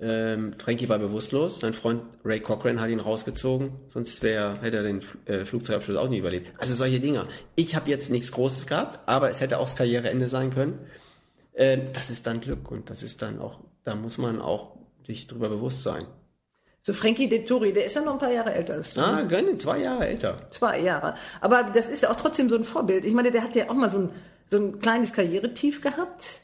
Ähm, 0.00 0.54
Frankie 0.58 0.88
war 0.88 0.98
bewusstlos. 0.98 1.60
Sein 1.60 1.74
Freund 1.74 2.02
Ray 2.24 2.40
Cochran 2.40 2.80
hat 2.80 2.88
ihn 2.88 3.00
rausgezogen. 3.00 3.72
Sonst 3.92 4.22
wär, 4.22 4.58
hätte 4.62 4.78
er 4.78 4.82
den 4.82 5.02
äh, 5.26 5.44
Flugzeugabsturz 5.44 5.98
auch 5.98 6.08
nie 6.08 6.18
überlebt. 6.18 6.52
Also 6.58 6.74
solche 6.74 7.00
Dinge. 7.00 7.26
Ich 7.54 7.74
habe 7.74 7.90
jetzt 7.90 8.10
nichts 8.10 8.32
Großes 8.32 8.66
gehabt, 8.66 9.00
aber 9.06 9.30
es 9.30 9.40
hätte 9.40 9.58
auch 9.58 9.64
das 9.64 9.76
Karriereende 9.76 10.28
sein 10.28 10.50
können. 10.50 10.78
Ähm, 11.54 11.88
das 11.92 12.10
ist 12.10 12.26
dann 12.26 12.40
Glück 12.40 12.70
und 12.70 12.88
das 12.88 13.02
ist 13.02 13.20
dann 13.20 13.38
auch, 13.38 13.60
da 13.84 13.94
muss 13.94 14.16
man 14.16 14.40
auch 14.40 14.76
sich 15.06 15.26
drüber 15.26 15.50
bewusst 15.50 15.82
sein. 15.82 16.06
So 16.82 16.94
Frankie 16.94 17.28
Dettori, 17.28 17.74
der 17.74 17.84
ist 17.84 17.94
ja 17.94 18.00
noch 18.00 18.14
ein 18.14 18.18
paar 18.18 18.32
Jahre 18.32 18.54
älter 18.54 18.74
als 18.74 18.94
du. 18.94 19.02
Ah, 19.02 19.20
ne? 19.20 19.26
gerne, 19.26 19.58
zwei 19.58 19.80
Jahre 19.80 20.06
älter. 20.06 20.48
Zwei 20.50 20.80
Jahre. 20.80 21.14
Aber 21.42 21.64
das 21.74 21.88
ist 21.88 22.02
ja 22.02 22.10
auch 22.10 22.16
trotzdem 22.16 22.48
so 22.48 22.56
ein 22.56 22.64
Vorbild. 22.64 23.04
Ich 23.04 23.12
meine, 23.12 23.30
der 23.30 23.42
hat 23.42 23.54
ja 23.54 23.68
auch 23.68 23.74
mal 23.74 23.90
so 23.90 23.98
ein, 23.98 24.10
so 24.50 24.56
ein 24.56 24.80
kleines 24.80 25.12
Karrieretief 25.12 25.82
gehabt. 25.82 26.40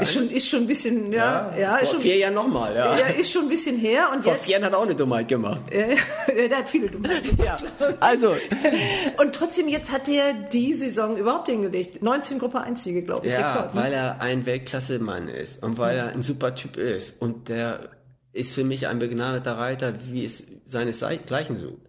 Ist 0.00 0.12
schon, 0.12 0.30
ist 0.30 0.48
schon 0.48 0.60
ein 0.60 0.66
bisschen, 0.66 1.12
ja, 1.12 1.52
ja, 1.58 1.76
ist 1.76 1.84
vor 1.84 1.94
schon, 1.94 2.02
vier 2.02 2.16
Jahren 2.16 2.34
nochmal, 2.34 2.74
ja. 2.74 2.98
ja, 2.98 3.06
ist 3.06 3.32
schon 3.32 3.42
ein 3.42 3.48
bisschen 3.48 3.76
her 3.76 4.08
und 4.14 4.22
Vor 4.22 4.34
jetzt, 4.34 4.44
vier 4.44 4.52
Jahren 4.52 4.64
hat 4.64 4.72
er 4.72 4.78
auch 4.78 4.84
eine 4.84 4.94
Dummheit 4.94 5.28
gemacht. 5.28 5.60
ja, 5.72 6.34
der 6.48 6.58
hat 6.58 6.68
viele 6.68 6.88
Dummheiten. 6.88 7.38
Ja. 7.44 7.56
Also, 8.00 8.34
Und 9.18 9.34
trotzdem, 9.34 9.68
jetzt 9.68 9.90
hat 9.90 10.08
er 10.08 10.32
die 10.52 10.74
Saison 10.74 11.16
überhaupt 11.16 11.48
hingelegt. 11.48 12.02
19 12.02 12.38
Gruppe 12.38 12.60
1 12.60 12.84
Siege, 12.84 13.02
glaube 13.02 13.26
ich. 13.26 13.32
ja, 13.32 13.52
Rekord, 13.52 13.74
ne? 13.74 13.82
weil 13.82 13.92
er 13.92 14.20
ein 14.20 14.46
Weltklasse-Mann 14.46 15.28
ist 15.28 15.62
und 15.62 15.78
weil 15.78 15.96
er 15.96 16.08
ein 16.08 16.22
super 16.22 16.54
Typ 16.54 16.76
ist 16.76 17.20
und 17.20 17.48
der 17.48 17.90
ist 18.32 18.54
für 18.54 18.64
mich 18.64 18.86
ein 18.86 18.98
begnadeter 18.98 19.58
Reiter, 19.58 19.94
wie 20.10 20.24
es 20.24 20.44
seinesgleichen 20.66 21.56
sucht. 21.56 21.82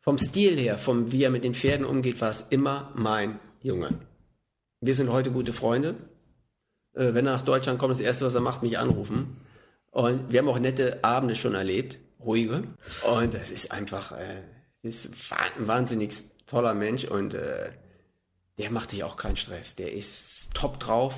Vom 0.00 0.16
Stil 0.18 0.58
her, 0.58 0.78
vom 0.78 1.12
wie 1.12 1.24
er 1.24 1.30
mit 1.30 1.44
den 1.44 1.54
Pferden 1.54 1.84
umgeht, 1.84 2.20
war 2.20 2.30
es 2.30 2.46
immer 2.50 2.92
mein 2.94 3.38
Junge. 3.60 3.90
Wir 4.80 4.94
sind 4.94 5.10
heute 5.10 5.30
gute 5.32 5.52
Freunde. 5.52 5.96
Äh, 6.98 7.14
wenn 7.14 7.26
er 7.26 7.34
nach 7.34 7.42
Deutschland 7.42 7.78
kommt, 7.78 7.92
das 7.92 8.00
erste, 8.00 8.26
was 8.26 8.34
er 8.34 8.40
macht, 8.40 8.62
mich 8.62 8.78
anrufen. 8.78 9.36
Und 9.90 10.30
wir 10.30 10.40
haben 10.40 10.48
auch 10.48 10.58
nette 10.58 11.02
Abende 11.02 11.36
schon 11.36 11.54
erlebt, 11.54 11.98
ruhige. 12.20 12.64
Und 13.08 13.34
das 13.34 13.50
ist 13.50 13.72
einfach, 13.72 14.12
äh, 14.12 14.42
ist 14.82 15.10
ein 15.30 15.66
wahnsinnig 15.66 16.12
toller 16.46 16.74
Mensch 16.74 17.04
und 17.04 17.34
äh, 17.34 17.70
der 18.58 18.70
macht 18.70 18.90
sich 18.90 19.04
auch 19.04 19.16
keinen 19.16 19.36
Stress. 19.36 19.76
Der 19.76 19.92
ist 19.92 20.50
top 20.54 20.80
drauf, 20.80 21.14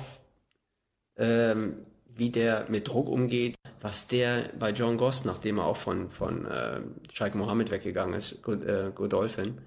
ähm, 1.17 1.77
wie 2.07 2.29
der 2.29 2.65
mit 2.69 2.87
Druck 2.87 3.09
umgeht, 3.09 3.55
was 3.81 4.07
der 4.07 4.49
bei 4.59 4.71
John 4.71 4.97
Goss, 4.97 5.25
nachdem 5.25 5.57
er 5.57 5.65
auch 5.65 5.77
von, 5.77 6.11
von 6.11 6.45
äh, 6.45 6.81
Sheikh 7.13 7.37
Mohammed 7.37 7.71
weggegangen 7.71 8.13
ist, 8.13 8.47
äh, 8.47 8.91
Godolphin, 8.93 9.59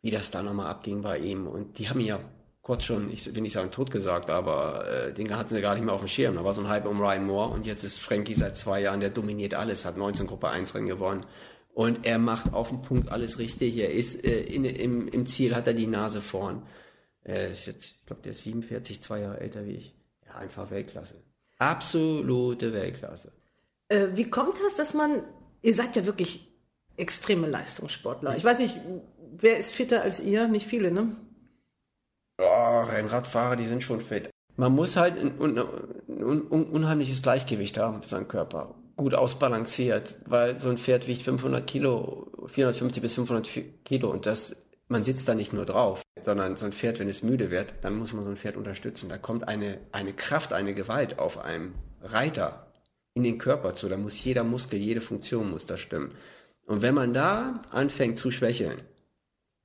wie 0.00 0.10
das 0.10 0.30
da 0.30 0.42
nochmal 0.42 0.66
abging 0.66 1.02
bei 1.02 1.18
ihm. 1.18 1.46
Und 1.46 1.78
die 1.78 1.88
haben 1.88 2.00
ja 2.00 2.18
kurz 2.62 2.84
schon, 2.84 3.10
ich 3.10 3.34
will 3.34 3.42
nicht 3.42 3.52
sagen 3.52 3.70
tot 3.70 3.90
gesagt, 3.90 4.30
aber 4.30 4.88
äh, 4.88 5.12
den 5.12 5.36
hatten 5.36 5.54
sie 5.54 5.60
gar 5.60 5.74
nicht 5.74 5.84
mehr 5.84 5.94
auf 5.94 6.00
dem 6.00 6.08
Schirm. 6.08 6.36
Da 6.36 6.44
war 6.44 6.54
so 6.54 6.62
ein 6.62 6.68
Hype 6.68 6.86
um 6.86 7.00
Ryan 7.00 7.26
Moore 7.26 7.50
und 7.50 7.66
jetzt 7.66 7.82
ist 7.82 7.98
Frankie 7.98 8.34
seit 8.34 8.56
zwei 8.56 8.80
Jahren, 8.80 9.00
der 9.00 9.10
dominiert 9.10 9.54
alles, 9.54 9.84
hat 9.84 9.96
19 9.96 10.28
Gruppe 10.28 10.48
1 10.48 10.74
Rennen 10.74 10.86
gewonnen. 10.86 11.26
Und 11.74 12.06
er 12.06 12.18
macht 12.18 12.52
auf 12.52 12.68
den 12.68 12.82
Punkt 12.82 13.10
alles 13.10 13.38
richtig. 13.38 13.76
Er 13.78 13.92
ist 13.92 14.24
äh, 14.24 14.42
in, 14.42 14.64
im, 14.64 15.08
im 15.08 15.26
Ziel, 15.26 15.56
hat 15.56 15.66
er 15.66 15.74
die 15.74 15.86
Nase 15.86 16.20
vorn. 16.20 16.62
Er 17.24 17.50
ist 17.50 17.66
jetzt, 17.66 17.84
ich 17.84 18.06
glaube, 18.06 18.22
der 18.22 18.32
ist 18.32 18.42
47, 18.42 19.02
zwei 19.02 19.20
Jahre 19.20 19.40
älter 19.40 19.64
wie 19.64 19.76
ich. 19.76 19.96
Ja, 20.26 20.34
einfach 20.34 20.70
Weltklasse. 20.70 21.14
Absolute 21.58 22.72
Weltklasse. 22.72 23.32
Äh, 23.88 24.08
wie 24.14 24.28
kommt 24.28 24.60
das, 24.60 24.76
dass 24.76 24.94
man, 24.94 25.22
ihr 25.62 25.74
seid 25.74 25.96
ja 25.96 26.04
wirklich 26.04 26.52
extreme 26.96 27.48
Leistungssportler. 27.48 28.36
Ich 28.36 28.44
weiß 28.44 28.58
nicht, 28.58 28.76
wer 29.36 29.56
ist 29.56 29.72
fitter 29.72 30.02
als 30.02 30.20
ihr? 30.20 30.48
Nicht 30.48 30.66
viele, 30.66 30.90
ne? 30.90 31.16
Oh, 32.42 32.80
Rennradfahrer, 32.84 33.56
die 33.56 33.66
sind 33.66 33.82
schon 33.82 34.00
fit. 34.00 34.30
Man 34.56 34.72
muss 34.72 34.96
halt 34.96 35.18
ein, 35.18 35.38
un, 35.38 35.58
un, 36.08 36.64
unheimliches 36.64 37.22
Gleichgewicht 37.22 37.78
haben 37.78 38.00
mit 38.00 38.08
seinem 38.08 38.28
Körper. 38.28 38.74
Gut 38.96 39.14
ausbalanciert, 39.14 40.18
weil 40.26 40.58
so 40.58 40.68
ein 40.68 40.78
Pferd 40.78 41.08
wiegt 41.08 41.22
500 41.22 41.66
Kilo, 41.66 42.30
450 42.48 43.02
bis 43.02 43.14
500 43.14 43.48
Kilo 43.84 44.10
und 44.10 44.26
das, 44.26 44.54
man 44.88 45.04
sitzt 45.04 45.28
da 45.28 45.34
nicht 45.34 45.52
nur 45.52 45.64
drauf, 45.64 46.02
sondern 46.22 46.56
so 46.56 46.66
ein 46.66 46.72
Pferd, 46.72 46.98
wenn 47.00 47.08
es 47.08 47.22
müde 47.22 47.50
wird, 47.50 47.74
dann 47.82 47.98
muss 47.98 48.12
man 48.12 48.24
so 48.24 48.30
ein 48.30 48.36
Pferd 48.36 48.56
unterstützen. 48.56 49.08
Da 49.08 49.16
kommt 49.16 49.48
eine, 49.48 49.78
eine 49.92 50.12
Kraft, 50.12 50.52
eine 50.52 50.74
Gewalt 50.74 51.18
auf 51.18 51.38
einem 51.38 51.74
Reiter 52.02 52.66
in 53.14 53.22
den 53.22 53.38
Körper 53.38 53.74
zu. 53.74 53.88
Da 53.88 53.96
muss 53.96 54.22
jeder 54.22 54.44
Muskel, 54.44 54.78
jede 54.78 55.00
Funktion 55.00 55.50
muss 55.50 55.66
da 55.66 55.76
stimmen. 55.76 56.12
Und 56.66 56.82
wenn 56.82 56.94
man 56.94 57.12
da 57.12 57.60
anfängt 57.70 58.18
zu 58.18 58.30
schwächeln, 58.30 58.80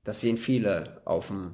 das 0.04 0.22
sehen 0.22 0.38
viele 0.38 1.02
auf 1.06 1.28
dem 1.28 1.54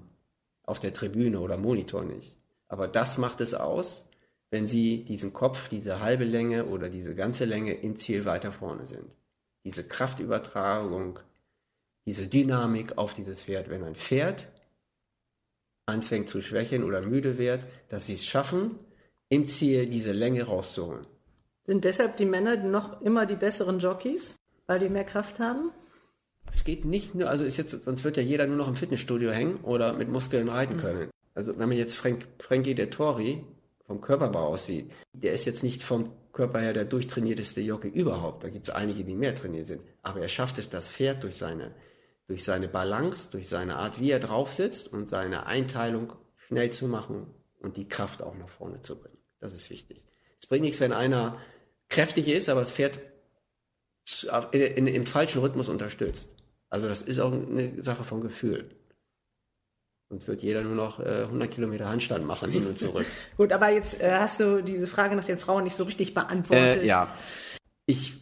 auf 0.63 0.79
der 0.79 0.93
Tribüne 0.93 1.39
oder 1.39 1.57
Monitor 1.57 2.03
nicht. 2.03 2.35
Aber 2.67 2.87
das 2.87 3.17
macht 3.17 3.41
es 3.41 3.53
aus, 3.53 4.05
wenn 4.49 4.67
Sie 4.67 5.03
diesen 5.03 5.33
Kopf, 5.33 5.69
diese 5.69 5.99
halbe 5.99 6.25
Länge 6.25 6.65
oder 6.65 6.89
diese 6.89 7.15
ganze 7.15 7.45
Länge 7.45 7.73
im 7.73 7.97
Ziel 7.97 8.25
weiter 8.25 8.51
vorne 8.51 8.87
sind. 8.87 9.09
Diese 9.63 9.83
Kraftübertragung, 9.83 11.19
diese 12.05 12.27
Dynamik 12.27 12.97
auf 12.97 13.13
dieses 13.13 13.41
Pferd. 13.41 13.69
Wenn 13.69 13.83
ein 13.83 13.95
Pferd 13.95 14.47
anfängt 15.85 16.29
zu 16.29 16.41
schwächeln 16.41 16.83
oder 16.83 17.01
müde 17.01 17.37
wird, 17.37 17.65
dass 17.89 18.05
Sie 18.05 18.13
es 18.13 18.25
schaffen, 18.25 18.79
im 19.29 19.47
Ziel 19.47 19.87
diese 19.87 20.11
Länge 20.11 20.43
rauszuholen. 20.43 21.05
Sind 21.65 21.85
deshalb 21.85 22.17
die 22.17 22.25
Männer 22.25 22.57
noch 22.57 23.01
immer 23.01 23.25
die 23.25 23.35
besseren 23.35 23.79
Jockeys, 23.79 24.35
weil 24.67 24.79
die 24.79 24.89
mehr 24.89 25.05
Kraft 25.05 25.39
haben? 25.39 25.71
Es 26.51 26.63
geht 26.63 26.85
nicht 26.85 27.15
nur, 27.15 27.29
also 27.29 27.43
ist 27.43 27.57
jetzt, 27.57 27.83
sonst 27.83 28.03
wird 28.03 28.17
ja 28.17 28.23
jeder 28.23 28.45
nur 28.47 28.57
noch 28.57 28.67
im 28.67 28.75
Fitnessstudio 28.75 29.31
hängen 29.31 29.57
oder 29.63 29.93
mit 29.93 30.09
Muskeln 30.09 30.49
reiten 30.49 30.77
können. 30.77 31.09
Also 31.35 31.57
wenn 31.57 31.69
man 31.69 31.77
jetzt 31.77 31.95
Frank, 31.95 32.27
Frankie 32.39 32.75
Dettori 32.75 33.43
vom 33.85 34.01
Körperbau 34.01 34.47
aussieht, 34.47 34.91
der 35.13 35.33
ist 35.33 35.45
jetzt 35.45 35.63
nicht 35.63 35.83
vom 35.83 36.11
Körper 36.31 36.59
her 36.59 36.73
der 36.73 36.85
durchtrainierteste 36.85 37.61
Jockey 37.61 37.89
überhaupt. 37.89 38.43
Da 38.43 38.49
gibt 38.49 38.67
es 38.67 38.73
einige, 38.73 39.03
die 39.03 39.15
mehr 39.15 39.35
trainiert 39.35 39.67
sind. 39.67 39.81
Aber 40.01 40.19
er 40.19 40.29
schafft 40.29 40.57
es, 40.57 40.69
das 40.69 40.89
Pferd 40.89 41.23
durch 41.23 41.37
seine, 41.37 41.73
durch 42.27 42.43
seine 42.43 42.67
Balance, 42.67 43.29
durch 43.31 43.47
seine 43.47 43.77
Art, 43.77 43.99
wie 43.99 44.11
er 44.11 44.19
drauf 44.19 44.51
sitzt 44.51 44.91
und 44.91 45.09
seine 45.09 45.45
Einteilung 45.45 46.13
schnell 46.47 46.71
zu 46.71 46.87
machen 46.87 47.27
und 47.59 47.77
die 47.77 47.87
Kraft 47.87 48.21
auch 48.21 48.35
nach 48.35 48.49
vorne 48.49 48.81
zu 48.81 48.99
bringen. 48.99 49.17
Das 49.39 49.53
ist 49.53 49.69
wichtig. 49.69 50.03
Es 50.41 50.47
bringt 50.47 50.63
nichts, 50.63 50.79
wenn 50.79 50.91
einer 50.91 51.39
kräftig 51.89 52.27
ist, 52.27 52.49
aber 52.49 52.61
das 52.61 52.71
Pferd 52.71 52.99
in, 54.51 54.61
in, 54.61 54.87
im 54.87 55.05
falschen 55.05 55.41
Rhythmus 55.41 55.69
unterstützt. 55.69 56.27
Also 56.73 56.87
das 56.87 57.03
ist 57.03 57.19
auch 57.19 57.31
eine 57.31 57.83
Sache 57.83 58.03
vom 58.03 58.21
Gefühl. 58.21 58.67
Sonst 60.09 60.27
wird 60.27 60.41
jeder 60.41 60.63
nur 60.63 60.73
noch 60.73 60.99
äh, 60.99 61.21
100 61.25 61.51
Kilometer 61.51 61.87
Handstand 61.87 62.25
machen, 62.25 62.49
hin 62.49 62.65
und 62.65 62.79
zurück. 62.79 63.05
Gut, 63.37 63.51
aber 63.51 63.69
jetzt 63.69 64.01
äh, 64.01 64.17
hast 64.17 64.39
du 64.39 64.63
diese 64.63 64.87
Frage 64.87 65.15
nach 65.15 65.23
den 65.23 65.37
Frauen 65.37 65.65
nicht 65.65 65.75
so 65.75 65.83
richtig 65.83 66.15
beantwortet. 66.15 66.81
äh, 66.81 66.87
ja. 66.87 67.15
Ich 67.85 68.15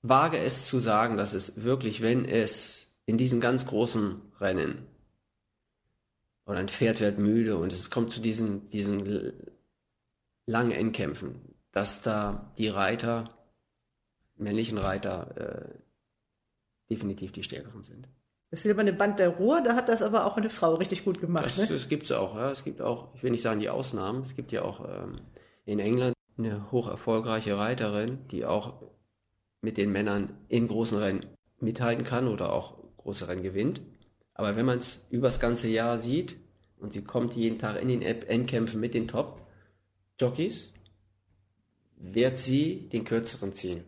wage 0.00 0.38
es 0.38 0.66
zu 0.66 0.78
sagen, 0.78 1.18
dass 1.18 1.34
es 1.34 1.62
wirklich, 1.62 2.00
wenn 2.00 2.24
es 2.24 2.88
in 3.04 3.18
diesen 3.18 3.38
ganz 3.38 3.66
großen 3.66 4.22
Rennen 4.40 4.86
oder 6.46 6.58
ein 6.58 6.70
Pferd 6.70 7.00
wird 7.00 7.18
müde 7.18 7.58
und 7.58 7.70
es 7.70 7.90
kommt 7.90 8.12
zu 8.12 8.22
diesen, 8.22 8.70
diesen 8.70 9.34
langen 10.46 10.72
Endkämpfen, 10.72 11.34
dass 11.70 12.00
da 12.00 12.50
die 12.56 12.68
Reiter, 12.68 13.28
männlichen 14.36 14.78
Reiter, 14.78 15.36
äh, 15.36 15.89
definitiv 16.90 17.32
die 17.32 17.42
stärkeren 17.42 17.82
sind. 17.82 18.08
Das 18.50 18.62
silberne 18.62 18.92
Band 18.92 19.20
der 19.20 19.28
Ruhr, 19.28 19.62
da 19.62 19.76
hat 19.76 19.88
das 19.88 20.02
aber 20.02 20.26
auch 20.26 20.36
eine 20.36 20.50
Frau 20.50 20.74
richtig 20.74 21.04
gut 21.04 21.20
gemacht. 21.20 21.46
Das, 21.46 21.56
Ne? 21.58 21.66
das 21.68 21.88
gibt 21.88 22.02
es 22.04 22.12
auch, 22.12 22.34
ja. 22.36 22.50
Es 22.50 22.64
gibt 22.64 22.80
auch, 22.82 23.14
ich 23.14 23.22
will 23.22 23.30
nicht 23.30 23.42
sagen 23.42 23.60
die 23.60 23.68
Ausnahmen, 23.70 24.22
es 24.22 24.34
gibt 24.34 24.50
ja 24.50 24.62
auch 24.62 24.80
ähm, 24.88 25.20
in 25.66 25.78
England 25.78 26.14
eine 26.36 26.70
hoch 26.72 26.88
erfolgreiche 26.88 27.56
Reiterin, 27.58 28.26
die 28.30 28.44
auch 28.44 28.82
mit 29.60 29.76
den 29.76 29.92
Männern 29.92 30.36
in 30.48 30.66
großen 30.66 30.98
Rennen 30.98 31.26
mithalten 31.60 32.02
kann 32.04 32.26
oder 32.26 32.52
auch 32.52 32.78
große 32.96 33.28
Rennen 33.28 33.42
gewinnt. 33.42 33.82
Aber 34.34 34.56
wenn 34.56 34.66
man 34.66 34.78
es 34.78 35.00
übers 35.10 35.38
ganze 35.38 35.68
Jahr 35.68 35.98
sieht 35.98 36.36
und 36.78 36.92
sie 36.92 37.04
kommt 37.04 37.34
jeden 37.34 37.58
Tag 37.58 37.80
in 37.80 37.88
den 37.88 38.02
Endkämpfen 38.02 38.80
mit 38.80 38.94
den 38.94 39.06
Top-Jockeys, 39.06 40.72
wird 41.96 42.38
sie 42.38 42.88
den 42.88 43.04
kürzeren 43.04 43.52
ziehen. 43.52 43.84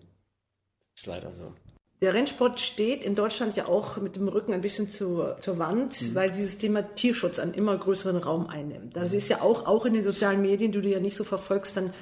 Das 0.94 1.02
ist 1.02 1.06
leider 1.06 1.34
so. 1.34 1.54
Der 2.02 2.14
Rennsport 2.14 2.58
steht 2.58 3.04
in 3.04 3.14
Deutschland 3.14 3.54
ja 3.54 3.68
auch 3.68 3.96
mit 3.98 4.16
dem 4.16 4.26
Rücken 4.26 4.52
ein 4.52 4.60
bisschen 4.60 4.90
zur, 4.90 5.36
zur 5.38 5.60
Wand, 5.60 6.16
weil 6.16 6.32
dieses 6.32 6.58
Thema 6.58 6.82
Tierschutz 6.82 7.38
einen 7.38 7.54
immer 7.54 7.78
größeren 7.78 8.16
Raum 8.16 8.48
einnimmt. 8.48 8.96
Das 8.96 9.12
ist 9.12 9.28
ja 9.28 9.40
auch, 9.40 9.66
auch 9.66 9.86
in 9.86 9.94
den 9.94 10.02
sozialen 10.02 10.42
Medien, 10.42 10.72
die 10.72 10.82
du 10.82 10.88
ja 10.88 10.98
nicht 10.98 11.16
so 11.16 11.22
verfolgst, 11.22 11.76
dann 11.76 11.92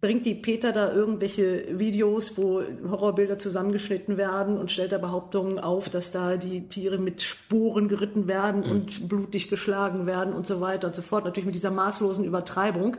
bringt 0.00 0.24
die 0.24 0.36
Peter 0.36 0.70
da 0.70 0.92
irgendwelche 0.92 1.80
Videos, 1.80 2.38
wo 2.38 2.62
Horrorbilder 2.62 3.38
zusammengeschnitten 3.38 4.16
werden 4.16 4.56
und 4.56 4.70
stellt 4.70 4.92
da 4.92 4.98
Behauptungen 4.98 5.58
auf, 5.58 5.90
dass 5.90 6.12
da 6.12 6.36
die 6.36 6.68
Tiere 6.68 6.98
mit 6.98 7.20
Sporen 7.20 7.88
geritten 7.88 8.28
werden 8.28 8.62
und 8.62 9.08
blutig 9.08 9.50
geschlagen 9.50 10.06
werden 10.06 10.32
und 10.32 10.46
so 10.46 10.60
weiter 10.60 10.86
und 10.86 10.94
so 10.94 11.02
fort. 11.02 11.24
Natürlich 11.24 11.46
mit 11.46 11.56
dieser 11.56 11.72
maßlosen 11.72 12.24
Übertreibung. 12.24 12.96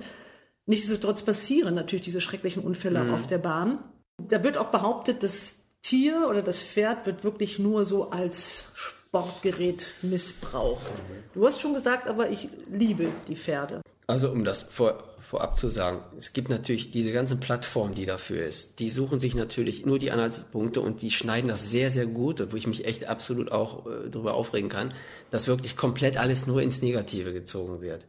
Nichtsdestotrotz 0.65 1.23
passieren 1.23 1.75
natürlich 1.75 2.03
diese 2.03 2.19
schrecklichen 2.19 2.61
Unfälle 2.61 3.13
auf 3.13 3.25
der 3.25 3.37
Bahn. 3.37 3.79
Da 4.21 4.43
wird 4.43 4.57
auch 4.57 4.67
behauptet, 4.67 5.23
das 5.23 5.60
Tier 5.81 6.27
oder 6.29 6.41
das 6.41 6.61
Pferd 6.61 7.05
wird 7.05 7.23
wirklich 7.23 7.59
nur 7.59 7.85
so 7.85 8.11
als 8.11 8.65
Sportgerät 8.73 9.93
missbraucht. 10.01 11.01
Du 11.33 11.45
hast 11.45 11.59
schon 11.59 11.73
gesagt, 11.73 12.07
aber 12.07 12.29
ich 12.29 12.49
liebe 12.71 13.09
die 13.27 13.35
Pferde. 13.35 13.81
Also 14.07 14.31
um 14.31 14.43
das 14.43 14.63
vor, 14.63 15.03
vorab 15.31 15.57
zu 15.57 15.69
sagen, 15.69 16.03
es 16.17 16.33
gibt 16.33 16.49
natürlich 16.49 16.91
diese 16.91 17.11
ganzen 17.11 17.39
Plattformen, 17.39 17.95
die 17.95 18.05
dafür 18.05 18.45
ist, 18.45 18.79
die 18.79 18.89
suchen 18.89 19.19
sich 19.19 19.33
natürlich 19.33 19.85
nur 19.85 19.97
die 19.97 20.11
Anhaltspunkte 20.11 20.81
und 20.81 21.01
die 21.01 21.11
schneiden 21.11 21.49
das 21.49 21.71
sehr, 21.71 21.89
sehr 21.89 22.05
gut, 22.05 22.51
wo 22.51 22.57
ich 22.57 22.67
mich 22.67 22.85
echt 22.85 23.07
absolut 23.07 23.51
auch 23.51 23.85
äh, 23.87 24.09
darüber 24.09 24.33
aufregen 24.33 24.69
kann, 24.69 24.93
dass 25.29 25.47
wirklich 25.47 25.75
komplett 25.75 26.17
alles 26.17 26.47
nur 26.47 26.61
ins 26.61 26.81
Negative 26.81 27.33
gezogen 27.33 27.81
wird. 27.81 28.05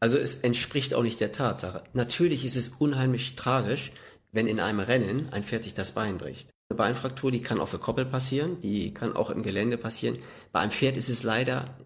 Also 0.00 0.18
es 0.18 0.36
entspricht 0.36 0.94
auch 0.94 1.02
nicht 1.02 1.20
der 1.20 1.32
Tatsache. 1.32 1.84
Natürlich 1.94 2.44
ist 2.44 2.56
es 2.56 2.68
unheimlich 2.68 3.36
tragisch, 3.36 3.92
wenn 4.32 4.46
in 4.46 4.60
einem 4.60 4.80
Rennen 4.80 5.28
ein 5.30 5.44
Pferd 5.44 5.64
sich 5.64 5.74
das 5.74 5.92
Bein 5.92 6.18
bricht. 6.18 6.53
Eine 6.74 6.88
Beinfraktur, 6.88 7.30
die 7.30 7.40
kann 7.40 7.60
auf 7.60 7.70
der 7.70 7.78
Koppel 7.78 8.04
passieren, 8.04 8.60
die 8.60 8.92
kann 8.92 9.14
auch 9.14 9.30
im 9.30 9.44
Gelände 9.44 9.78
passieren. 9.78 10.18
Bei 10.50 10.58
einem 10.58 10.72
Pferd 10.72 10.96
ist 10.96 11.08
es 11.08 11.22
leider 11.22 11.78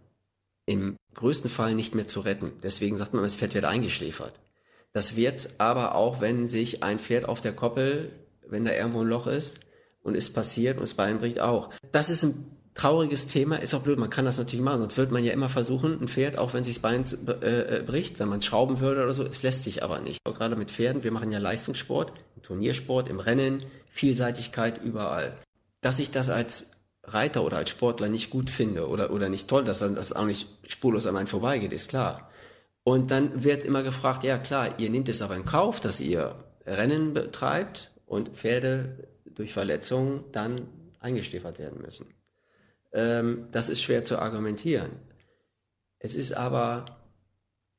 im 0.64 0.96
größten 1.12 1.50
Fall 1.50 1.74
nicht 1.74 1.94
mehr 1.94 2.08
zu 2.08 2.20
retten. 2.20 2.52
Deswegen 2.62 2.96
sagt 2.96 3.12
man, 3.12 3.22
das 3.22 3.34
Pferd 3.34 3.52
wird 3.52 3.66
eingeschläfert. 3.66 4.32
Das 4.94 5.14
wird 5.14 5.50
aber 5.58 5.94
auch, 5.94 6.22
wenn 6.22 6.46
sich 6.46 6.82
ein 6.82 6.98
Pferd 6.98 7.28
auf 7.28 7.42
der 7.42 7.52
Koppel, 7.52 8.12
wenn 8.48 8.64
da 8.64 8.72
irgendwo 8.72 9.02
ein 9.02 9.08
Loch 9.08 9.26
ist 9.26 9.60
und 10.02 10.16
es 10.16 10.32
passiert 10.32 10.78
und 10.78 10.84
das 10.84 10.94
Bein 10.94 11.18
bricht 11.18 11.40
auch. 11.40 11.68
Das 11.92 12.08
ist 12.08 12.22
ein 12.22 12.46
trauriges 12.74 13.26
Thema, 13.26 13.56
ist 13.56 13.74
auch 13.74 13.82
blöd, 13.82 13.98
man 13.98 14.08
kann 14.08 14.24
das 14.24 14.38
natürlich 14.38 14.64
machen, 14.64 14.80
sonst 14.80 14.96
würde 14.96 15.12
man 15.12 15.22
ja 15.22 15.34
immer 15.34 15.50
versuchen, 15.50 16.00
ein 16.00 16.08
Pferd, 16.08 16.38
auch 16.38 16.54
wenn 16.54 16.64
sich 16.64 16.76
das 16.76 16.82
Bein 16.82 17.04
äh, 17.42 17.80
äh, 17.80 17.82
bricht, 17.82 18.18
wenn 18.20 18.28
man 18.28 18.40
schrauben 18.40 18.80
würde 18.80 19.02
oder 19.02 19.12
so, 19.12 19.22
es 19.22 19.42
lässt 19.42 19.64
sich 19.64 19.82
aber 19.82 20.00
nicht. 20.00 20.20
Auch 20.24 20.34
gerade 20.34 20.56
mit 20.56 20.70
Pferden, 20.70 21.04
wir 21.04 21.12
machen 21.12 21.30
ja 21.30 21.40
Leistungssport, 21.40 22.14
im 22.36 22.42
Turniersport, 22.42 23.10
im 23.10 23.20
Rennen, 23.20 23.64
Vielseitigkeit 23.98 24.80
überall. 24.82 25.36
Dass 25.80 25.98
ich 25.98 26.10
das 26.10 26.30
als 26.30 26.70
Reiter 27.02 27.44
oder 27.44 27.56
als 27.56 27.70
Sportler 27.70 28.08
nicht 28.08 28.30
gut 28.30 28.48
finde 28.48 28.88
oder, 28.88 29.10
oder 29.10 29.28
nicht 29.28 29.48
toll, 29.48 29.64
dass 29.64 29.80
das 29.80 30.12
auch 30.12 30.24
nicht 30.24 30.48
spurlos 30.68 31.06
an 31.06 31.16
einen 31.16 31.26
vorbeigeht, 31.26 31.72
ist 31.72 31.88
klar. 31.88 32.30
Und 32.84 33.10
dann 33.10 33.42
wird 33.42 33.64
immer 33.64 33.82
gefragt, 33.82 34.22
ja 34.22 34.38
klar, 34.38 34.78
ihr 34.78 34.88
nehmt 34.90 35.08
es 35.08 35.20
aber 35.20 35.34
in 35.34 35.44
Kauf, 35.44 35.80
dass 35.80 36.00
ihr 36.00 36.44
Rennen 36.64 37.12
betreibt 37.12 37.92
und 38.06 38.30
Pferde 38.30 39.08
durch 39.24 39.52
Verletzungen 39.52 40.24
dann 40.32 40.68
eingeschläfert 41.00 41.58
werden 41.58 41.82
müssen. 41.82 42.06
Ähm, 42.92 43.48
das 43.50 43.68
ist 43.68 43.82
schwer 43.82 44.04
zu 44.04 44.18
argumentieren. 44.18 44.92
Es 45.98 46.14
ist 46.14 46.32
aber, 46.32 46.84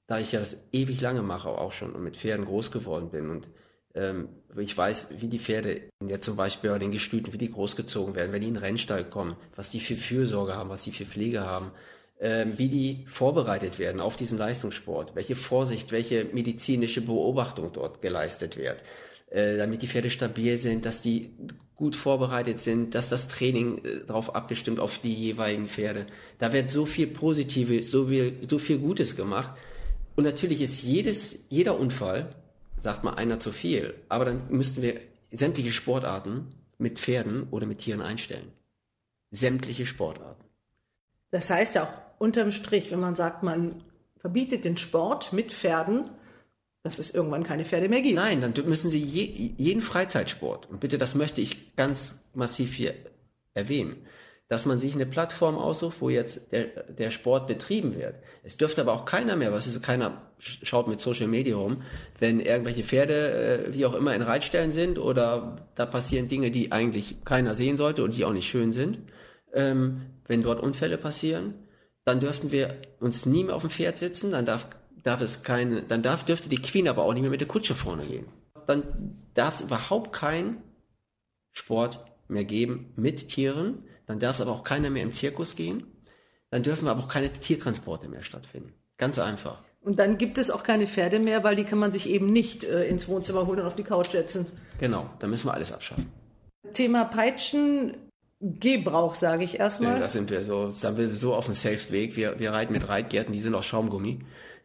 da 0.07 0.19
ich 0.19 0.33
ja 0.33 0.39
das 0.39 0.57
ewig 0.71 0.99
lange 1.01 1.21
mache, 1.21 1.49
auch 1.49 1.71
schon 1.71 1.93
und 1.93 2.03
mit 2.03 2.17
Pferden 2.17 2.45
groß 2.45 2.71
geworden 2.71 3.09
bin 3.09 3.29
und 3.29 3.47
ähm, 3.95 4.29
ich 4.57 4.77
weiß, 4.77 5.07
wie 5.17 5.27
die 5.27 5.39
Pferde, 5.39 5.81
ja 6.05 6.19
zum 6.19 6.35
Beispiel 6.35 6.71
bei 6.71 6.79
den 6.79 6.91
Gestüten, 6.91 7.33
wie 7.33 7.37
die 7.37 7.51
großgezogen 7.51 8.15
werden, 8.15 8.31
wenn 8.31 8.41
die 8.41 8.47
in 8.47 8.55
den 8.55 8.63
Rennstall 8.63 9.03
kommen, 9.03 9.35
was 9.55 9.69
die 9.69 9.79
für 9.79 9.95
Fürsorge 9.95 10.55
haben, 10.55 10.69
was 10.69 10.83
die 10.83 10.91
für 10.91 11.05
Pflege 11.05 11.41
haben, 11.41 11.71
ähm, 12.19 12.57
wie 12.57 12.67
die 12.67 13.05
vorbereitet 13.09 13.79
werden 13.79 14.01
auf 14.01 14.15
diesen 14.15 14.37
Leistungssport, 14.37 15.15
welche 15.15 15.35
Vorsicht, 15.35 15.91
welche 15.91 16.25
medizinische 16.25 17.01
Beobachtung 17.01 17.71
dort 17.71 18.01
geleistet 18.01 18.57
wird, 18.57 18.83
äh, 19.29 19.57
damit 19.57 19.81
die 19.81 19.87
Pferde 19.87 20.09
stabil 20.09 20.57
sind, 20.57 20.85
dass 20.85 21.01
die 21.01 21.31
gut 21.75 21.95
vorbereitet 21.95 22.59
sind, 22.59 22.93
dass 22.93 23.07
das 23.07 23.29
Training 23.29 23.77
äh, 23.85 24.05
darauf 24.05 24.35
abgestimmt 24.35 24.79
auf 24.79 24.99
die 24.99 25.13
jeweiligen 25.13 25.67
Pferde. 25.67 26.07
Da 26.39 26.51
wird 26.51 26.69
so 26.69 26.85
viel 26.85 27.07
Positives, 27.07 27.89
so 27.89 28.07
viel, 28.07 28.37
so 28.49 28.59
viel 28.59 28.79
Gutes 28.79 29.15
gemacht. 29.15 29.53
Und 30.17 30.25
natürlich 30.25 30.59
ist 30.59 30.83
jedes, 30.83 31.37
jeder 31.47 31.79
Unfall, 31.79 32.35
sagt 32.83 33.03
mal 33.03 33.15
einer 33.15 33.39
zu 33.39 33.51
viel, 33.51 33.93
aber 34.09 34.25
dann 34.25 34.43
müssten 34.49 34.81
wir 34.81 34.99
sämtliche 35.31 35.71
Sportarten 35.71 36.47
mit 36.77 36.99
Pferden 36.99 37.47
oder 37.51 37.65
mit 37.65 37.79
Tieren 37.79 38.01
einstellen. 38.01 38.51
Sämtliche 39.31 39.85
Sportarten. 39.85 40.43
Das 41.31 41.49
heißt 41.49 41.75
ja 41.75 41.83
auch 41.83 42.19
unterm 42.19 42.51
Strich, 42.51 42.91
wenn 42.91 42.99
man 42.99 43.15
sagt, 43.15 43.43
man 43.43 43.83
verbietet 44.17 44.65
den 44.65 44.77
Sport 44.77 45.31
mit 45.33 45.53
Pferden, 45.53 46.09
dass 46.83 46.99
es 46.99 47.13
irgendwann 47.13 47.43
keine 47.43 47.65
Pferde 47.65 47.89
mehr 47.89 48.01
gibt. 48.01 48.15
Nein, 48.15 48.41
dann 48.41 48.53
müssen 48.65 48.89
Sie 48.89 48.99
je, 48.99 49.53
jeden 49.57 49.81
Freizeitsport, 49.81 50.69
und 50.69 50.79
bitte, 50.79 50.97
das 50.97 51.15
möchte 51.15 51.41
ich 51.41 51.75
ganz 51.75 52.19
massiv 52.33 52.73
hier 52.73 52.95
erwähnen, 53.53 53.97
dass 54.49 54.65
man 54.65 54.79
sich 54.79 54.95
eine 54.95 55.05
Plattform 55.05 55.57
aussucht, 55.57 55.97
wo 55.99 56.09
jetzt 56.09 56.51
der, 56.51 56.65
der 56.85 57.11
Sport 57.11 57.47
betrieben 57.47 57.95
wird. 57.95 58.15
Es 58.43 58.57
dürfte 58.57 58.81
aber 58.81 58.93
auch 58.93 59.05
keiner 59.05 59.35
mehr, 59.35 59.53
was 59.53 59.67
ist, 59.67 59.81
keiner 59.83 60.23
schaut 60.39 60.87
mit 60.87 60.99
Social 60.99 61.27
Media 61.27 61.55
rum, 61.55 61.83
wenn 62.17 62.39
irgendwelche 62.39 62.83
Pferde, 62.83 63.67
äh, 63.67 63.73
wie 63.73 63.85
auch 63.85 63.93
immer, 63.93 64.15
in 64.15 64.23
Reitstellen 64.23 64.71
sind 64.71 64.97
oder 64.97 65.67
da 65.75 65.85
passieren 65.85 66.27
Dinge, 66.27 66.49
die 66.49 66.71
eigentlich 66.71 67.23
keiner 67.25 67.53
sehen 67.53 67.77
sollte 67.77 68.03
und 68.03 68.17
die 68.17 68.25
auch 68.25 68.33
nicht 68.33 68.49
schön 68.49 68.71
sind. 68.71 68.97
Ähm, 69.53 70.01
wenn 70.25 70.41
dort 70.41 70.61
Unfälle 70.61 70.97
passieren, 70.97 71.53
dann 72.03 72.19
dürften 72.19 72.51
wir 72.51 72.75
uns 72.99 73.27
nie 73.27 73.43
mehr 73.43 73.55
auf 73.55 73.61
dem 73.61 73.69
Pferd 73.69 73.97
sitzen, 73.97 74.31
dann 74.31 74.45
darf, 74.45 74.67
darf 75.03 75.21
es 75.21 75.43
keine, 75.43 75.83
dann 75.83 76.01
darf, 76.01 76.23
dürfte 76.23 76.49
die 76.49 76.61
Queen 76.61 76.87
aber 76.87 77.03
auch 77.03 77.13
nicht 77.13 77.21
mehr 77.21 77.31
mit 77.31 77.41
der 77.41 77.47
Kutsche 77.47 77.75
vorne 77.75 78.03
gehen. 78.03 78.25
Dann 78.65 78.83
darf 79.35 79.55
es 79.55 79.61
überhaupt 79.61 80.11
keinen 80.11 80.63
Sport 81.51 82.03
mehr 82.27 82.45
geben 82.45 82.93
mit 82.95 83.27
Tieren, 83.29 83.83
dann 84.09 84.19
darf 84.19 84.37
es 84.37 84.41
aber 84.41 84.51
auch 84.51 84.63
keiner 84.63 84.89
mehr 84.89 85.03
im 85.03 85.11
Zirkus 85.11 85.55
gehen, 85.55 85.83
dann 86.49 86.63
dürfen 86.63 86.87
aber 86.87 87.03
auch 87.03 87.07
keine 87.07 87.31
Tiertransporte 87.31 88.07
mehr 88.07 88.23
stattfinden. 88.23 88.73
Ganz 88.97 89.19
einfach. 89.19 89.61
Und 89.81 89.99
dann 89.99 90.17
gibt 90.17 90.39
es 90.39 90.49
auch 90.49 90.63
keine 90.63 90.87
Pferde 90.87 91.19
mehr, 91.19 91.43
weil 91.43 91.55
die 91.55 91.63
kann 91.63 91.77
man 91.77 91.91
sich 91.91 92.09
eben 92.09 92.33
nicht 92.33 92.63
äh, 92.63 92.85
ins 92.85 93.07
Wohnzimmer 93.07 93.45
holen 93.45 93.59
und 93.59 93.67
auf 93.67 93.75
die 93.75 93.83
Couch 93.83 94.09
setzen. 94.09 94.47
Genau, 94.79 95.07
dann 95.19 95.29
müssen 95.29 95.47
wir 95.47 95.53
alles 95.53 95.71
abschaffen. 95.71 96.07
Thema 96.73 97.05
Peitschen 97.05 97.97
Gebrauch, 98.39 99.13
sage 99.13 99.43
ich 99.43 99.59
erstmal. 99.59 99.93
Ja, 99.93 99.99
da 99.99 100.07
sind 100.07 100.31
wir 100.31 100.43
so, 100.43 100.71
sind 100.71 100.97
wir 100.97 101.09
so 101.11 101.35
auf 101.35 101.45
dem 101.45 101.53
Safe-Weg. 101.53 102.15
Wir, 102.15 102.39
wir 102.39 102.51
reiten 102.51 102.73
mit 102.73 102.89
Reitgärten, 102.89 103.31
die 103.31 103.39
sind 103.39 103.53
auch 103.53 103.61
Schaumgummi, 103.61 104.21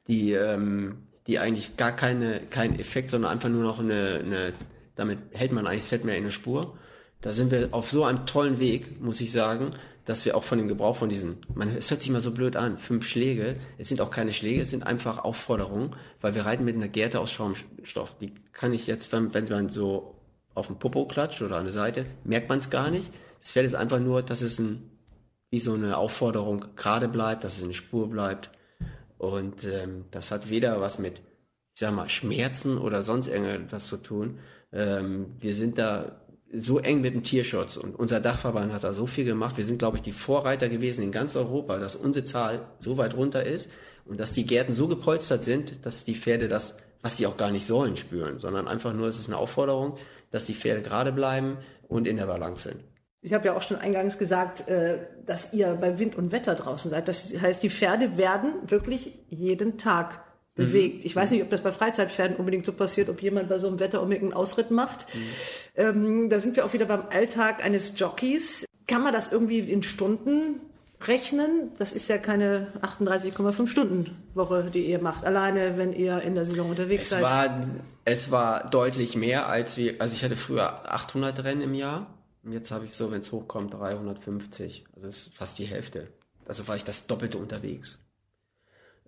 die, 0.09 0.33
ähm, 0.33 1.03
die 1.27 1.39
eigentlich 1.39 1.77
gar 1.77 1.93
keine, 1.93 2.41
keinen 2.49 2.81
Effekt, 2.81 3.11
sondern 3.11 3.31
einfach 3.31 3.51
nur 3.51 3.63
noch 3.63 3.79
eine, 3.79 4.23
eine, 4.25 4.53
damit 4.95 5.19
hält 5.33 5.53
man 5.53 5.67
eigentlich 5.67 5.83
das 5.83 5.89
Fett 5.89 6.07
mehr 6.07 6.17
in 6.17 6.23
eine 6.23 6.33
Spur. 6.33 6.79
Da 7.25 7.33
sind 7.33 7.51
wir 7.51 7.71
auf 7.71 7.91
so 7.91 8.05
einem 8.05 8.27
tollen 8.27 8.59
Weg, 8.59 9.01
muss 9.01 9.23
ich 9.23 9.33
sagen, 9.33 9.71
dass 10.05 10.27
wir 10.27 10.37
auch 10.37 10.45
von 10.45 10.59
dem 10.59 10.69
Gebrauch 10.69 10.97
von 10.97 11.09
diesen, 11.09 11.39
man, 11.55 11.75
es 11.75 11.91
hört 11.91 12.03
sich 12.03 12.11
mal 12.11 12.21
so 12.21 12.33
blöd 12.33 12.55
an, 12.55 12.77
fünf 12.77 13.09
Schläge, 13.09 13.57
es 13.79 13.89
sind 13.89 14.03
auch 14.03 14.11
keine 14.11 14.35
Schläge, 14.35 14.61
es 14.61 14.69
sind 14.69 14.87
einfach 14.87 15.25
Aufforderungen, 15.25 15.97
weil 16.21 16.35
wir 16.35 16.45
reiten 16.45 16.67
mit 16.67 16.77
einer 16.77 16.89
Gerte 16.89 17.21
aus 17.21 17.33
Schaumstoff. 17.33 18.19
Die 18.19 18.35
kann 18.53 18.75
ich 18.75 18.87
jetzt, 18.87 19.11
wenn, 19.11 19.33
wenn 19.33 19.47
man 19.49 19.71
so 19.71 20.21
auf 20.53 20.67
den 20.67 20.79
Popo 20.79 21.07
klatscht 21.07 21.41
oder 21.41 21.57
an 21.57 21.65
der 21.65 21.73
Seite, 21.73 22.05
merkt 22.25 22.51
man 22.51 22.59
es 22.59 22.69
gar 22.69 22.91
nicht. 22.91 23.11
Das 23.41 23.53
Pferd 23.53 23.65
ist 23.65 23.75
einfach 23.75 24.01
nur, 24.01 24.21
dass 24.23 24.43
es 24.43 24.59
ein, 24.59 24.91
wie 25.49 25.61
so 25.61 25.73
eine 25.73 25.97
Aufforderung 25.97 26.67
gerade 26.77 27.09
bleibt, 27.09 27.43
dass 27.43 27.57
es 27.57 27.65
eine 27.65 27.73
Spur 27.73 28.11
bleibt. 28.11 28.51
Und 29.17 29.65
ähm, 29.65 30.05
das 30.11 30.31
hat 30.31 30.51
weder 30.51 30.79
was 30.83 30.99
mit, 30.99 31.21
ich 31.21 31.81
sag 31.81 31.95
mal, 31.95 32.11
Schmerzen 32.11 32.77
oder 32.77 33.03
sonst 33.03 33.29
irgendwas 33.29 33.87
zu 33.87 33.97
tun. 33.97 34.41
Ähm, 34.75 35.37
wir 35.41 35.55
sind 35.55 35.79
da 35.79 36.21
so 36.53 36.79
eng 36.79 37.01
mit 37.01 37.15
dem 37.15 37.23
Tierschutz 37.23 37.77
und 37.77 37.97
unser 37.97 38.21
Dachverband 38.21 38.73
hat 38.73 38.85
da 38.85 38.93
so 38.93 39.07
viel 39.07 39.25
gemacht. 39.25 39.57
Wir 39.57 39.65
sind, 39.65 39.79
glaube 39.79 39.97
ich, 39.97 40.03
die 40.03 40.13
Vorreiter 40.13 40.69
gewesen 40.69 41.03
in 41.03 41.11
ganz 41.11 41.37
Europa, 41.37 41.79
dass 41.79 41.97
unsere 41.97 42.25
Zahl 42.25 42.61
so 42.79 42.97
weit 42.97 43.15
runter 43.17 43.45
ist 43.45 43.71
und 44.05 44.21
dass 44.21 44.33
die 44.33 44.47
Gärten 44.47 44.75
so 44.75 44.87
gepolstert 44.87 45.45
sind, 45.45 45.85
dass 45.85 46.05
die 46.05 46.15
Pferde 46.15 46.49
das, 46.49 46.75
was 47.03 47.17
sie 47.17 47.27
auch 47.27 47.37
gar 47.37 47.51
nicht 47.51 47.67
sollen, 47.67 47.97
spüren, 47.97 48.39
sondern 48.39 48.69
einfach 48.69 48.93
nur, 48.93 49.09
es 49.09 49.19
ist 49.19 49.29
eine 49.29 49.39
Aufforderung, 49.39 49.97
dass 50.31 50.47
die 50.47 50.55
Pferde 50.55 50.83
gerade 50.83 51.13
bleiben 51.13 51.59
und 51.89 52.07
in 52.07 52.17
der 52.17 52.27
Balance 52.27 52.69
sind. 52.69 52.85
Ich 53.21 53.33
habe 53.33 53.47
ja 53.47 53.57
auch 53.57 53.63
schon 53.63 53.79
eingangs 53.79 54.19
gesagt, 54.19 54.69
äh, 54.69 54.99
dass 55.25 55.53
ihr 55.55 55.79
bei 55.81 55.99
Wind 55.99 56.15
und 56.15 56.31
Wetter 56.31 56.55
draußen 56.55 56.91
seid. 56.91 57.09
Das 57.09 57.33
heißt, 57.41 57.63
die 57.63 57.71
Pferde 57.71 58.19
werden 58.19 58.53
wirklich 58.67 59.19
jeden 59.29 59.79
Tag. 59.79 60.23
Bewegt. 60.55 61.05
Ich 61.05 61.17
weiß 61.17 61.31
nicht, 61.33 61.43
ob 61.43 61.51
das 61.51 61.63
bei 61.63 61.73
Freizeitpferden 61.73 62.37
unbedingt 62.37 62.65
so 62.65 62.73
passiert, 62.73 63.09
ob 63.09 63.23
jemand 63.23 63.49
bei 63.49 63.59
so 63.59 63.67
einem 63.67 63.81
Wetter 63.81 64.01
unbedingt 64.01 64.25
einen 64.25 64.33
Ausritt 64.33 64.71
macht. 64.71 65.07
Mhm. 65.15 65.21
Ähm, 65.77 66.31
da 66.31 66.39
sind 66.41 66.57
wir 66.57 66.65
auch 66.65 66.73
wieder 66.73 66.87
beim 66.87 67.05
Alltag 67.11 67.65
eines 67.65 67.99
Jockeys. 67.99 68.65
Kann 68.87 69.03
man 69.03 69.13
das 69.13 69.33
irgendwie 69.33 69.59
in 69.59 69.83
Stunden 69.83 70.61
rechnen? 71.01 71.73
Das 71.79 71.93
ist 71.93 72.09
ja 72.09 72.19
keine 72.19 72.69
38,5 72.83 73.67
Stunden 73.67 74.17
Woche, 74.35 74.71
die 74.73 74.87
ihr 74.87 75.01
macht. 75.01 75.25
Alleine, 75.25 75.77
wenn 75.77 75.93
ihr 75.93 76.21
in 76.21 76.35
der 76.35 76.45
Saison 76.45 76.71
unterwegs 76.71 77.03
es 77.03 77.11
seid. 77.11 77.23
War, 77.23 77.67
es 78.05 78.31
war 78.31 78.71
deutlich 78.71 79.17
mehr 79.17 79.49
als 79.49 79.77
wir, 79.77 80.01
also 80.01 80.15
ich 80.15 80.23
hatte 80.23 80.37
früher 80.37 80.93
800 80.93 81.43
Rennen 81.45 81.63
im 81.63 81.75
Jahr. 81.75 82.07
Und 82.45 82.53
jetzt 82.53 82.71
habe 82.71 82.85
ich 82.85 82.95
so, 82.95 83.11
wenn 83.11 83.21
es 83.21 83.33
hochkommt, 83.33 83.75
350. 83.75 84.85
Also 84.95 85.07
das 85.07 85.17
ist 85.17 85.35
fast 85.35 85.59
die 85.59 85.65
Hälfte. 85.65 86.09
Also 86.47 86.69
war 86.69 86.77
ich 86.77 86.85
das 86.85 87.07
Doppelte 87.07 87.39
unterwegs. 87.39 88.04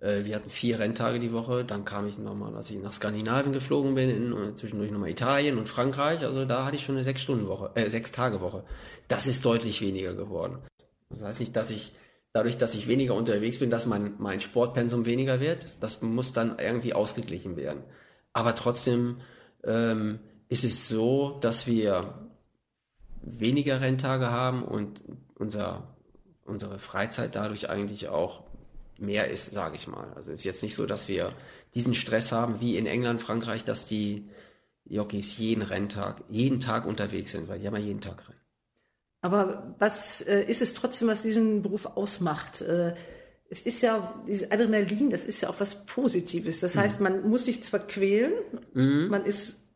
Äh, 0.01 0.25
wir 0.25 0.35
hatten 0.35 0.49
vier 0.49 0.79
Renntage 0.79 1.19
die 1.19 1.33
Woche. 1.33 1.63
Dann 1.65 1.85
kam 1.85 2.07
ich 2.07 2.17
nochmal, 2.17 2.55
als 2.55 2.69
ich 2.69 2.77
nach 2.77 2.93
Skandinavien 2.93 3.53
geflogen 3.53 3.95
bin, 3.95 4.09
in, 4.09 4.33
und 4.33 4.57
zwischendurch 4.59 4.91
nochmal 4.91 5.09
Italien 5.09 5.57
und 5.57 5.67
Frankreich. 5.67 6.23
Also 6.23 6.45
da 6.45 6.65
hatte 6.65 6.75
ich 6.75 6.83
schon 6.83 6.95
eine 6.95 7.03
sechs 7.03 7.21
Stunden 7.21 7.47
Woche, 7.47 7.71
äh, 7.75 7.89
sechs 7.89 8.11
Tage 8.11 8.41
Woche. 8.41 8.63
Das 9.07 9.27
ist 9.27 9.45
deutlich 9.45 9.81
weniger 9.81 10.13
geworden. 10.13 10.59
Das 11.09 11.21
heißt 11.21 11.39
nicht, 11.39 11.55
dass 11.55 11.71
ich 11.71 11.93
dadurch, 12.33 12.57
dass 12.57 12.75
ich 12.75 12.87
weniger 12.87 13.15
unterwegs 13.15 13.59
bin, 13.59 13.69
dass 13.69 13.85
mein, 13.85 14.15
mein 14.19 14.41
Sportpensum 14.41 15.05
weniger 15.05 15.39
wird. 15.39 15.81
Das 15.81 16.01
muss 16.01 16.33
dann 16.33 16.59
irgendwie 16.59 16.93
ausgeglichen 16.93 17.55
werden. 17.55 17.83
Aber 18.33 18.55
trotzdem 18.55 19.21
ähm, 19.63 20.19
ist 20.49 20.63
es 20.63 20.87
so, 20.87 21.39
dass 21.41 21.65
wir 21.65 22.29
weniger 23.21 23.81
Renntage 23.81 24.31
haben 24.31 24.63
und 24.63 25.01
unser, 25.35 25.95
unsere 26.45 26.79
Freizeit 26.79 27.35
dadurch 27.35 27.69
eigentlich 27.69 28.09
auch 28.09 28.43
mehr 28.99 29.29
ist, 29.29 29.51
sage 29.53 29.75
ich 29.75 29.87
mal. 29.87 30.11
Also 30.15 30.31
ist 30.31 30.43
jetzt 30.43 30.63
nicht 30.63 30.75
so, 30.75 30.85
dass 30.85 31.07
wir 31.07 31.33
diesen 31.73 31.93
Stress 31.95 32.31
haben 32.31 32.59
wie 32.61 32.77
in 32.77 32.85
England, 32.85 33.21
Frankreich, 33.21 33.63
dass 33.65 33.85
die 33.85 34.29
Jockeys 34.85 35.37
jeden 35.37 35.61
Renntag, 35.63 36.23
jeden 36.29 36.59
Tag 36.59 36.85
unterwegs 36.85 37.33
sind, 37.33 37.47
weil 37.47 37.59
die 37.59 37.67
haben 37.67 37.75
ja 37.75 37.81
jeden 37.81 38.01
Tag 38.01 38.27
Rennen. 38.27 38.39
Aber 39.21 39.75
was 39.79 40.21
äh, 40.21 40.43
ist 40.43 40.61
es 40.61 40.73
trotzdem, 40.73 41.07
was 41.07 41.23
diesen 41.23 41.61
Beruf 41.61 41.85
ausmacht? 41.85 42.61
Äh, 42.61 42.93
es 43.49 43.61
ist 43.61 43.81
ja 43.81 44.23
dieses 44.27 44.51
Adrenalin, 44.51 45.09
das 45.09 45.23
ist 45.23 45.41
ja 45.41 45.49
auch 45.49 45.59
was 45.59 45.85
Positives. 45.85 46.59
Das 46.59 46.75
heißt, 46.75 46.99
man 47.01 47.27
muss 47.29 47.45
sich 47.45 47.63
zwar 47.63 47.79
quälen, 47.79 48.33
Mhm. 48.73 49.07
man 49.09 49.25
ist 49.25 49.66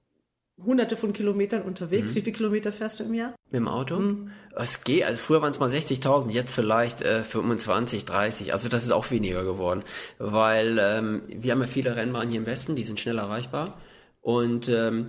hunderte 0.66 0.98
von 0.98 1.14
Kilometern 1.14 1.62
unterwegs. 1.62 2.16
Wie 2.16 2.22
viele 2.22 2.36
Kilometer 2.36 2.72
fährst 2.72 3.00
du 3.00 3.04
im 3.04 3.14
Jahr? 3.14 3.36
Mit 3.50 3.60
dem 3.60 3.68
Auto? 3.68 4.00
Mhm. 4.00 4.32
Es 4.56 4.84
geht, 4.84 5.06
also 5.06 5.18
früher 5.18 5.42
waren 5.42 5.52
es 5.52 5.60
mal 5.60 5.70
60.000, 5.70 6.30
jetzt 6.32 6.52
vielleicht 6.52 7.02
äh, 7.02 7.24
25, 7.24 8.06
30. 8.06 8.54
Also 8.54 8.70
das 8.70 8.84
ist 8.84 8.92
auch 8.92 9.12
weniger 9.12 9.44
geworden, 9.44 9.84
weil 10.18 10.78
ähm, 10.80 11.22
wir 11.28 11.52
haben 11.52 11.62
ja 11.62 11.68
viele 11.68 11.96
Rennbahnen 11.96 12.30
hier 12.30 12.40
im 12.40 12.46
Westen, 12.46 12.76
die 12.76 12.84
sind 12.84 13.00
schnell 13.00 13.18
erreichbar. 13.18 13.78
Und 14.22 14.70
ähm, 14.70 15.08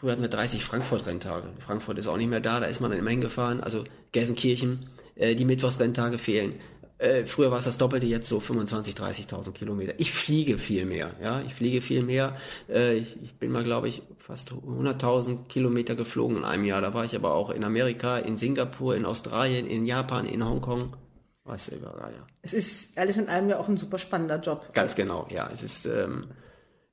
früher 0.00 0.12
hatten 0.12 0.22
wir 0.22 0.28
30 0.28 0.64
Frankfurt-Renntage. 0.64 1.48
Frankfurt 1.58 1.98
ist 1.98 2.08
auch 2.08 2.16
nicht 2.16 2.30
mehr 2.30 2.40
da, 2.40 2.60
da 2.60 2.66
ist 2.66 2.80
man 2.80 2.90
dann 2.90 3.00
immer 3.00 3.10
hingefahren. 3.10 3.60
Also 3.60 3.84
Gelsenkirchen, 4.12 4.86
äh, 5.16 5.34
die 5.34 5.44
Mittwochsrenntage 5.44 6.18
fehlen. 6.18 6.54
Äh, 7.02 7.26
früher 7.26 7.50
war 7.50 7.58
es 7.58 7.64
das 7.64 7.78
Doppelte, 7.78 8.06
jetzt 8.06 8.28
so 8.28 8.38
25, 8.38 8.94
30.000 8.94 9.50
Kilometer. 9.50 9.94
Ich 9.98 10.12
fliege 10.12 10.56
viel 10.56 10.86
mehr, 10.86 11.10
ja, 11.20 11.40
ich 11.40 11.52
fliege 11.52 11.82
viel 11.82 12.04
mehr. 12.04 12.36
Äh, 12.68 12.94
ich, 12.94 13.20
ich 13.20 13.34
bin 13.34 13.50
mal, 13.50 13.64
glaube 13.64 13.88
ich, 13.88 14.02
fast 14.18 14.52
100.000 14.52 15.48
Kilometer 15.48 15.96
geflogen 15.96 16.36
in 16.36 16.44
einem 16.44 16.64
Jahr. 16.64 16.80
Da 16.80 16.94
war 16.94 17.04
ich 17.04 17.16
aber 17.16 17.34
auch 17.34 17.50
in 17.50 17.64
Amerika, 17.64 18.18
in 18.18 18.36
Singapur, 18.36 18.94
in 18.94 19.04
Australien, 19.04 19.66
in 19.66 19.84
Japan, 19.84 20.26
in 20.26 20.44
Hongkong. 20.44 20.94
Weiß 21.42 21.72
ja 21.72 21.78
überall, 21.78 22.12
ja. 22.12 22.24
Es 22.42 22.52
ist 22.52 22.96
alles 22.96 23.16
in 23.16 23.28
allem 23.28 23.48
ja 23.48 23.58
auch 23.58 23.68
ein 23.68 23.76
super 23.76 23.98
spannender 23.98 24.38
Job. 24.40 24.72
Ganz 24.72 24.94
genau, 24.94 25.26
ja. 25.28 25.50
Es 25.52 25.64
ist, 25.64 25.86
ähm, 25.86 26.28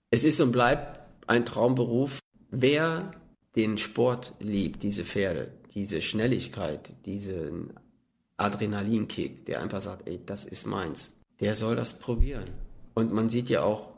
es 0.10 0.24
ist 0.24 0.42
und 0.42 0.52
bleibt 0.52 1.02
ein 1.28 1.46
Traumberuf. 1.46 2.18
Wer 2.50 3.12
den 3.56 3.78
Sport 3.78 4.34
liebt, 4.40 4.82
diese 4.82 5.06
Pferde, 5.06 5.52
diese 5.76 6.02
Schnelligkeit, 6.02 6.94
diesen 7.06 7.74
Adrenalinkick, 8.40 9.46
der 9.46 9.62
einfach 9.62 9.82
sagt, 9.82 10.08
ey, 10.08 10.20
das 10.26 10.46
ist 10.46 10.66
meins, 10.66 11.12
der 11.40 11.56
soll 11.56 11.76
das 11.76 11.94
probieren. 12.00 12.50
Und 12.94 13.14
man 13.14 13.30
sieht 13.30 13.50
ja 13.50 13.64
auch, 13.64 13.90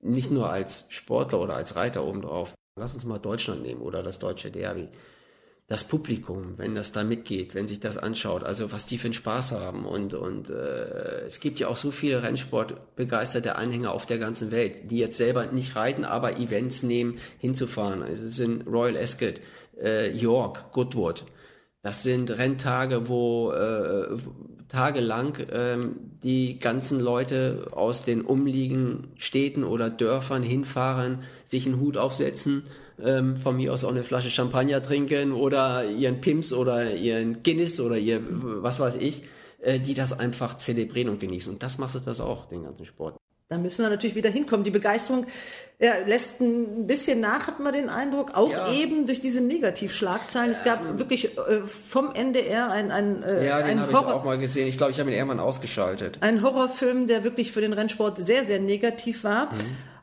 nicht 0.00 0.30
nur 0.30 0.50
als 0.50 0.84
Sportler 0.88 1.40
oder 1.40 1.56
als 1.56 1.76
Reiter 1.76 2.04
obendrauf, 2.04 2.54
lass 2.78 2.94
uns 2.94 3.04
mal 3.04 3.18
Deutschland 3.18 3.62
nehmen 3.62 3.80
oder 3.80 4.02
das 4.02 4.18
deutsche 4.18 4.50
Derby. 4.50 4.88
Das 5.68 5.82
Publikum, 5.82 6.54
wenn 6.58 6.76
das 6.76 6.92
da 6.92 7.02
mitgeht, 7.02 7.56
wenn 7.56 7.66
sich 7.66 7.80
das 7.80 7.96
anschaut, 7.96 8.44
also 8.44 8.70
was 8.70 8.86
die 8.86 8.98
für 8.98 9.06
einen 9.06 9.14
Spaß 9.14 9.50
haben 9.50 9.84
und, 9.84 10.14
und 10.14 10.48
äh, 10.48 11.26
es 11.26 11.40
gibt 11.40 11.58
ja 11.58 11.66
auch 11.66 11.76
so 11.76 11.90
viele 11.90 12.22
Rennsportbegeisterte 12.22 13.56
Anhänger 13.56 13.92
auf 13.92 14.06
der 14.06 14.18
ganzen 14.18 14.52
Welt, 14.52 14.92
die 14.92 14.98
jetzt 14.98 15.16
selber 15.16 15.46
nicht 15.46 15.74
reiten, 15.74 16.04
aber 16.04 16.38
Events 16.38 16.84
nehmen, 16.84 17.18
hinzufahren. 17.38 18.04
Also 18.04 18.26
es 18.26 18.36
sind 18.36 18.64
Royal 18.68 18.96
Ascot, 18.96 19.40
äh, 19.82 20.16
York, 20.16 20.70
Goodwood. 20.70 21.24
Das 21.86 22.02
sind 22.02 22.36
Renntage, 22.36 23.08
wo 23.08 23.52
äh, 23.52 24.16
tagelang 24.68 25.38
ähm, 25.52 25.94
die 26.24 26.58
ganzen 26.58 26.98
Leute 26.98 27.68
aus 27.70 28.04
den 28.04 28.22
umliegenden 28.22 29.12
Städten 29.18 29.62
oder 29.62 29.88
Dörfern 29.88 30.42
hinfahren, 30.42 31.20
sich 31.44 31.64
einen 31.64 31.78
Hut 31.78 31.96
aufsetzen, 31.96 32.64
ähm, 33.00 33.36
von 33.36 33.54
mir 33.54 33.72
aus 33.72 33.84
auch 33.84 33.90
eine 33.90 34.02
Flasche 34.02 34.30
Champagner 34.30 34.82
trinken 34.82 35.30
oder 35.30 35.88
ihren 35.88 36.20
Pims 36.20 36.52
oder 36.52 36.92
ihren 36.92 37.44
Guinness 37.44 37.78
oder 37.78 37.96
ihr 37.98 38.20
was 38.28 38.80
weiß 38.80 38.96
ich, 38.96 39.22
äh, 39.60 39.78
die 39.78 39.94
das 39.94 40.12
einfach 40.12 40.56
zelebrieren 40.56 41.10
und 41.10 41.20
genießen. 41.20 41.52
Und 41.52 41.62
das 41.62 41.78
macht 41.78 42.04
das 42.04 42.20
auch, 42.20 42.46
den 42.46 42.64
ganzen 42.64 42.84
Sport. 42.84 43.16
Da 43.48 43.58
müssen 43.58 43.82
wir 43.84 43.90
natürlich 43.90 44.16
wieder 44.16 44.30
hinkommen. 44.30 44.64
Die 44.64 44.72
Begeisterung 44.72 45.26
ja, 45.78 45.92
lässt 46.04 46.40
ein 46.40 46.86
bisschen 46.88 47.20
nach, 47.20 47.46
hat 47.46 47.60
man 47.60 47.72
den 47.72 47.88
Eindruck. 47.88 48.34
Auch 48.34 48.50
Ja. 48.50 48.72
eben 48.72 49.06
durch 49.06 49.20
diese 49.20 49.40
Negativschlagzeilen. 49.40 50.50
Es 50.50 50.64
gab 50.64 50.98
wirklich 50.98 51.36
äh, 51.38 51.60
vom 51.66 52.12
NDR 52.12 52.70
ein, 52.72 52.90
ein, 52.90 53.22
äh, 53.22 53.46
Ja, 53.46 53.62
den 53.62 53.78
habe 53.80 53.92
ich 53.92 53.96
auch 53.98 54.24
mal 54.24 54.38
gesehen. 54.38 54.66
Ich 54.66 54.76
glaube, 54.78 54.90
ich 54.92 54.98
habe 54.98 55.10
ihn 55.10 55.16
irgendwann 55.16 55.38
ausgeschaltet. 55.38 56.18
Ein 56.22 56.42
Horrorfilm, 56.42 57.06
der 57.06 57.22
wirklich 57.22 57.52
für 57.52 57.60
den 57.60 57.72
Rennsport 57.72 58.18
sehr, 58.18 58.44
sehr 58.44 58.58
negativ 58.58 59.22
war. 59.22 59.52
Mhm. 59.52 59.58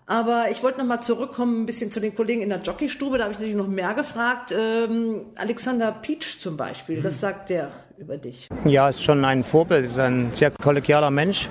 Aber 0.06 0.46
ich 0.52 0.64
wollte 0.64 0.80
noch 0.80 0.86
mal 0.86 1.02
zurückkommen 1.02 1.64
ein 1.64 1.66
bisschen 1.66 1.92
zu 1.92 2.00
den 2.00 2.16
Kollegen 2.16 2.42
in 2.44 2.50
der 2.50 2.62
Jockeystube. 2.62 3.18
Da 3.18 3.24
habe 3.26 3.34
ich 3.34 3.40
natürlich 3.40 3.58
noch 3.58 3.68
mehr 3.68 3.94
gefragt. 3.94 4.54
Ähm, 4.58 5.22
Alexander 5.36 5.92
Pietsch 5.92 6.40
zum 6.40 6.56
Beispiel, 6.56 7.00
Mhm. 7.00 7.04
was 7.04 7.20
sagt 7.20 7.50
der 7.50 7.72
über 7.98 8.18
dich? 8.18 8.48
Ja, 8.64 8.88
ist 8.90 9.04
schon 9.04 9.26
ein 9.26 9.44
Vorbild, 9.44 9.86
ist 9.86 10.00
ein 10.00 10.30
sehr 10.34 10.52
kollegialer 10.52 11.10
Mensch. 11.12 11.50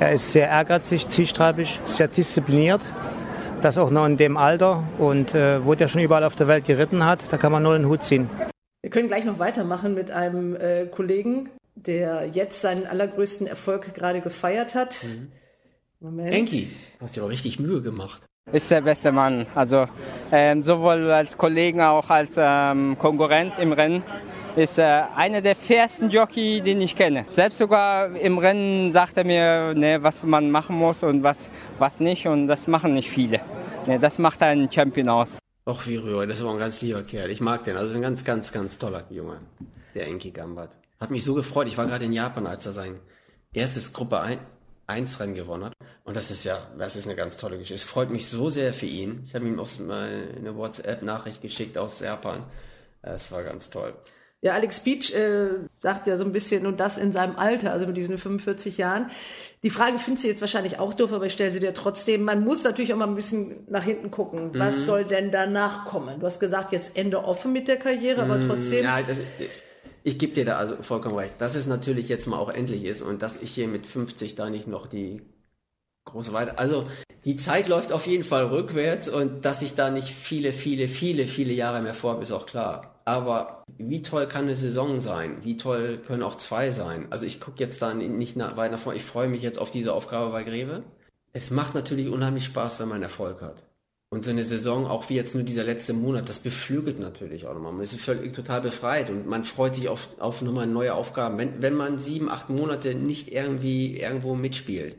Er 0.00 0.12
ist 0.14 0.32
sehr 0.32 0.48
ehrgeizig, 0.48 1.10
zielstrebig, 1.10 1.78
sehr 1.84 2.08
diszipliniert. 2.08 2.80
Das 3.60 3.76
auch 3.76 3.90
noch 3.90 4.06
in 4.06 4.16
dem 4.16 4.38
Alter 4.38 4.82
und 4.96 5.34
äh, 5.34 5.62
wo 5.62 5.74
der 5.74 5.88
schon 5.88 6.00
überall 6.00 6.24
auf 6.24 6.36
der 6.36 6.48
Welt 6.48 6.64
geritten 6.64 7.04
hat, 7.04 7.20
da 7.28 7.36
kann 7.36 7.52
man 7.52 7.62
nur 7.62 7.76
den 7.76 7.86
Hut 7.86 8.02
ziehen. 8.02 8.30
Wir 8.80 8.90
können 8.90 9.08
gleich 9.08 9.26
noch 9.26 9.38
weitermachen 9.38 9.92
mit 9.92 10.10
einem 10.10 10.56
äh, 10.56 10.86
Kollegen, 10.86 11.50
der 11.74 12.30
jetzt 12.32 12.62
seinen 12.62 12.86
allergrößten 12.86 13.46
Erfolg 13.46 13.94
gerade 13.94 14.22
gefeiert 14.22 14.74
hat. 14.74 15.04
Moment. 16.00 16.30
Enki, 16.30 16.70
du 16.98 17.04
hast 17.04 17.16
dir 17.16 17.20
aber 17.20 17.30
richtig 17.30 17.60
Mühe 17.60 17.82
gemacht. 17.82 18.22
Ist 18.50 18.70
der 18.70 18.80
beste 18.80 19.12
Mann. 19.12 19.44
Also 19.54 19.86
ähm, 20.32 20.62
sowohl 20.62 21.10
als 21.10 21.36
Kollegen 21.36 21.82
auch 21.82 22.08
als 22.08 22.30
ähm, 22.38 22.96
Konkurrent 22.98 23.58
im 23.58 23.72
Rennen. 23.72 24.02
Ist 24.60 24.78
äh, 24.78 24.82
einer 25.16 25.40
der 25.40 25.56
fairsten 25.56 26.10
Jockey, 26.10 26.60
den 26.60 26.82
ich 26.82 26.94
kenne. 26.94 27.24
Selbst 27.30 27.56
sogar 27.56 28.14
im 28.14 28.36
Rennen 28.36 28.92
sagt 28.92 29.16
er 29.16 29.24
mir, 29.24 29.72
ne, 29.72 30.02
was 30.02 30.22
man 30.22 30.50
machen 30.50 30.76
muss 30.76 31.02
und 31.02 31.22
was, 31.22 31.48
was 31.78 31.98
nicht. 31.98 32.26
Und 32.26 32.46
das 32.46 32.66
machen 32.66 32.92
nicht 32.92 33.08
viele. 33.08 33.40
Ne, 33.86 33.98
das 33.98 34.18
macht 34.18 34.42
einen 34.42 34.70
Champion 34.70 35.08
aus. 35.08 35.38
Och, 35.66 35.86
wie 35.86 35.96
rühr, 35.96 36.26
das 36.26 36.40
ist 36.40 36.42
aber 36.42 36.52
ein 36.52 36.58
ganz 36.58 36.82
lieber 36.82 37.02
Kerl. 37.02 37.30
Ich 37.30 37.40
mag 37.40 37.64
den. 37.64 37.78
Also 37.78 37.94
ein 37.94 38.02
ganz, 38.02 38.22
ganz, 38.22 38.52
ganz 38.52 38.76
toller 38.76 39.04
Junge. 39.08 39.40
Der 39.94 40.08
Enki 40.08 40.30
Gambart. 40.30 40.76
Hat 41.00 41.10
mich 41.10 41.24
so 41.24 41.32
gefreut. 41.32 41.66
Ich 41.66 41.78
war 41.78 41.86
gerade 41.86 42.04
in 42.04 42.12
Japan, 42.12 42.46
als 42.46 42.66
er 42.66 42.72
sein 42.72 43.00
erstes 43.54 43.94
Gruppe 43.94 44.20
1 44.86 45.20
Rennen 45.20 45.34
gewonnen 45.34 45.64
hat. 45.64 45.72
Und 46.04 46.18
das 46.18 46.30
ist 46.30 46.44
ja, 46.44 46.58
das 46.78 46.96
ist 46.96 47.06
eine 47.06 47.16
ganz 47.16 47.38
tolle 47.38 47.56
Geschichte. 47.56 47.76
Es 47.76 47.82
freut 47.82 48.10
mich 48.10 48.28
so 48.28 48.50
sehr 48.50 48.74
für 48.74 48.84
ihn. 48.84 49.22
Ich 49.24 49.34
habe 49.34 49.46
ihm 49.46 49.58
auch 49.58 49.78
mal 49.78 50.34
eine 50.36 50.54
WhatsApp-Nachricht 50.54 51.40
geschickt 51.40 51.78
aus 51.78 52.00
Japan. 52.00 52.42
Es 53.00 53.32
war 53.32 53.42
ganz 53.42 53.70
toll. 53.70 53.94
Ja, 54.42 54.54
Alex 54.54 54.80
Beach 54.80 55.12
äh, 55.14 55.48
sagt 55.82 56.06
ja 56.06 56.16
so 56.16 56.24
ein 56.24 56.32
bisschen, 56.32 56.66
und 56.66 56.80
das 56.80 56.96
in 56.96 57.12
seinem 57.12 57.36
Alter, 57.36 57.72
also 57.72 57.86
mit 57.86 57.96
diesen 57.98 58.16
45 58.16 58.78
Jahren. 58.78 59.10
Die 59.62 59.68
Frage 59.68 59.98
findest 59.98 60.24
du 60.24 60.28
jetzt 60.28 60.40
wahrscheinlich 60.40 60.78
auch 60.78 60.94
doof, 60.94 61.12
aber 61.12 61.26
ich 61.26 61.34
stelle 61.34 61.50
sie 61.50 61.60
dir 61.60 61.74
trotzdem. 61.74 62.22
Man 62.22 62.42
muss 62.42 62.64
natürlich 62.64 62.94
auch 62.94 62.96
mal 62.98 63.06
ein 63.06 63.14
bisschen 63.16 63.66
nach 63.68 63.84
hinten 63.84 64.10
gucken. 64.10 64.52
Was 64.54 64.78
Mhm. 64.78 64.84
soll 64.84 65.04
denn 65.04 65.30
danach 65.30 65.84
kommen? 65.84 66.20
Du 66.20 66.24
hast 66.26 66.40
gesagt, 66.40 66.72
jetzt 66.72 66.96
Ende 66.96 67.22
offen 67.22 67.52
mit 67.52 67.68
der 67.68 67.76
Karriere, 67.76 68.22
aber 68.22 68.40
trotzdem. 68.46 68.80
Mm, 68.80 68.84
Ja, 68.84 69.02
das, 69.02 69.18
ich 70.04 70.18
gebe 70.18 70.32
dir 70.32 70.46
da 70.46 70.56
also 70.56 70.76
vollkommen 70.80 71.16
recht, 71.16 71.34
dass 71.38 71.54
es 71.54 71.66
natürlich 71.66 72.08
jetzt 72.08 72.26
mal 72.26 72.38
auch 72.38 72.48
endlich 72.50 72.84
ist 72.86 73.02
und 73.02 73.20
dass 73.20 73.36
ich 73.36 73.50
hier 73.50 73.68
mit 73.68 73.86
50 73.86 74.36
da 74.36 74.48
nicht 74.48 74.66
noch 74.66 74.86
die 74.86 75.20
große 76.06 76.32
Weite. 76.32 76.58
Also 76.58 76.86
die 77.26 77.36
Zeit 77.36 77.68
läuft 77.68 77.92
auf 77.92 78.06
jeden 78.06 78.24
Fall 78.24 78.44
rückwärts 78.46 79.06
und 79.10 79.44
dass 79.44 79.60
ich 79.60 79.74
da 79.74 79.90
nicht 79.90 80.08
viele, 80.08 80.54
viele, 80.54 80.88
viele, 80.88 81.26
viele 81.26 81.52
Jahre 81.52 81.82
mehr 81.82 81.92
vor 81.92 82.12
habe, 82.12 82.22
ist 82.22 82.32
auch 82.32 82.46
klar. 82.46 82.89
Aber 83.04 83.64
wie 83.78 84.02
toll 84.02 84.26
kann 84.26 84.44
eine 84.44 84.56
Saison 84.56 85.00
sein? 85.00 85.38
Wie 85.42 85.56
toll 85.56 85.98
können 85.98 86.22
auch 86.22 86.36
zwei 86.36 86.70
sein? 86.70 87.06
Also 87.10 87.26
ich 87.26 87.40
gucke 87.40 87.58
jetzt 87.58 87.82
da 87.82 87.94
nicht 87.94 88.36
nach, 88.36 88.56
weiter 88.56 88.78
vor. 88.78 88.94
Ich 88.94 89.04
freue 89.04 89.28
mich 89.28 89.42
jetzt 89.42 89.58
auf 89.58 89.70
diese 89.70 89.94
Aufgabe 89.94 90.30
bei 90.30 90.42
Greve. 90.44 90.82
Es 91.32 91.50
macht 91.50 91.74
natürlich 91.74 92.08
unheimlich 92.08 92.44
Spaß, 92.44 92.80
wenn 92.80 92.88
man 92.88 93.02
Erfolg 93.02 93.40
hat. 93.40 93.64
Und 94.12 94.24
so 94.24 94.30
eine 94.30 94.42
Saison, 94.42 94.86
auch 94.86 95.08
wie 95.08 95.14
jetzt 95.14 95.36
nur 95.36 95.44
dieser 95.44 95.62
letzte 95.62 95.92
Monat, 95.92 96.28
das 96.28 96.40
beflügelt 96.40 96.98
natürlich 96.98 97.46
auch 97.46 97.54
nochmal. 97.54 97.72
Man 97.72 97.82
ist 97.82 97.94
völlig, 97.94 98.32
total 98.32 98.60
befreit 98.60 99.08
und 99.08 99.26
man 99.26 99.44
freut 99.44 99.76
sich 99.76 99.88
auf, 99.88 100.08
auf 100.18 100.42
nochmal 100.42 100.66
neue 100.66 100.94
Aufgaben. 100.94 101.38
Wenn, 101.38 101.62
wenn 101.62 101.74
man 101.74 101.98
sieben, 101.98 102.28
acht 102.28 102.50
Monate 102.50 102.96
nicht 102.96 103.30
irgendwie 103.30 103.98
irgendwo 103.98 104.34
mitspielt 104.34 104.96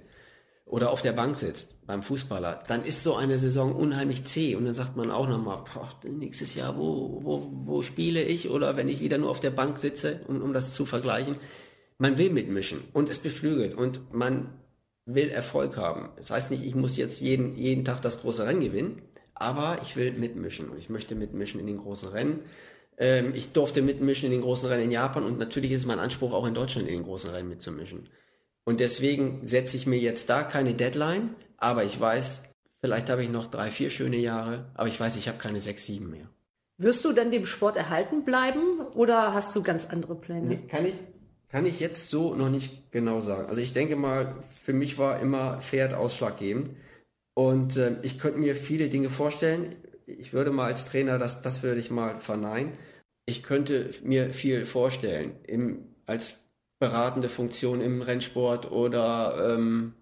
oder 0.71 0.89
auf 0.91 1.01
der 1.01 1.11
Bank 1.11 1.35
sitzt 1.35 1.85
beim 1.85 2.01
Fußballer, 2.01 2.63
dann 2.69 2.85
ist 2.85 3.03
so 3.03 3.15
eine 3.15 3.37
Saison 3.37 3.75
unheimlich 3.75 4.23
zäh 4.23 4.55
und 4.55 4.63
dann 4.63 4.73
sagt 4.73 4.95
man 4.95 5.11
auch 5.11 5.27
nochmal, 5.27 5.65
nächstes 6.05 6.55
Jahr, 6.55 6.77
wo, 6.77 7.19
wo, 7.23 7.51
wo 7.65 7.81
spiele 7.81 8.23
ich 8.23 8.49
oder 8.49 8.77
wenn 8.77 8.87
ich 8.87 9.01
wieder 9.01 9.17
nur 9.17 9.29
auf 9.29 9.41
der 9.41 9.49
Bank 9.49 9.77
sitze, 9.77 10.21
um, 10.27 10.41
um 10.41 10.53
das 10.53 10.73
zu 10.73 10.85
vergleichen. 10.85 11.35
Man 11.97 12.17
will 12.17 12.29
mitmischen 12.29 12.85
und 12.93 13.09
es 13.09 13.19
beflügelt 13.19 13.75
und 13.75 14.13
man 14.13 14.49
will 15.05 15.27
Erfolg 15.27 15.75
haben. 15.75 16.09
Das 16.15 16.31
heißt 16.31 16.51
nicht, 16.51 16.63
ich 16.63 16.73
muss 16.73 16.95
jetzt 16.95 17.19
jeden, 17.19 17.57
jeden 17.57 17.83
Tag 17.83 18.01
das 18.01 18.21
große 18.21 18.47
Rennen 18.47 18.61
gewinnen, 18.61 19.01
aber 19.33 19.79
ich 19.81 19.97
will 19.97 20.13
mitmischen 20.13 20.69
und 20.69 20.77
ich 20.77 20.89
möchte 20.89 21.15
mitmischen 21.15 21.59
in 21.59 21.67
den 21.67 21.79
großen 21.79 22.09
Rennen. 22.09 22.39
Ähm, 22.97 23.33
ich 23.35 23.51
durfte 23.51 23.81
mitmischen 23.81 24.27
in 24.27 24.31
den 24.31 24.41
großen 24.41 24.69
Rennen 24.69 24.85
in 24.85 24.91
Japan 24.91 25.25
und 25.25 25.37
natürlich 25.37 25.73
ist 25.73 25.85
mein 25.85 25.99
Anspruch 25.99 26.31
auch 26.31 26.47
in 26.47 26.53
Deutschland 26.53 26.87
in 26.87 26.93
den 26.93 27.03
großen 27.03 27.29
Rennen 27.29 27.49
mitzumischen. 27.49 28.07
Und 28.65 28.79
deswegen 28.79 29.45
setze 29.45 29.77
ich 29.77 29.87
mir 29.87 29.99
jetzt 29.99 30.29
da 30.29 30.43
keine 30.43 30.73
Deadline, 30.73 31.35
aber 31.57 31.83
ich 31.83 31.99
weiß, 31.99 32.41
vielleicht 32.81 33.09
habe 33.09 33.23
ich 33.23 33.29
noch 33.29 33.47
drei, 33.47 33.71
vier 33.71 33.89
schöne 33.89 34.17
Jahre, 34.17 34.69
aber 34.75 34.87
ich 34.87 34.99
weiß, 34.99 35.15
ich 35.15 35.27
habe 35.27 35.37
keine 35.37 35.61
sechs, 35.61 35.85
sieben 35.85 36.09
mehr. 36.11 36.29
Wirst 36.77 37.05
du 37.05 37.13
denn 37.13 37.31
dem 37.31 37.45
Sport 37.45 37.75
erhalten 37.75 38.25
bleiben 38.25 38.81
oder 38.95 39.33
hast 39.33 39.55
du 39.55 39.61
ganz 39.61 39.85
andere 39.85 40.15
Pläne? 40.15 40.57
Kann 40.67 40.85
ich, 40.85 40.95
Kann 41.49 41.65
ich 41.65 41.79
jetzt 41.79 42.09
so 42.09 42.33
noch 42.33 42.49
nicht 42.49 42.91
genau 42.91 43.21
sagen. 43.21 43.47
Also 43.47 43.61
ich 43.61 43.73
denke 43.73 43.95
mal, 43.95 44.35
für 44.63 44.73
mich 44.73 44.97
war 44.97 45.19
immer 45.19 45.61
Pferd 45.61 45.93
ausschlaggebend. 45.93 46.71
Und 47.33 47.77
äh, 47.77 47.97
ich 48.01 48.17
könnte 48.17 48.39
mir 48.39 48.55
viele 48.55 48.89
Dinge 48.89 49.09
vorstellen. 49.09 49.75
Ich 50.05 50.33
würde 50.33 50.51
mal 50.51 50.65
als 50.65 50.85
Trainer, 50.85 51.19
das, 51.19 51.41
das 51.41 51.63
würde 51.63 51.79
ich 51.79 51.91
mal 51.91 52.19
verneinen. 52.19 52.73
Ich 53.25 53.43
könnte 53.43 53.91
mir 54.03 54.33
viel 54.33 54.65
vorstellen, 54.65 55.35
im, 55.45 55.85
als 56.05 56.35
beratende 56.81 57.29
Funktion 57.29 57.79
im 57.79 58.01
Rennsport 58.01 58.71
oder 58.71 59.53
ähm, 59.53 59.93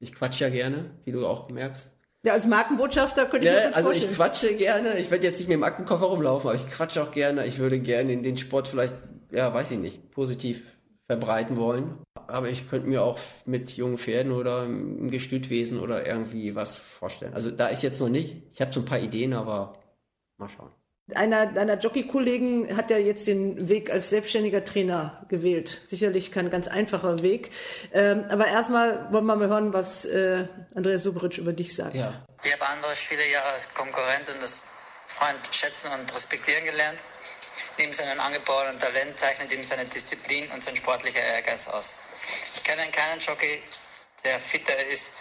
ich 0.00 0.14
quatsche 0.14 0.44
ja 0.44 0.50
gerne, 0.50 0.90
wie 1.04 1.12
du 1.12 1.26
auch 1.26 1.48
merkst. 1.48 1.92
Ja, 2.22 2.34
als 2.34 2.46
Markenbotschafter 2.46 3.24
könnte 3.24 3.46
ja, 3.46 3.52
ich 3.52 3.58
mir 3.58 3.66
das 3.68 3.76
also 3.76 3.88
vorstellen. 3.88 4.12
ich 4.12 4.16
quatsche 4.18 4.54
gerne. 4.54 4.98
Ich 4.98 5.10
werde 5.10 5.26
jetzt 5.26 5.38
nicht 5.38 5.48
mit 5.48 5.54
dem 5.54 5.64
Aktenkoffer 5.64 6.04
rumlaufen, 6.04 6.50
aber 6.50 6.58
ich 6.58 6.66
quatsche 6.66 7.02
auch 7.02 7.10
gerne. 7.10 7.46
Ich 7.46 7.58
würde 7.58 7.80
gerne 7.80 8.12
in 8.12 8.22
den 8.22 8.36
Sport 8.36 8.68
vielleicht, 8.68 8.94
ja, 9.32 9.52
weiß 9.52 9.70
ich 9.70 9.78
nicht, 9.78 10.10
positiv 10.10 10.62
verbreiten 11.06 11.56
wollen. 11.56 11.96
Aber 12.26 12.50
ich 12.50 12.68
könnte 12.68 12.86
mir 12.86 13.02
auch 13.02 13.18
mit 13.46 13.72
jungen 13.78 13.96
Pferden 13.96 14.32
oder 14.32 14.66
im 14.66 15.10
Gestütwesen 15.10 15.80
oder 15.80 16.06
irgendwie 16.06 16.54
was 16.54 16.78
vorstellen. 16.78 17.32
Also 17.32 17.50
da 17.50 17.68
ist 17.68 17.82
jetzt 17.82 17.98
noch 17.98 18.10
nicht. 18.10 18.42
Ich 18.52 18.60
habe 18.60 18.74
so 18.74 18.80
ein 18.80 18.86
paar 18.86 19.00
Ideen, 19.00 19.32
aber 19.32 19.78
mal 20.36 20.50
schauen. 20.50 20.70
Einer 21.16 21.46
deiner 21.46 21.78
Jockey-Kollegen 21.78 22.76
hat 22.76 22.90
ja 22.90 22.98
jetzt 22.98 23.26
den 23.26 23.68
Weg 23.68 23.90
als 23.90 24.10
selbstständiger 24.10 24.64
Trainer 24.64 25.24
gewählt. 25.28 25.80
Sicherlich 25.86 26.32
kein 26.32 26.50
ganz 26.50 26.68
einfacher 26.68 27.22
Weg. 27.22 27.50
Ähm, 27.92 28.24
aber 28.28 28.46
erstmal 28.46 29.12
wollen 29.12 29.26
wir 29.26 29.36
mal 29.36 29.48
hören, 29.48 29.72
was 29.72 30.04
äh, 30.04 30.46
Andreas 30.74 31.02
Subric 31.02 31.38
über 31.38 31.52
dich 31.52 31.74
sagt. 31.74 31.94
Ja. 31.94 32.26
Ich 32.42 32.52
habe 32.52 32.66
Andras 32.68 33.00
viele 33.00 33.28
Jahre 33.30 33.52
als 33.52 33.72
Konkurrent 33.74 34.28
und 34.34 34.40
als 34.40 34.64
Freund 35.06 35.38
schätzen 35.52 35.90
und 35.92 36.12
respektieren 36.14 36.64
gelernt. 36.64 36.98
Neben 37.78 37.92
seinem 37.92 38.20
angeborenen 38.20 38.78
Talent 38.78 39.18
zeichnet 39.18 39.52
ihm 39.52 39.64
seine 39.64 39.84
Disziplin 39.84 40.50
und 40.52 40.62
sein 40.62 40.76
sportlicher 40.76 41.22
Ehrgeiz 41.22 41.68
aus. 41.68 41.98
Ich 42.54 42.64
kenne 42.64 42.82
keinen 42.90 43.20
Jockey, 43.20 43.62
der 44.24 44.38
fitter 44.38 44.86
ist 44.86 45.12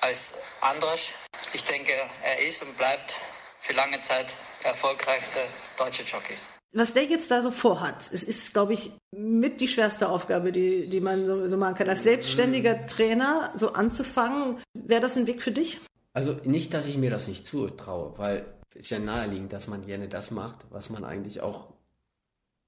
als 0.00 0.34
Andras. 0.60 1.14
Ich 1.52 1.64
denke, 1.64 1.92
er 2.24 2.46
ist 2.46 2.62
und 2.62 2.76
bleibt 2.76 3.16
für 3.60 3.72
lange 3.74 4.00
Zeit 4.00 4.34
der 4.62 4.72
erfolgreichste 4.72 5.38
deutsche 5.76 6.02
Jockey. 6.02 6.34
Was 6.72 6.92
der 6.92 7.04
jetzt 7.04 7.30
da 7.30 7.42
so 7.42 7.50
vorhat, 7.50 8.10
es 8.12 8.22
ist, 8.22 8.52
glaube 8.52 8.74
ich, 8.74 8.92
mit 9.10 9.60
die 9.60 9.68
schwerste 9.68 10.08
Aufgabe, 10.08 10.52
die, 10.52 10.88
die 10.88 11.00
man 11.00 11.24
so, 11.24 11.48
so 11.48 11.56
machen 11.56 11.76
kann. 11.76 11.88
Als 11.88 12.02
selbstständiger 12.02 12.86
Trainer 12.86 13.52
so 13.54 13.72
anzufangen, 13.72 14.58
wäre 14.74 15.00
das 15.00 15.16
ein 15.16 15.26
Weg 15.26 15.40
für 15.40 15.50
dich? 15.50 15.80
Also 16.12 16.36
nicht, 16.44 16.74
dass 16.74 16.86
ich 16.86 16.98
mir 16.98 17.10
das 17.10 17.26
nicht 17.26 17.46
zutraue, 17.46 18.18
weil 18.18 18.44
es 18.74 18.82
ist 18.82 18.90
ja 18.90 18.98
naheliegend, 18.98 19.52
dass 19.52 19.66
man 19.66 19.86
gerne 19.86 20.08
das 20.08 20.30
macht, 20.30 20.66
was 20.70 20.90
man 20.90 21.04
eigentlich 21.04 21.40
auch 21.40 21.72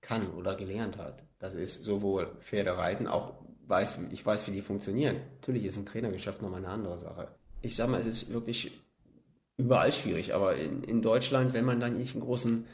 kann 0.00 0.30
oder 0.32 0.54
gelernt 0.54 0.96
hat. 0.96 1.22
Das 1.38 1.54
ist 1.54 1.84
sowohl 1.84 2.32
Pferdereiten, 2.40 3.06
auch 3.06 3.34
weiß, 3.66 3.98
ich 4.12 4.24
weiß, 4.24 4.46
wie 4.46 4.52
die 4.52 4.62
funktionieren. 4.62 5.16
Natürlich 5.40 5.64
ist 5.64 5.76
ein 5.76 5.86
Trainergeschäft 5.86 6.40
nochmal 6.42 6.64
eine 6.64 6.72
andere 6.72 6.98
Sache. 6.98 7.28
Ich 7.60 7.76
sage 7.76 7.90
mal, 7.90 8.00
es 8.00 8.06
ist 8.06 8.32
wirklich 8.32 8.72
überall 9.60 9.92
schwierig, 9.92 10.34
aber 10.34 10.56
in, 10.56 10.82
in 10.84 11.02
Deutschland, 11.02 11.54
wenn 11.54 11.64
man 11.64 11.80
dann 11.80 11.98
nicht 11.98 12.14
einen 12.14 12.24
großen 12.24 12.66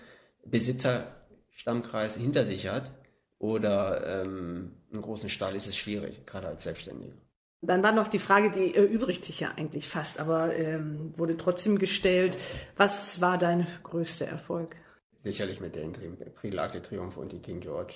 Besitzerstammkreis 0.45 2.17
hinter 2.17 2.45
sich 2.45 2.69
hat 2.69 2.93
oder 3.39 4.23
ähm, 4.23 4.73
einen 4.93 5.03
großen 5.03 5.29
Stall, 5.29 5.55
ist 5.55 5.67
es 5.67 5.77
schwierig, 5.77 6.27
gerade 6.27 6.49
als 6.49 6.65
Selbstständiger. 6.65 7.15
Dann 7.63 7.83
war 7.83 7.93
noch 7.93 8.09
die 8.09 8.19
Frage, 8.19 8.51
die 8.51 8.75
erübrigt 8.75 9.25
sich 9.25 9.41
ja 9.41 9.53
eigentlich 9.57 9.89
fast, 9.89 10.21
aber 10.21 10.55
ähm, 10.57 11.15
wurde 11.17 11.37
trotzdem 11.37 11.79
gestellt. 11.79 12.39
Was 12.77 13.21
war 13.21 13.39
dein 13.39 13.67
größter 13.83 14.27
Erfolg? 14.27 14.77
Sicherlich 15.25 15.61
mit 15.61 15.75
der 15.75 15.89
de 15.89 16.81
Triomphe 16.83 17.19
und 17.19 17.33
die 17.33 17.41
King 17.41 17.61
George. 17.61 17.95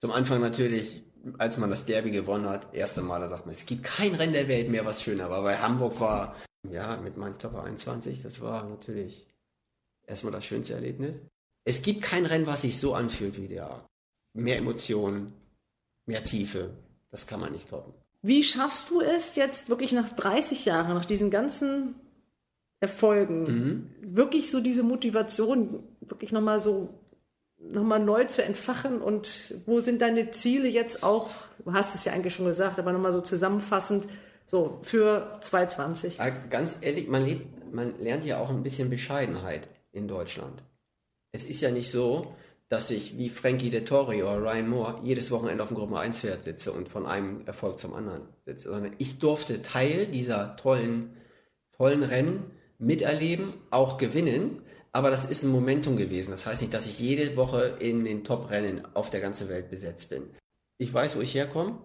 Zum 0.00 0.12
Anfang 0.12 0.40
natürlich, 0.40 1.02
als 1.38 1.58
man 1.58 1.70
das 1.70 1.84
Derby 1.86 2.12
gewonnen 2.12 2.48
hat, 2.48 2.72
erste 2.72 3.02
Mal, 3.02 3.20
da 3.20 3.28
sagt 3.28 3.46
man, 3.46 3.54
es 3.54 3.66
gibt 3.66 3.82
kein 3.82 4.14
Rennen 4.14 4.34
der 4.34 4.46
Welt 4.46 4.70
mehr, 4.70 4.84
was 4.84 5.02
schöner 5.02 5.28
war, 5.28 5.42
weil 5.42 5.60
Hamburg 5.60 5.98
war, 5.98 6.36
ja, 6.72 6.96
mit 6.96 7.16
meinem, 7.16 7.32
ich 7.32 7.38
glaube 7.38 7.62
21, 7.62 8.22
das 8.22 8.40
war 8.40 8.64
natürlich 8.68 9.26
erstmal 10.06 10.32
das 10.32 10.44
schönste 10.44 10.74
Erlebnis. 10.74 11.16
Es 11.64 11.82
gibt 11.82 12.02
kein 12.02 12.26
Rennen, 12.26 12.46
was 12.46 12.62
sich 12.62 12.78
so 12.78 12.94
anfühlt 12.94 13.40
wie 13.40 13.48
der 13.48 13.70
Arc. 13.70 13.86
Mehr 14.34 14.56
Emotionen, 14.58 15.32
mehr 16.06 16.24
Tiefe, 16.24 16.70
das 17.10 17.26
kann 17.26 17.40
man 17.40 17.52
nicht 17.52 17.68
toppen. 17.68 17.92
Wie 18.22 18.42
schaffst 18.42 18.90
du 18.90 19.00
es 19.00 19.36
jetzt 19.36 19.68
wirklich 19.68 19.92
nach 19.92 20.08
30 20.10 20.64
Jahren, 20.64 20.94
nach 20.94 21.04
diesen 21.04 21.30
ganzen 21.30 21.94
Erfolgen, 22.80 23.42
Mhm. 23.42 24.16
wirklich 24.16 24.50
so 24.50 24.60
diese 24.60 24.82
Motivation 24.82 25.82
wirklich 26.00 26.30
nochmal 26.32 26.60
so 26.60 26.88
nochmal 27.60 27.98
neu 27.98 28.24
zu 28.24 28.42
entfachen 28.44 29.02
und 29.02 29.56
wo 29.66 29.80
sind 29.80 30.00
deine 30.00 30.30
Ziele 30.30 30.68
jetzt 30.68 31.02
auch, 31.02 31.30
du 31.64 31.72
hast 31.72 31.96
es 31.96 32.04
ja 32.04 32.12
eigentlich 32.12 32.34
schon 32.34 32.46
gesagt, 32.46 32.78
aber 32.78 32.92
nochmal 32.92 33.12
so 33.12 33.20
zusammenfassend, 33.20 34.06
so 34.48 34.80
für 34.82 35.38
2020. 35.40 36.20
Aber 36.20 36.32
ganz 36.50 36.78
ehrlich, 36.80 37.06
man, 37.08 37.24
lebt, 37.24 37.72
man 37.72 37.98
lernt 38.00 38.24
ja 38.24 38.40
auch 38.40 38.50
ein 38.50 38.62
bisschen 38.62 38.90
Bescheidenheit 38.90 39.68
in 39.92 40.08
Deutschland. 40.08 40.62
Es 41.32 41.44
ist 41.44 41.60
ja 41.60 41.70
nicht 41.70 41.90
so, 41.90 42.34
dass 42.68 42.90
ich 42.90 43.16
wie 43.16 43.28
Frankie 43.28 43.70
Dettori 43.70 44.22
oder 44.22 44.42
Ryan 44.42 44.68
Moore 44.68 45.00
jedes 45.02 45.30
Wochenende 45.30 45.62
auf 45.62 45.68
dem 45.68 45.76
Gruppe 45.76 45.98
1 45.98 46.20
Pferd 46.20 46.42
sitze 46.42 46.72
und 46.72 46.88
von 46.88 47.06
einem 47.06 47.46
Erfolg 47.46 47.80
zum 47.80 47.94
anderen 47.94 48.22
sitze, 48.44 48.70
sondern 48.70 48.94
ich 48.98 49.18
durfte 49.18 49.62
Teil 49.62 50.06
dieser 50.06 50.56
tollen, 50.56 51.16
tollen 51.72 52.02
Rennen 52.02 52.50
miterleben, 52.78 53.54
auch 53.70 53.96
gewinnen, 53.96 54.62
aber 54.92 55.10
das 55.10 55.24
ist 55.24 55.44
ein 55.44 55.50
Momentum 55.50 55.96
gewesen. 55.96 56.30
Das 56.30 56.46
heißt 56.46 56.60
nicht, 56.62 56.74
dass 56.74 56.86
ich 56.86 56.98
jede 56.98 57.36
Woche 57.36 57.76
in 57.78 58.04
den 58.04 58.24
Top-Rennen 58.24 58.82
auf 58.94 59.10
der 59.10 59.20
ganzen 59.20 59.48
Welt 59.48 59.70
besetzt 59.70 60.10
bin. 60.10 60.24
Ich 60.78 60.92
weiß, 60.92 61.16
wo 61.16 61.20
ich 61.20 61.34
herkomme. 61.34 61.78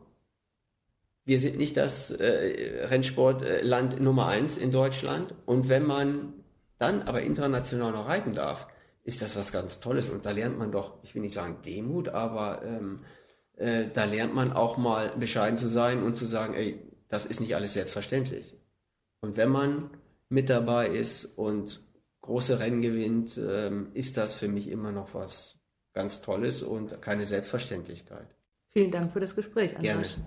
Wir 1.25 1.39
sind 1.39 1.57
nicht 1.57 1.77
das 1.77 2.11
äh, 2.11 2.85
Rennsportland 2.85 3.99
Nummer 3.99 4.27
eins 4.27 4.57
in 4.57 4.71
Deutschland. 4.71 5.33
Und 5.45 5.69
wenn 5.69 5.85
man 5.85 6.33
dann 6.79 7.03
aber 7.03 7.21
international 7.21 7.91
noch 7.91 8.07
reiten 8.07 8.33
darf, 8.33 8.67
ist 9.03 9.21
das 9.21 9.35
was 9.35 9.51
ganz 9.51 9.79
Tolles. 9.79 10.09
Und 10.09 10.25
da 10.25 10.31
lernt 10.31 10.57
man 10.57 10.71
doch, 10.71 11.01
ich 11.03 11.15
will 11.15 11.21
nicht 11.21 11.33
sagen 11.33 11.57
Demut, 11.65 12.09
aber 12.09 12.61
ähm, 12.65 13.01
äh, 13.55 13.85
da 13.93 14.05
lernt 14.05 14.33
man 14.33 14.51
auch 14.51 14.77
mal 14.77 15.09
bescheiden 15.17 15.57
zu 15.57 15.67
sein 15.67 16.03
und 16.03 16.17
zu 16.17 16.25
sagen, 16.25 16.53
ey, 16.53 16.79
das 17.09 17.25
ist 17.25 17.39
nicht 17.39 17.55
alles 17.55 17.73
selbstverständlich. 17.73 18.57
Und 19.21 19.37
wenn 19.37 19.49
man 19.49 19.91
mit 20.29 20.49
dabei 20.49 20.87
ist 20.87 21.25
und 21.25 21.85
große 22.21 22.59
Rennen 22.59 22.81
gewinnt, 22.81 23.37
ähm, 23.37 23.91
ist 23.93 24.17
das 24.17 24.33
für 24.33 24.47
mich 24.47 24.69
immer 24.69 24.91
noch 24.91 25.13
was 25.13 25.61
ganz 25.93 26.21
Tolles 26.21 26.63
und 26.63 27.01
keine 27.01 27.25
Selbstverständlichkeit. 27.25 28.27
Vielen 28.71 28.91
Dank 28.91 29.13
für 29.13 29.19
das 29.19 29.35
Gespräch, 29.35 29.75
Gerne. 29.75 30.05
Andras. 30.05 30.17